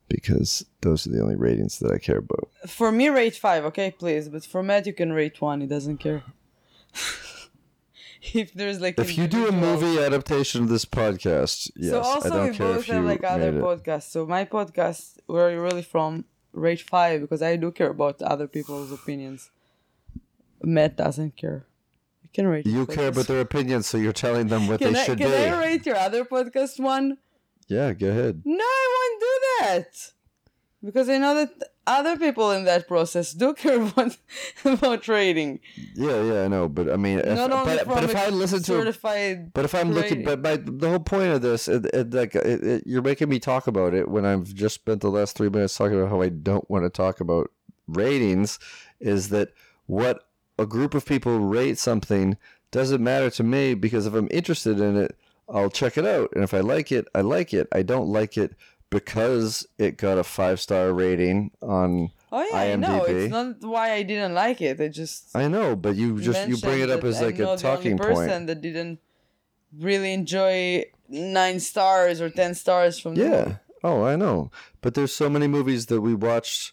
because 0.08 0.66
those 0.82 1.06
are 1.06 1.10
the 1.10 1.22
only 1.22 1.36
ratings 1.36 1.78
that 1.78 1.92
I 1.92 1.98
care 1.98 2.18
about. 2.18 2.50
For 2.66 2.92
me, 2.92 3.08
rate 3.08 3.36
five, 3.36 3.64
okay, 3.66 3.90
please. 3.90 4.28
But 4.28 4.44
for 4.44 4.62
Matt, 4.62 4.86
you 4.86 4.92
can 4.92 5.12
rate 5.12 5.40
one. 5.40 5.60
He 5.60 5.66
doesn't 5.66 5.98
care. 5.98 6.22
if 8.34 8.52
there's 8.52 8.80
like. 8.80 8.98
If 8.98 9.16
you 9.16 9.26
do 9.26 9.48
a 9.48 9.52
movie 9.52 9.98
adaptation 10.02 10.64
of 10.64 10.68
this 10.68 10.84
podcast, 10.84 11.70
yes, 11.76 11.90
so 11.90 12.00
also 12.00 12.28
I 12.28 12.36
don't 12.36 12.50
we 12.50 12.56
care 12.56 12.74
both 12.74 12.86
have 12.86 13.04
like 13.04 13.24
other 13.24 13.52
podcasts. 13.52 14.10
So 14.10 14.26
my 14.26 14.44
podcast, 14.44 15.18
where 15.26 15.46
are 15.46 15.50
you 15.50 15.60
really 15.60 15.82
from? 15.82 16.24
Rate 16.52 16.82
five 16.82 17.20
because 17.20 17.42
I 17.42 17.56
do 17.56 17.70
care 17.70 17.90
about 17.90 18.20
other 18.22 18.48
people's 18.48 18.90
opinions. 18.92 19.50
Matt 20.62 20.96
doesn't 20.96 21.36
care. 21.36 21.64
You 22.22 22.28
can 22.32 22.46
rate. 22.46 22.66
You 22.66 22.86
care 22.86 23.08
about 23.08 23.26
their 23.26 23.40
opinions, 23.40 23.86
so 23.86 23.96
you're 23.98 24.12
telling 24.12 24.48
them 24.48 24.66
what 24.66 24.78
Can 24.80 24.92
they 24.92 25.00
I 25.00 25.04
should 25.04 25.18
can 25.18 25.30
be. 25.30 25.36
I 25.36 25.58
rate 25.58 25.86
your 25.86 25.96
other 25.96 26.24
podcast 26.24 26.78
one? 26.80 27.18
yeah, 27.68 27.92
go 27.92 28.08
ahead. 28.08 28.42
No, 28.44 28.64
I 28.64 28.88
won't 28.96 29.20
do 29.20 29.40
that. 29.64 30.12
Because 30.83 31.11
I 31.11 31.18
know 31.18 31.35
that 31.35 31.51
other 31.87 32.16
people 32.16 32.53
in 32.53 32.64
that 32.64 32.89
process 32.89 33.33
do 33.33 33.53
care 33.62 33.83
about 33.83 34.16
about 34.64 35.03
trading. 35.03 35.61
Yeah, 35.95 36.22
yeah, 36.22 36.45
I 36.45 36.49
know, 36.49 36.68
but 36.68 36.91
I 36.91 36.97
mean, 36.97 37.18
if, 37.18 37.37
Not 37.37 37.53
only 37.53 37.76
but, 37.76 37.87
but 37.87 38.05
if 38.05 38.16
I 38.16 38.28
listen 38.28 38.62
to, 38.62 39.51
but 39.53 39.64
if 39.64 39.74
I'm 39.74 39.93
looking, 39.93 40.24
but 40.24 40.41
my, 40.41 40.57
the 40.57 40.89
whole 40.89 41.01
point 41.01 41.33
of 41.33 41.43
this, 41.43 41.68
it, 41.68 41.87
it, 41.93 42.14
like, 42.14 42.35
it, 42.35 42.64
it, 42.64 42.83
you're 42.87 43.03
making 43.03 43.28
me 43.28 43.39
talk 43.39 43.66
about 43.66 43.93
it 43.93 44.09
when 44.09 44.24
I've 44.24 44.55
just 44.55 44.76
spent 44.76 45.01
the 45.01 45.11
last 45.11 45.37
three 45.37 45.51
minutes 45.51 45.76
talking 45.76 45.99
about 45.99 46.11
how 46.11 46.22
I 46.22 46.28
don't 46.28 46.68
want 46.70 46.85
to 46.85 46.91
talk 46.91 47.20
about 47.20 47.51
ratings. 47.87 48.59
Is 49.01 49.28
that 49.31 49.53
what 49.87 50.28
a 50.59 50.66
group 50.66 50.95
of 50.95 51.05
people 51.05 51.41
rate 51.41 51.78
something 51.78 52.37
doesn't 52.70 53.03
matter 53.03 53.31
to 53.31 53.43
me 53.43 53.74
because 53.74 54.07
if 54.07 54.14
I'm 54.14 54.28
interested 54.31 54.81
in 54.81 54.97
it, 54.97 55.16
I'll 55.49 55.70
check 55.70 55.99
it 55.99 56.07
out, 56.07 56.31
and 56.35 56.45
if 56.45 56.55
I 56.55 56.61
like 56.61 56.93
it, 56.93 57.09
I 57.12 57.22
like 57.22 57.53
it. 57.53 57.66
I 57.72 57.83
don't 57.83 58.07
like 58.09 58.37
it 58.39 58.55
because 58.91 59.66
it 59.78 59.97
got 59.97 60.18
a 60.18 60.24
five 60.24 60.61
star 60.61 60.93
rating 60.93 61.53
on. 61.62 62.11
Oh 62.32 62.43
yeah, 62.43 62.57
I 62.57 62.76
know. 62.76 63.01
IMDb. 63.01 63.09
It's 63.09 63.30
not 63.32 63.61
why 63.62 63.93
I 63.93 64.03
didn't 64.03 64.34
like 64.34 64.61
it. 64.61 64.80
I 64.80 64.88
just 64.88 65.34
I 65.34 65.49
know, 65.49 65.74
but 65.74 65.97
you 65.97 66.20
just 66.20 66.49
you 66.49 66.57
bring 66.59 66.80
it 66.80 66.91
up 66.91 67.05
as 67.05 67.20
like 67.20 67.36
I'm 67.36 67.41
a 67.41 67.45
not 67.45 67.59
the 67.59 67.68
only 67.68 67.76
talking 67.76 67.99
person 67.99 68.28
point. 68.28 68.47
that 68.49 68.61
didn't 68.61 69.01
really 69.78 70.12
enjoy 70.12 70.84
nine 71.09 71.61
stars 71.61 72.20
or 72.20 72.30
ten 72.30 72.55
stars 72.55 72.99
from. 72.99 73.14
Yeah. 73.14 73.57
Oh, 73.82 74.05
I 74.05 74.16
know. 74.16 74.51
But 74.80 74.95
there's 74.95 75.12
so 75.12 75.30
many 75.30 75.47
movies 75.47 75.86
that 75.86 76.03
we 76.03 76.14
watched 76.14 76.72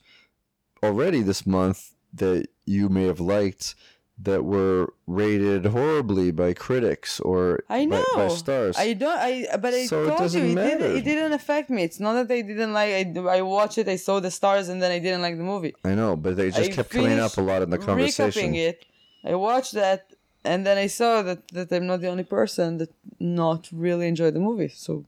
already 0.84 1.22
this 1.22 1.46
month 1.46 1.94
that 2.14 2.48
you 2.66 2.90
may 2.90 3.06
have 3.06 3.20
liked 3.20 3.76
that 4.24 4.44
were 4.44 4.94
rated 5.06 5.68
horribly 5.68 6.32
by 6.32 6.52
critics 6.54 7.20
or 7.20 7.64
I 7.70 7.86
know. 7.86 8.04
by, 8.16 8.28
by 8.28 8.34
stars. 8.34 8.76
I 8.78 8.94
don't. 8.94 9.18
I 9.18 9.46
but 9.58 9.74
I 9.74 9.86
So 9.86 10.04
it 10.04 10.08
told 10.08 10.20
doesn't 10.20 10.44
you 10.44 10.52
it, 10.52 10.56
matter. 10.56 10.78
didn't, 10.80 10.98
it 10.98 11.04
didn't 11.04 11.34
affect 11.34 11.70
me. 11.70 11.84
It's 11.84 12.00
not 12.00 12.14
that 12.28 12.34
I 12.34 12.42
didn't 12.42 12.74
like. 12.74 12.92
I 12.94 13.38
I 13.38 13.42
watched 13.44 13.78
it. 13.78 13.88
I 13.88 13.96
saw 13.96 14.20
the 14.20 14.32
stars, 14.32 14.70
and 14.70 14.82
then 14.82 14.92
I 14.92 15.00
didn't 15.00 15.22
like 15.22 15.38
the 15.38 15.44
movie. 15.44 15.76
I 15.86 15.94
know, 15.94 16.16
but 16.16 16.36
they 16.36 16.50
just 16.50 16.72
I 16.72 16.74
kept 16.74 16.90
coming 16.90 17.20
up 17.20 17.38
a 17.38 17.42
lot 17.42 17.62
in 17.62 17.70
the 17.70 17.78
conversation. 17.78 18.54
Recapping 18.54 18.56
it, 18.56 18.86
I 19.24 19.36
watched 19.36 19.74
that, 19.74 20.02
and 20.44 20.66
then 20.66 20.78
I 20.80 20.88
saw 20.88 21.22
that 21.22 21.48
that 21.50 21.72
I'm 21.72 21.86
not 21.86 22.02
the 22.02 22.08
only 22.10 22.24
person 22.24 22.80
that 22.80 22.90
not 23.20 23.70
really 23.72 24.08
enjoyed 24.08 24.34
the 24.34 24.40
movie. 24.40 24.70
So 24.70 25.06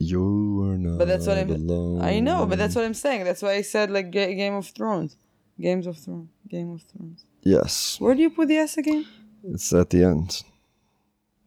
You 0.00 0.62
are 0.62 0.78
not 0.78 0.98
But 0.98 1.08
that's 1.08 1.26
what 1.26 1.38
I'm- 1.38 1.50
alone. 1.50 2.00
I 2.02 2.20
know, 2.20 2.46
but 2.46 2.56
that's 2.58 2.74
what 2.76 2.84
I'm 2.84 2.94
saying. 2.94 3.24
That's 3.24 3.42
why 3.42 3.54
I 3.54 3.62
said 3.62 3.90
like 3.90 4.10
Ga- 4.10 4.34
Game 4.34 4.54
of 4.54 4.66
Thrones, 4.68 5.16
Games 5.60 5.86
of 5.86 5.96
Thrones, 5.98 6.30
Game 6.48 6.70
of 6.72 6.82
Thrones. 6.82 7.24
Yes. 7.42 8.00
Where 8.00 8.14
do 8.14 8.22
you 8.22 8.30
put 8.30 8.48
the 8.48 8.56
S 8.56 8.76
again? 8.76 9.06
It's 9.44 9.72
at 9.72 9.90
the 9.90 10.04
end. 10.04 10.42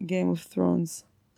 Game 0.05 0.30
of 0.30 0.41
Thrones. 0.41 1.05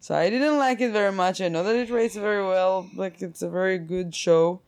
so 0.00 0.14
I 0.14 0.28
didn't 0.28 0.58
like 0.58 0.80
it 0.80 0.92
very 0.92 1.12
much. 1.12 1.40
I 1.40 1.48
know 1.48 1.62
that 1.62 1.76
it 1.76 1.90
rates 1.90 2.16
very 2.16 2.44
well. 2.44 2.90
Like 2.94 3.22
it's 3.22 3.42
a 3.42 3.48
very 3.48 3.78
good 3.78 4.14
show. 4.14 4.60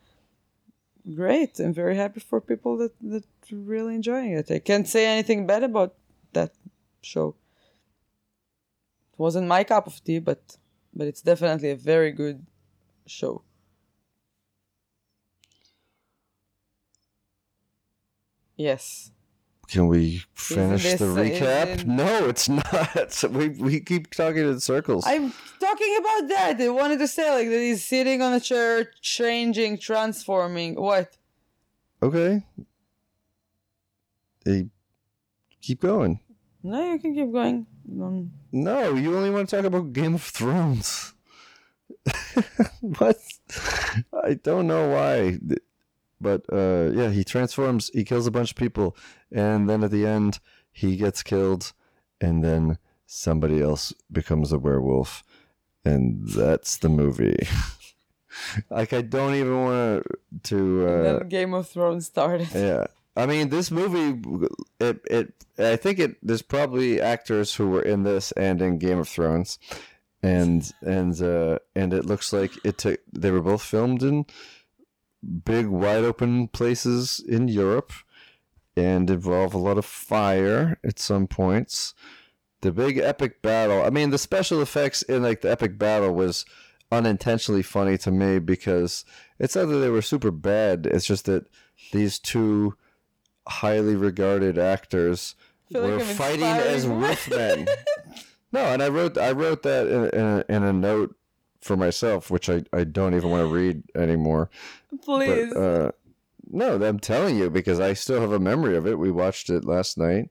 Great. 1.15 1.59
I'm 1.59 1.75
very 1.75 1.97
happy 1.97 2.21
for 2.21 2.41
people 2.41 2.77
that 2.79 2.93
that 3.01 3.25
really 3.51 3.95
enjoying 3.95 4.33
it. 4.33 4.51
I 4.51 4.61
can't 4.61 4.89
say 4.89 5.07
anything 5.07 5.47
bad 5.47 5.63
about 5.63 5.95
that 6.33 6.53
show. 7.03 7.35
It 9.13 9.19
wasn't 9.19 9.49
my 9.49 9.65
cup 9.65 9.87
of 9.87 10.03
tea, 10.05 10.21
but 10.21 10.57
but 10.95 11.07
it's 11.07 11.23
definitely 11.23 11.71
a 11.71 11.77
very 11.77 12.13
good 12.13 12.47
show. 13.07 13.43
Yes. 18.63 19.11
Can 19.69 19.89
we 19.89 20.23
finish 20.35 20.83
the 20.95 21.07
recap? 21.07 21.67
it- 21.67 21.87
No, 21.87 22.27
it's 22.29 22.49
not. 22.59 23.25
We 23.31 23.49
we 23.49 23.81
keep 23.81 24.11
talking 24.15 24.45
in 24.53 24.61
circles. 24.61 25.05
I'm 25.07 25.33
talking 25.59 25.97
about 25.99 26.29
that. 26.29 26.61
I 26.61 26.69
wanted 26.69 26.99
to 26.99 27.09
say 27.09 27.31
like 27.31 27.49
that 27.49 27.59
he's 27.59 27.85
sitting 27.85 28.21
on 28.23 28.33
a 28.35 28.41
chair, 28.41 28.91
changing, 29.01 29.79
transforming. 29.79 30.75
What? 30.77 31.17
Okay. 32.03 32.45
Hey, 34.45 34.67
keep 35.61 35.81
going. 35.81 36.21
No, 36.63 36.93
you 36.93 36.99
can 36.99 37.15
keep 37.15 37.33
going. 37.33 37.67
Um, 38.01 38.31
No, 38.53 38.95
you 38.95 39.17
only 39.17 39.31
want 39.31 39.49
to 39.49 39.57
talk 39.57 39.65
about 39.65 39.93
Game 39.93 40.15
of 40.15 40.23
Thrones. 40.23 41.15
what? 42.81 43.17
I 44.25 44.35
don't 44.35 44.67
know 44.67 44.89
why. 44.91 45.39
But 46.23 46.45
uh, 46.53 46.91
yeah, 46.95 47.11
he 47.11 47.25
transforms, 47.25 47.91
he 47.93 48.05
kills 48.05 48.27
a 48.27 48.31
bunch 48.31 48.53
of 48.53 48.57
people, 48.57 48.97
and 49.31 49.69
then 49.69 49.83
at 49.83 49.91
the 49.91 50.07
end, 50.07 50.39
he 50.71 50.97
gets 50.97 51.23
killed, 51.23 51.73
and 52.21 52.45
then 52.45 52.79
somebody 53.07 53.61
else 53.61 53.93
becomes 54.11 54.53
a 54.53 54.59
werewolf. 54.59 55.25
And 55.85 56.29
that's 56.29 56.77
the 56.77 56.89
movie. 56.89 57.49
like 58.71 58.93
I 58.93 59.03
don't 59.03 59.35
even 59.35 59.65
want 59.65 60.07
to. 60.45 60.87
Uh, 60.87 61.03
then 61.03 61.29
Game 61.29 61.55
of 61.55 61.69
Thrones 61.69 62.07
started. 62.07 62.49
yeah, 62.55 62.87
I 63.17 63.27
mean 63.27 63.49
this 63.49 63.71
movie. 63.71 64.21
It 64.79 65.01
it. 65.11 65.35
I 65.59 65.77
think 65.77 65.99
it. 65.99 66.17
There's 66.23 66.43
probably 66.43 67.01
actors 67.01 67.55
who 67.55 67.69
were 67.69 67.83
in 67.83 68.05
this 68.05 68.33
and 68.33 68.63
in 68.63 68.79
Game 68.79 68.99
of 68.99 69.09
Thrones, 69.09 69.59
and 70.23 70.73
and 70.83 71.21
uh, 71.21 71.59
and 71.75 71.93
it 71.93 72.07
looks 72.07 72.33
like 72.33 72.53
it 72.65 72.79
took. 72.79 73.01
They 73.13 73.33
were 73.33 73.43
both 73.43 73.63
filmed 73.63 74.05
in 74.05 74.27
big, 75.45 75.67
wide 75.67 76.05
open 76.05 76.49
places 76.49 77.21
in 77.27 77.49
Europe, 77.49 77.93
and 78.77 79.09
involve 79.11 79.55
a 79.55 79.59
lot 79.59 79.79
of 79.79 79.85
fire 79.85 80.79
at 80.85 80.99
some 80.99 81.27
points. 81.27 81.95
The 82.63 82.73
big 82.73 82.99
epic 82.99 83.43
battle. 83.43 83.83
I 83.83 83.91
mean, 83.91 84.11
the 84.11 84.19
special 84.19 84.63
effects 84.63 85.03
in 85.03 85.23
like 85.23 85.41
the 85.41 85.51
epic 85.51 85.79
battle 85.79 86.15
was 86.15 86.45
unintentionally 86.91 87.63
funny 87.63 87.97
to 87.99 88.11
me 88.11 88.39
because 88.39 89.05
it's 89.39 89.57
not 89.57 89.67
that 89.67 89.79
they 89.79 89.91
were 89.91 90.03
super 90.03 90.31
bad. 90.31 90.87
It's 90.87 91.07
just 91.07 91.25
that 91.25 91.47
these 91.93 92.19
two 92.19 92.77
highly 93.49 93.97
regarded 93.97 94.59
actors 94.59 95.35
feel 95.71 95.83
like 95.83 95.93
were 95.93 96.01
fighting 96.01 96.45
as 96.45 96.87
wolfmen. 96.87 97.69
no, 98.53 98.61
and 98.61 98.83
I 98.83 98.89
wrote 98.89 99.19
I 99.19 99.33
wrote 99.33 99.63
that 99.63 99.87
in, 99.87 100.05
in, 100.11 100.27
a, 100.27 100.45
in 100.49 100.63
a 100.63 100.73
note 100.73 101.17
for 101.63 101.77
myself, 101.77 102.31
which 102.31 102.51
I, 102.51 102.63
I 102.73 102.85
don't 102.85 103.15
even 103.15 103.31
want 103.31 103.49
to 103.49 103.55
read 103.55 103.83
anymore. 103.95 104.51
Please. 105.03 105.53
But, 105.55 105.61
uh, 105.61 105.93
no, 106.51 106.83
I'm 106.83 106.99
telling 106.99 107.39
you 107.39 107.49
because 107.49 107.81
I 107.81 107.95
still 107.95 108.21
have 108.21 108.33
a 108.33 108.39
memory 108.39 108.77
of 108.77 108.87
it. 108.87 108.99
We 108.99 109.11
watched 109.11 109.49
it 109.49 109.65
last 109.65 109.97
night, 109.97 110.31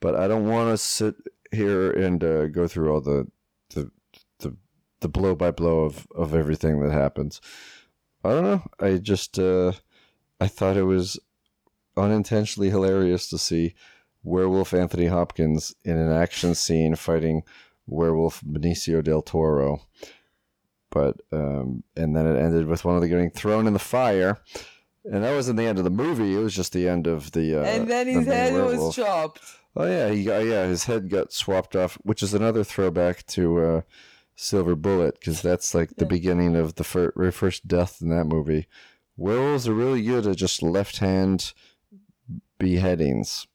but 0.00 0.14
I 0.14 0.26
don't 0.28 0.48
want 0.48 0.70
to 0.70 0.78
sit 0.78 1.16
here 1.52 1.90
and 1.90 2.22
uh, 2.22 2.46
go 2.46 2.66
through 2.68 2.92
all 2.92 3.00
the 3.00 3.26
the 3.70 3.90
the 4.38 4.56
the 5.00 5.08
blow 5.08 5.34
by 5.34 5.50
blow 5.50 5.80
of 5.84 6.06
of 6.14 6.34
everything 6.34 6.80
that 6.80 6.92
happens. 6.92 7.40
I 8.24 8.30
don't 8.30 8.44
know. 8.44 8.62
I 8.80 8.96
just 8.96 9.38
uh, 9.38 9.72
I 10.40 10.46
thought 10.46 10.76
it 10.76 10.84
was 10.84 11.18
unintentionally 11.96 12.70
hilarious 12.70 13.28
to 13.30 13.38
see 13.38 13.74
werewolf 14.22 14.72
Anthony 14.72 15.06
Hopkins 15.06 15.74
in 15.84 15.96
an 15.98 16.12
action 16.12 16.54
scene 16.54 16.94
fighting 16.94 17.42
werewolf 17.86 18.42
Benicio 18.42 19.02
del 19.02 19.22
Toro. 19.22 19.82
But 20.90 21.16
um, 21.32 21.82
and 21.96 22.16
then 22.16 22.26
it 22.26 22.38
ended 22.38 22.66
with 22.66 22.84
one 22.84 22.94
of 22.94 23.00
them 23.02 23.10
getting 23.10 23.30
thrown 23.30 23.66
in 23.66 23.72
the 23.74 23.78
fire, 23.78 24.38
and 25.04 25.22
that 25.22 25.34
wasn't 25.34 25.58
the 25.58 25.66
end 25.66 25.78
of 25.78 25.84
the 25.84 25.90
movie. 25.90 26.34
It 26.34 26.38
was 26.38 26.54
just 26.54 26.72
the 26.72 26.88
end 26.88 27.06
of 27.06 27.32
the. 27.32 27.56
Uh, 27.60 27.64
and 27.64 27.88
then 27.88 28.06
the 28.06 28.12
his 28.14 28.26
main 28.26 28.36
head 28.54 28.64
was 28.64 28.94
chopped. 28.96 29.40
Oh 29.76 29.84
yeah, 29.86 30.08
he 30.08 30.24
got 30.24 30.38
yeah 30.44 30.66
his 30.66 30.84
head 30.84 31.10
got 31.10 31.32
swapped 31.32 31.76
off, 31.76 31.94
which 32.02 32.22
is 32.22 32.32
another 32.32 32.64
throwback 32.64 33.26
to 33.26 33.60
uh, 33.62 33.80
Silver 34.34 34.74
Bullet 34.74 35.18
because 35.20 35.42
that's 35.42 35.74
like 35.74 35.90
the 35.96 36.04
Yeah. 36.04 36.08
beginning 36.08 36.56
of 36.56 36.76
the 36.76 36.84
fir- 36.84 37.12
very 37.14 37.32
first 37.32 37.68
death 37.68 37.98
in 38.00 38.08
that 38.08 38.24
movie. 38.26 38.66
Werewolves 39.16 39.68
are 39.68 39.74
really 39.74 40.00
good 40.02 40.26
at 40.26 40.36
just 40.36 40.62
left 40.62 40.98
hand 40.98 41.52
beheadings, 42.58 43.46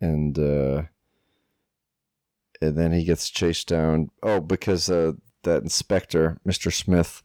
and 0.00 0.38
uh, 0.38 0.82
and 2.60 2.76
then 2.76 2.92
he 2.92 3.04
gets 3.04 3.30
chased 3.30 3.68
down. 3.68 4.10
Oh, 4.22 4.40
because 4.40 4.90
uh, 4.90 5.12
that 5.42 5.62
inspector, 5.62 6.38
Mister 6.44 6.70
Smith. 6.70 7.22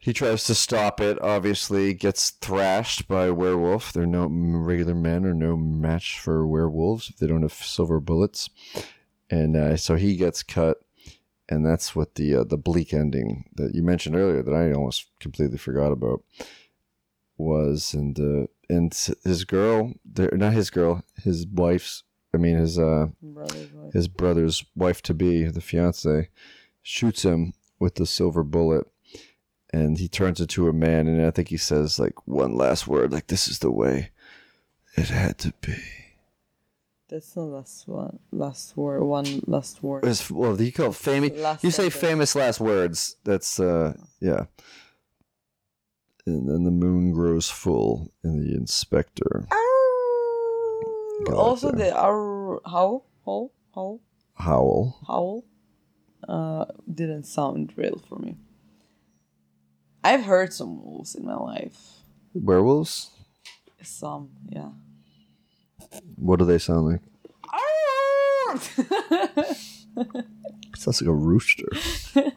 He 0.00 0.12
tries 0.12 0.44
to 0.44 0.54
stop 0.54 1.00
it, 1.00 1.20
obviously, 1.20 1.92
gets 1.92 2.30
thrashed 2.30 3.08
by 3.08 3.26
a 3.26 3.34
werewolf. 3.34 3.92
They're 3.92 4.06
no 4.06 4.28
regular 4.28 4.94
men 4.94 5.26
are 5.26 5.34
no 5.34 5.56
match 5.56 6.20
for 6.20 6.46
werewolves 6.46 7.10
if 7.10 7.16
they 7.16 7.26
don't 7.26 7.42
have 7.42 7.52
silver 7.52 7.98
bullets. 7.98 8.48
And 9.28 9.56
uh, 9.56 9.76
so 9.76 9.96
he 9.96 10.14
gets 10.16 10.44
cut, 10.44 10.78
and 11.48 11.66
that's 11.66 11.96
what 11.96 12.14
the 12.14 12.36
uh, 12.36 12.44
the 12.44 12.56
bleak 12.56 12.94
ending 12.94 13.50
that 13.56 13.74
you 13.74 13.82
mentioned 13.82 14.14
earlier 14.14 14.42
that 14.42 14.54
I 14.54 14.72
almost 14.72 15.06
completely 15.18 15.58
forgot 15.58 15.90
about 15.90 16.22
was. 17.36 17.92
And 17.92 18.18
uh, 18.18 18.46
and 18.70 18.94
his 19.24 19.44
girl, 19.44 19.94
not 20.16 20.52
his 20.52 20.70
girl, 20.70 21.02
his 21.24 21.44
wife's, 21.46 22.04
I 22.32 22.36
mean 22.36 22.56
his 22.56 22.78
uh 22.78 23.08
Brother's 23.20 23.72
wife. 23.72 23.92
his 23.92 24.08
brother's 24.08 24.64
wife 24.76 25.02
to 25.02 25.12
be, 25.12 25.44
the 25.44 25.60
fiance, 25.60 26.28
shoots 26.88 27.22
him 27.22 27.52
with 27.78 27.96
the 27.96 28.06
silver 28.06 28.42
bullet, 28.42 28.86
and 29.72 29.98
he 29.98 30.08
turns 30.08 30.40
into 30.40 30.68
a 30.68 30.72
man. 30.72 31.06
And 31.06 31.24
I 31.24 31.30
think 31.30 31.48
he 31.48 31.58
says 31.58 31.98
like 31.98 32.26
one 32.26 32.56
last 32.56 32.88
word, 32.88 33.12
like 33.12 33.26
"This 33.26 33.46
is 33.46 33.58
the 33.58 33.70
way 33.70 34.10
it 34.96 35.08
had 35.08 35.36
to 35.38 35.52
be." 35.60 35.76
That's 37.08 37.32
the 37.32 37.42
last 37.42 37.88
one. 37.88 38.18
Last 38.32 38.76
word. 38.76 39.02
One 39.02 39.42
last 39.46 39.82
word. 39.82 40.04
It's, 40.04 40.30
well, 40.30 40.60
you 40.60 40.72
call 40.72 40.90
it 40.90 40.94
famous. 40.94 41.32
You 41.62 41.70
say 41.70 41.84
sentence. 41.84 41.96
famous 41.96 42.34
last 42.34 42.60
words. 42.60 43.16
That's 43.24 43.60
uh, 43.60 43.94
yeah. 44.20 44.46
And 46.26 46.48
then 46.48 46.64
the 46.64 46.70
moon 46.70 47.12
grows 47.12 47.48
full, 47.48 48.12
and 48.22 48.38
the 48.38 48.54
inspector 48.54 49.46
Got 51.24 51.34
also, 51.34 51.72
the 51.72 51.96
our 51.96 52.60
howl, 52.64 53.06
howl, 53.24 53.52
howl, 53.74 54.00
howl. 54.34 55.00
howl, 55.06 55.44
uh, 56.26 56.64
didn't 56.92 57.24
sound 57.24 57.72
real 57.76 58.02
for 58.08 58.18
me. 58.18 58.36
I've 60.02 60.24
heard 60.24 60.52
some 60.52 60.82
wolves 60.82 61.14
in 61.14 61.26
my 61.26 61.36
life. 61.36 62.00
Werewolves. 62.34 63.10
Some, 63.82 64.30
yeah. 64.48 64.70
What 66.16 66.38
do 66.38 66.44
they 66.44 66.58
sound 66.58 66.86
like? 66.86 67.00
Sounds 70.76 71.02
like 71.02 71.08
a 71.08 71.12
rooster. 71.12 71.68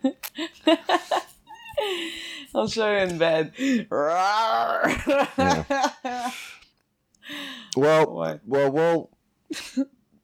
I'll 2.56 2.68
show 2.68 2.92
you 2.92 2.98
in 2.98 3.18
bed. 3.18 3.54
Well, 3.90 4.82
What? 7.76 8.42
well, 8.46 8.72
well. 8.72 9.10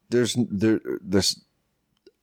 There's 0.10 0.36
there 0.50 0.80
there's 1.02 1.42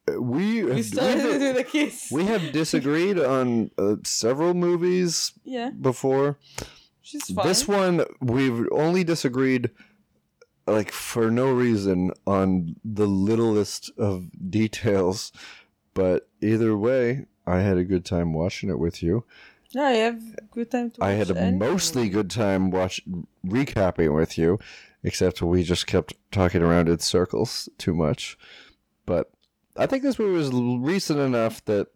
we 0.06 0.64
we 0.64 0.76
have, 0.76 0.84
started 0.84 1.24
we, 1.24 1.32
do 1.38 1.40
have, 1.40 1.56
the 1.56 1.64
kiss. 1.64 2.08
we 2.10 2.24
have 2.24 2.52
disagreed 2.52 3.18
on 3.18 3.70
uh, 3.78 3.96
several 4.04 4.54
movies 4.54 5.32
yeah, 5.44 5.70
before. 5.70 6.38
she's 7.02 7.32
fine. 7.32 7.46
This 7.46 7.66
one 7.66 8.04
we've 8.20 8.66
only 8.72 9.04
disagreed 9.04 9.70
like 10.66 10.90
for 10.90 11.30
no 11.30 11.50
reason 11.50 12.10
on 12.26 12.76
the 12.84 13.06
littlest 13.06 13.90
of 13.98 14.28
details, 14.50 15.32
but 15.94 16.28
either 16.40 16.76
way, 16.76 17.26
I 17.46 17.60
had 17.60 17.76
a 17.76 17.84
good 17.84 18.04
time 18.04 18.32
watching 18.32 18.70
it 18.70 18.78
with 18.78 19.02
you. 19.02 19.24
Yeah, 19.70 19.92
you 19.92 20.02
have 20.02 20.50
good 20.52 20.70
time 20.70 20.90
to 20.92 21.04
I 21.04 21.12
had 21.12 21.30
a 21.30 21.52
mostly 21.52 22.08
good 22.08 22.30
time 22.30 22.70
watch 22.70 23.00
recapping 23.44 24.14
with 24.14 24.38
you, 24.38 24.58
except 25.02 25.42
we 25.42 25.64
just 25.64 25.86
kept 25.86 26.14
talking 26.30 26.62
around 26.62 26.88
in 26.88 27.00
circles 27.00 27.68
too 27.76 27.94
much. 27.94 28.38
But 29.04 29.33
I 29.76 29.86
think 29.86 30.02
this 30.02 30.18
movie 30.18 30.36
was 30.36 30.52
recent 30.52 31.18
enough 31.18 31.64
that 31.64 31.88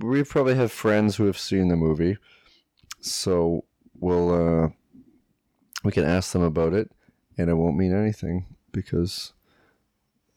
we 0.00 0.22
probably 0.24 0.54
have 0.56 0.72
friends 0.72 1.16
who 1.16 1.26
have 1.26 1.38
seen 1.38 1.68
the 1.68 1.76
movie, 1.76 2.18
so 3.00 3.64
we'll 3.98 4.64
uh, 4.64 4.68
we 5.84 5.92
can 5.92 6.04
ask 6.04 6.32
them 6.32 6.42
about 6.42 6.72
it, 6.72 6.90
and 7.38 7.48
it 7.48 7.54
won't 7.54 7.76
mean 7.76 7.94
anything 7.94 8.46
because 8.72 9.32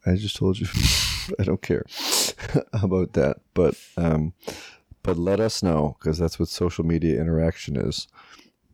I 0.05 0.15
just 0.15 0.35
told 0.35 0.59
you 0.59 0.67
I 1.39 1.43
don't 1.43 1.61
care 1.61 1.85
about 2.73 3.13
that. 3.13 3.37
But 3.53 3.75
um, 3.97 4.33
but 5.01 5.17
let 5.17 5.39
us 5.39 5.63
know 5.63 5.97
because 5.99 6.17
that's 6.17 6.39
what 6.39 6.49
social 6.49 6.85
media 6.85 7.19
interaction 7.19 7.75
is. 7.75 8.07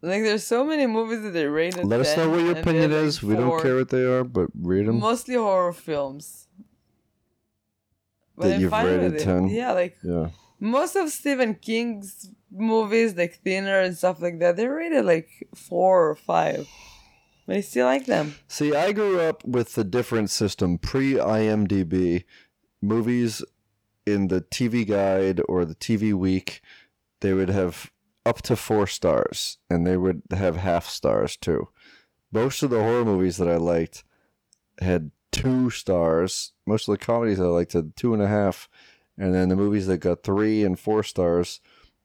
Like, 0.02 0.24
there's 0.24 0.46
so 0.46 0.64
many 0.64 0.88
movies 0.88 1.24
that 1.24 1.32
they 1.32 1.46
rated. 1.46 1.84
Let 1.84 2.00
us 2.00 2.16
know 2.16 2.30
what 2.30 2.40
your 2.40 2.58
opinion 2.58 2.92
like, 2.92 3.02
is. 3.02 3.22
We 3.22 3.36
don't 3.36 3.62
care 3.62 3.76
what 3.76 3.90
they 3.90 4.04
are, 4.04 4.24
but 4.24 4.48
read 4.58 4.86
them. 4.86 5.00
Mostly 5.00 5.36
horror 5.36 5.74
films. 5.74 6.48
But 8.40 8.48
That 8.48 8.56
I'm 8.56 8.62
you've 8.62 8.72
fine 8.72 9.02
with 9.02 9.16
it. 9.16 9.24
10? 9.24 9.48
Yeah, 9.50 9.74
like 9.74 9.98
Yeah. 10.02 10.30
most 10.62 10.96
of 10.96 11.10
Stephen 11.10 11.56
King's 11.56 12.30
movies, 12.50 13.14
like 13.18 13.36
Thinner 13.44 13.82
and 13.82 13.96
stuff 13.98 14.22
like 14.22 14.40
that, 14.40 14.56
they're 14.56 14.74
rated 14.74 15.04
like 15.04 15.28
four 15.54 16.10
or 16.10 16.16
five. 16.16 16.66
But 17.46 17.58
I 17.58 17.62
still 17.62 17.86
like 17.86 18.06
them. 18.06 18.36
See, 18.48 18.74
I 18.74 18.94
grew 18.94 19.20
up 19.20 19.44
with 19.46 19.78
a 19.78 19.84
different 19.84 20.30
system 20.30 20.78
pre 20.78 21.16
IMDb. 21.16 22.24
Movies 22.82 23.44
in 24.06 24.30
the 24.30 24.40
TV 24.42 24.88
Guide 24.88 25.42
or 25.50 25.66
the 25.66 25.76
TV 25.76 26.14
Week, 26.14 26.62
they 27.20 27.34
would 27.34 27.50
have 27.50 27.92
up 28.26 28.42
to 28.44 28.56
four 28.56 28.88
stars, 28.88 29.58
and 29.70 29.86
they 29.86 29.98
would 29.98 30.22
have 30.32 30.56
half 30.58 30.88
stars 30.88 31.36
too. 31.36 31.68
Most 32.32 32.64
of 32.64 32.70
the 32.70 32.82
horror 32.82 33.04
movies 33.04 33.36
that 33.38 33.50
I 33.50 33.58
liked 33.58 34.04
had 34.80 35.12
two 35.32 35.70
stars. 35.70 36.54
Most 36.66 36.88
of 36.88 36.94
the 36.94 37.06
comedies 37.06 37.40
I 37.40 37.46
liked 37.46 37.74
had 37.74 37.96
two 37.96 38.14
and 38.14 38.22
a 38.22 38.28
half, 38.28 38.70
and 39.18 39.34
then 39.34 39.50
the 39.50 39.56
movies 39.56 39.88
that 39.88 40.00
got 40.00 40.24
three 40.24 40.64
and 40.64 40.80
four 40.80 41.04
stars, 41.04 41.60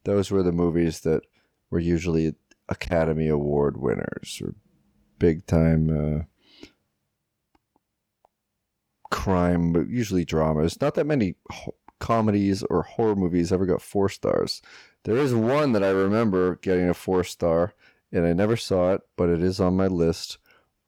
those 0.04 0.30
were 0.30 0.42
the 0.42 0.52
movies 0.52 1.00
that 1.00 1.22
were 1.70 1.78
usually 1.78 2.34
Academy 2.68 3.28
Award 3.28 3.76
winners 3.76 4.40
or 4.42 4.54
big 5.18 5.46
time 5.46 5.90
uh, 5.90 6.68
crime, 9.10 9.72
but 9.72 9.88
usually 9.88 10.24
dramas. 10.24 10.80
Not 10.80 10.94
that 10.94 11.06
many 11.06 11.36
ho- 11.50 11.74
comedies 12.00 12.62
or 12.64 12.82
horror 12.82 13.16
movies 13.16 13.52
ever 13.52 13.64
got 13.64 13.80
four 13.80 14.08
stars. 14.08 14.60
There 15.04 15.16
is 15.16 15.34
one 15.34 15.72
that 15.72 15.84
I 15.84 15.90
remember 15.90 16.56
getting 16.56 16.88
a 16.88 16.94
four 16.94 17.24
star, 17.24 17.74
and 18.10 18.26
I 18.26 18.32
never 18.32 18.56
saw 18.56 18.94
it, 18.94 19.02
but 19.16 19.28
it 19.28 19.42
is 19.42 19.60
on 19.60 19.76
my 19.76 19.86
list, 19.86 20.38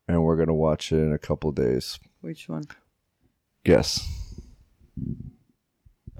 and 0.08 0.22
we're 0.22 0.36
gonna 0.36 0.54
watch 0.54 0.92
it 0.92 0.96
in 0.96 1.12
a 1.12 1.18
couple 1.18 1.52
days. 1.52 1.98
Which 2.26 2.48
one? 2.48 2.64
Yes. 3.64 4.04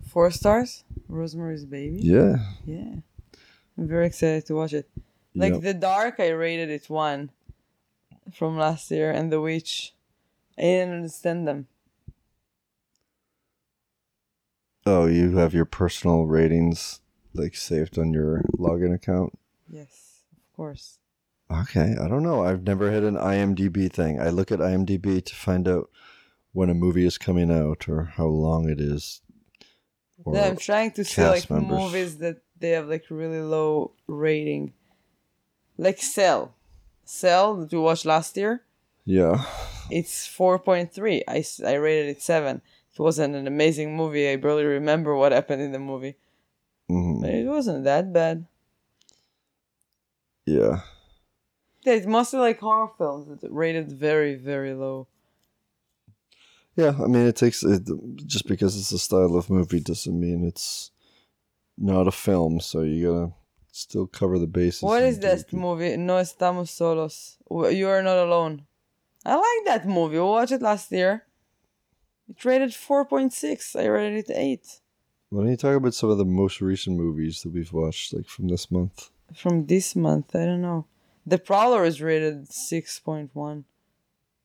Four 0.07 0.31
stars? 0.31 0.85
Rosemary's 1.09 1.65
Baby? 1.65 1.99
Yeah. 2.01 2.37
Yeah. 2.65 3.03
I'm 3.77 3.89
very 3.89 4.07
excited 4.07 4.47
to 4.47 4.55
watch 4.55 4.73
it. 4.73 4.89
Like 5.35 5.55
Yep. 5.55 5.63
The 5.63 5.75
Dark, 5.75 6.21
I 6.21 6.29
rated 6.29 6.71
it 6.71 6.89
one 6.89 7.31
from 8.33 8.57
last 8.57 8.89
year, 8.93 9.11
and 9.11 9.33
The 9.33 9.41
Witch, 9.41 9.97
I 10.57 10.63
didn't 10.63 10.95
understand 10.95 11.49
them. 11.49 11.67
Oh, 14.87 15.07
you 15.07 15.39
have 15.39 15.53
your 15.53 15.65
personal 15.65 16.27
ratings 16.27 17.01
like 17.35 17.57
saved 17.57 17.99
on 17.99 18.13
your 18.13 18.43
login 18.57 18.95
account. 18.95 19.37
Yes, 19.69 20.23
of 20.37 20.53
course. 20.55 21.01
Okay, 21.51 21.95
I 22.01 22.09
don't 22.09 22.23
know. 22.25 22.45
I've 22.45 22.65
never 22.65 22.91
had 22.91 23.05
an 23.05 23.15
IMDb 23.17 23.91
thing. 23.93 24.21
I 24.21 24.31
look 24.31 24.51
at 24.51 24.59
IMDb 24.59 25.25
to 25.25 25.35
find 25.35 25.69
out 25.69 25.91
when 26.53 26.71
a 26.71 26.75
movie 26.75 27.07
is 27.07 27.19
coming 27.19 27.51
out 27.53 27.89
or 27.89 28.05
how 28.17 28.27
long 28.27 28.69
it 28.69 28.81
is. 28.81 29.21
Yeah, 30.27 30.47
I'm 30.47 30.57
trying 30.57 30.91
to 30.93 31.05
see 31.05 31.23
like 31.23 31.49
members. 31.51 31.79
movies 31.79 32.17
that 32.19 32.39
they 32.59 32.71
have 32.71 32.89
like 32.89 33.05
really 33.11 33.41
low 33.41 33.93
rating. 34.09 34.73
Like 35.79 35.99
Cell. 36.03 36.55
Cell 37.05 37.55
that 37.59 37.71
we 37.73 37.79
watched 37.79 38.07
last 38.07 38.37
year. 38.37 38.63
yeah. 39.05 39.45
It's 39.89 40.27
4.3. 40.27 41.23
I, 41.29 41.45
I 41.65 41.75
rated 41.75 42.09
it 42.17 42.21
7. 42.23 42.57
It 42.93 42.99
wasn't 43.01 43.37
an 43.37 43.47
amazing 43.47 43.95
movie. 43.97 44.29
I 44.29 44.35
barely 44.35 44.65
remember 44.65 45.15
what 45.15 45.31
happened 45.31 45.63
in 45.63 45.71
the 45.71 45.79
movie. 45.79 46.17
Mhm. 46.91 47.21
But 47.21 47.31
it 47.31 47.47
wasn't 47.47 47.85
that 47.85 48.13
bad. 48.13 48.47
Yeah. 50.45 50.81
Yeah, 51.87 51.93
it's 51.93 52.07
mostly 52.07 52.41
like 52.41 52.59
horror 52.59 52.91
films. 52.99 53.29
It's 53.31 53.45
rated 53.49 53.93
very, 53.93 54.35
very 54.35 54.75
low. 54.75 55.07
Yeah, 56.75 56.95
I 57.01 57.07
mean, 57.07 57.29
it 57.29 57.37
takes 57.37 57.63
it, 57.63 57.89
just 58.27 58.49
because 58.49 58.77
it's 58.77 58.91
a 58.91 58.99
style 58.99 59.37
of 59.37 59.49
movie 59.49 59.79
doesn't 59.79 60.21
mean 60.21 60.45
it's 60.45 60.91
not 61.79 62.09
a 62.09 62.11
film. 62.11 62.59
So 62.59 62.83
you 62.83 63.07
gotta 63.07 63.33
still 63.71 64.09
cover 64.09 64.37
the 64.41 64.49
bases. 64.49 64.83
What 64.83 65.05
is 65.05 65.19
and 65.19 65.25
is 65.27 65.45
that 65.45 65.53
movie? 65.53 65.97
No 65.97 66.15
estamos 66.15 66.71
solos. 66.71 67.39
You 67.49 67.89
are 67.89 68.03
not 68.03 68.19
alone. 68.19 68.67
I 69.25 69.37
like 69.37 69.67
that 69.67 69.87
movie. 69.89 70.17
We 70.17 70.25
watched 70.25 70.53
it 70.53 70.63
last 70.63 70.91
year. 70.91 71.23
It 72.29 72.45
rated 72.45 72.71
4.6. 72.71 73.81
I 73.81 73.87
rated 73.87 74.29
it 74.29 74.33
8. 74.35 74.81
Why 75.31 75.43
don't 75.43 75.51
you 75.51 75.57
talk 75.57 75.77
about 75.77 75.95
some 75.95 76.11
of 76.11 76.19
the 76.19 76.25
most 76.25 76.61
recent 76.61 76.97
movies 76.97 77.43
that 77.43 77.53
we've 77.53 77.73
watched, 77.73 78.13
like 78.13 78.27
from 78.27 78.49
this 78.49 78.73
month? 78.73 79.11
From 79.33 79.67
this 79.67 79.95
month, 79.95 80.35
I 80.35 80.47
don't 80.47 80.63
know. 80.63 80.87
The 81.27 81.39
Prowler 81.39 81.85
is 81.85 82.01
rated 82.01 82.49
6.1. 82.49 83.65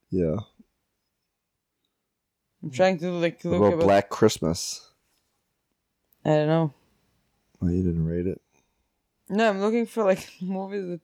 Yeah. 0.10 0.38
I'm 2.64 2.72
trying 2.72 2.98
to 3.00 3.12
like 3.12 3.44
What 3.44 3.52
look 3.52 3.62
about 3.62 3.74
about. 3.74 3.84
Black 3.84 4.10
Christmas? 4.10 4.90
I 6.26 6.30
don't 6.30 6.48
know. 6.48 6.74
Oh, 7.62 7.68
you 7.68 7.84
didn't 7.84 8.06
rate 8.06 8.28
it. 8.28 8.42
No, 9.30 9.50
I'm 9.50 9.62
looking 9.62 9.86
for 9.86 10.04
like 10.04 10.28
movies 10.42 10.88
that, 10.88 11.00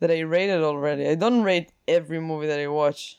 that 0.00 0.10
I 0.10 0.20
rated 0.20 0.62
already. 0.62 1.06
I 1.08 1.14
don't 1.14 1.42
rate 1.42 1.72
every 1.86 2.20
movie 2.20 2.46
that 2.46 2.58
I 2.58 2.66
watch. 2.68 3.18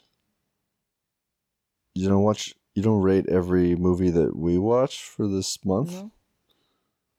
You 1.96 2.10
don't 2.10 2.24
watch. 2.24 2.54
You 2.74 2.82
don't 2.84 3.02
rate 3.02 3.28
every 3.28 3.76
movie 3.76 4.12
that 4.12 4.36
we 4.36 4.58
watch 4.58 5.04
for 5.04 5.28
this 5.28 5.64
month. 5.66 5.92
No. 5.92 6.12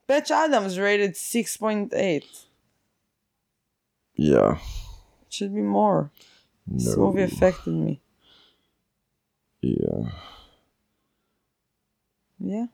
Patch 0.09 0.31
Adams 0.31 0.79
rated 0.79 1.15
6.8. 1.15 2.25
Yeah. 4.15 4.59
Should 5.29 5.55
be 5.55 5.63
more. 5.63 6.11
This 6.67 6.97
movie 6.97 7.23
affected 7.23 7.75
me. 7.75 8.01
Yeah. 9.61 10.11
Yeah. 12.39 12.67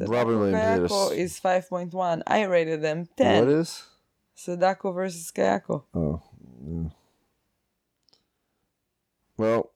Robin 0.00 0.38
Williams 0.38 0.90
Kayako 0.90 1.12
is- 1.12 1.32
is 1.36 1.40
5.1. 1.40 2.22
I 2.26 2.42
rated 2.44 2.80
them 2.82 3.06
10. 3.16 3.44
What 3.44 3.52
is? 3.52 3.84
Sadako 4.34 4.92
versus 4.92 5.30
Kayako. 5.30 5.84
Oh. 5.94 6.22
Yeah. 6.66 6.88
Well, 9.36 9.70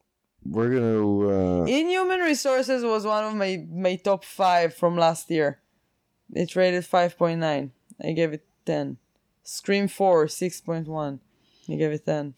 we're 0.45 0.71
gonna. 0.71 1.63
Uh, 1.63 1.65
Inhuman 1.67 2.21
Resources 2.21 2.83
was 2.85 3.05
one 3.05 3.25
of 3.25 3.35
my, 3.35 3.67
my 3.71 3.97
top 3.97 4.25
5 4.25 4.75
from 4.75 4.97
last 4.97 5.31
year. 5.31 5.61
It 6.33 6.57
rated 6.57 6.85
5.9. 6.85 7.71
I 8.03 8.13
gave 8.13 8.33
it 8.33 8.45
10. 8.65 8.97
Scream 9.49 9.87
4, 9.87 10.27
6.1. 10.27 11.21
I 11.69 11.75
gave 11.77 11.93
it 11.93 12.05
10. 12.05 12.35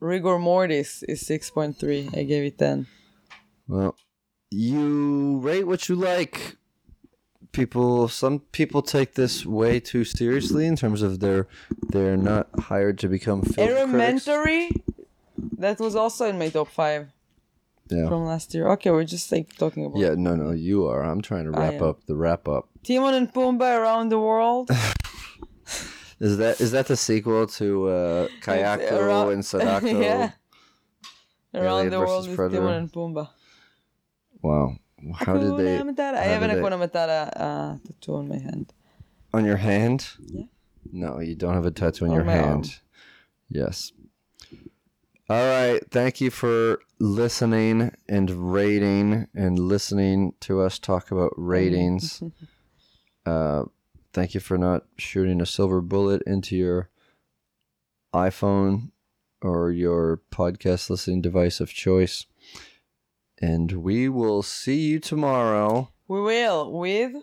Rigor 0.00 0.38
Mortis 0.38 1.02
is 1.02 1.22
6.3. 1.24 2.16
I 2.16 2.22
gave 2.22 2.44
it 2.44 2.58
10. 2.58 2.86
Well, 3.68 3.96
you 4.50 5.40
rate 5.40 5.66
what 5.66 5.90
you 5.90 5.94
like. 5.96 6.56
People, 7.52 8.08
some 8.08 8.40
people 8.52 8.80
take 8.80 9.12
this 9.12 9.44
way 9.44 9.78
too 9.78 10.04
seriously 10.04 10.66
in 10.66 10.74
terms 10.74 11.02
of 11.02 11.20
their 11.20 11.48
they're 11.90 12.16
not 12.16 12.48
hired 12.58 12.98
to 13.00 13.08
become 13.08 13.42
film 13.42 13.90
critics. 13.90 14.26
That 15.58 15.80
was 15.80 15.94
also 15.94 16.26
in 16.30 16.38
my 16.38 16.48
top 16.48 16.68
5 16.68 17.12
Yeah, 17.90 18.08
from 18.08 18.24
last 18.24 18.54
year. 18.54 18.68
Okay, 18.72 18.90
we're 18.90 19.04
just 19.04 19.30
like 19.30 19.54
talking 19.56 19.84
about 19.84 19.98
yeah. 19.98 20.14
No, 20.16 20.34
no, 20.34 20.52
you 20.52 20.86
are. 20.86 21.02
I'm 21.04 21.20
trying 21.20 21.44
to 21.44 21.50
wrap 21.50 21.82
up 21.82 22.04
the 22.06 22.16
wrap 22.16 22.48
up. 22.48 22.68
Timon 22.82 23.14
and 23.14 23.32
Pumbaa 23.32 23.78
around 23.78 24.08
the 24.10 24.18
world. 24.18 24.70
Is 26.20 26.38
that 26.38 26.60
is 26.60 26.70
that 26.70 26.86
the 26.86 26.96
sequel 26.96 27.46
to 27.58 27.88
uh, 27.88 28.28
Kayako 28.40 28.92
Around- 28.92 29.32
and 29.32 29.44
Sadako? 29.50 30.00
yeah. 30.00 30.30
Around 31.52 31.66
Alien 31.86 31.90
the 31.90 31.98
world 31.98 32.26
with 32.28 32.36
Predator. 32.36 32.60
Timon 32.62 32.74
and 32.74 32.92
Pumbaa. 32.92 33.28
Wow, 34.40 34.76
how 35.16 35.34
did 35.36 35.56
they 35.58 35.78
Matata. 35.82 36.14
I 36.14 36.22
have 36.24 36.42
an 36.42 36.50
they- 36.50 36.62
Matata 36.62 37.30
uh, 37.36 37.76
tattoo 37.84 38.14
on 38.16 38.28
my 38.28 38.38
hand. 38.38 38.72
on 39.34 39.44
your 39.44 39.56
hand? 39.56 40.06
Yeah. 40.20 40.44
No, 40.92 41.18
you 41.20 41.34
don't 41.34 41.54
have 41.54 41.66
a 41.66 41.70
tattoo 41.72 42.04
on, 42.06 42.10
On 42.12 42.16
your 42.16 42.24
hand. 42.24 42.46
arm. 42.46 42.62
Yes. 43.50 43.92
All 45.28 45.48
right. 45.48 45.80
Thank 45.90 46.20
you 46.20 46.30
for 46.30 46.80
listening 46.98 47.94
and 48.06 48.52
rating 48.52 49.26
and 49.34 49.58
listening 49.58 50.34
to 50.40 50.60
us 50.60 50.78
talk 50.78 51.10
about 51.10 51.32
ratings. 51.36 52.22
uh, 53.26 53.64
thank 54.12 54.34
you 54.34 54.40
for 54.40 54.58
not 54.58 54.84
shooting 54.98 55.40
a 55.40 55.46
silver 55.46 55.80
bullet 55.80 56.20
into 56.26 56.56
your 56.56 56.90
iPhone 58.14 58.90
or 59.40 59.70
your 59.70 60.20
podcast 60.30 60.90
listening 60.90 61.22
device 61.22 61.58
of 61.58 61.70
choice. 61.70 62.26
And 63.40 63.72
we 63.72 64.10
will 64.10 64.42
see 64.42 64.80
you 64.80 65.00
tomorrow. 65.00 65.90
We 66.06 66.20
will 66.20 66.70
with 66.70 67.14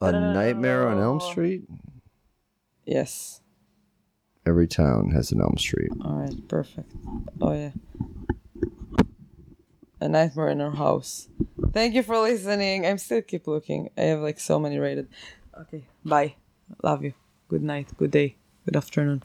A 0.00 0.10
Nightmare 0.10 0.88
on 0.88 0.98
Elm 0.98 1.20
Street. 1.20 1.62
yes. 2.84 3.40
Every 4.46 4.66
town 4.68 5.10
has 5.12 5.32
an 5.32 5.40
Elm 5.40 5.56
Street. 5.56 5.90
All 6.04 6.16
right, 6.16 6.48
perfect. 6.48 6.92
Oh 7.40 7.52
yeah. 7.52 7.70
A 10.00 10.08
nightmare 10.08 10.50
in 10.50 10.60
our 10.60 10.70
house. 10.70 11.28
Thank 11.72 11.94
you 11.94 12.02
for 12.02 12.18
listening. 12.18 12.84
I'm 12.86 12.98
still 12.98 13.22
keep 13.22 13.46
looking. 13.46 13.88
I 13.96 14.02
have 14.02 14.20
like 14.20 14.38
so 14.38 14.58
many 14.58 14.78
rated. 14.78 15.08
Okay, 15.58 15.84
bye. 16.04 16.34
Love 16.82 17.04
you. 17.04 17.14
Good 17.48 17.62
night. 17.62 17.88
Good 17.96 18.10
day. 18.10 18.36
Good 18.66 18.76
afternoon. 18.76 19.22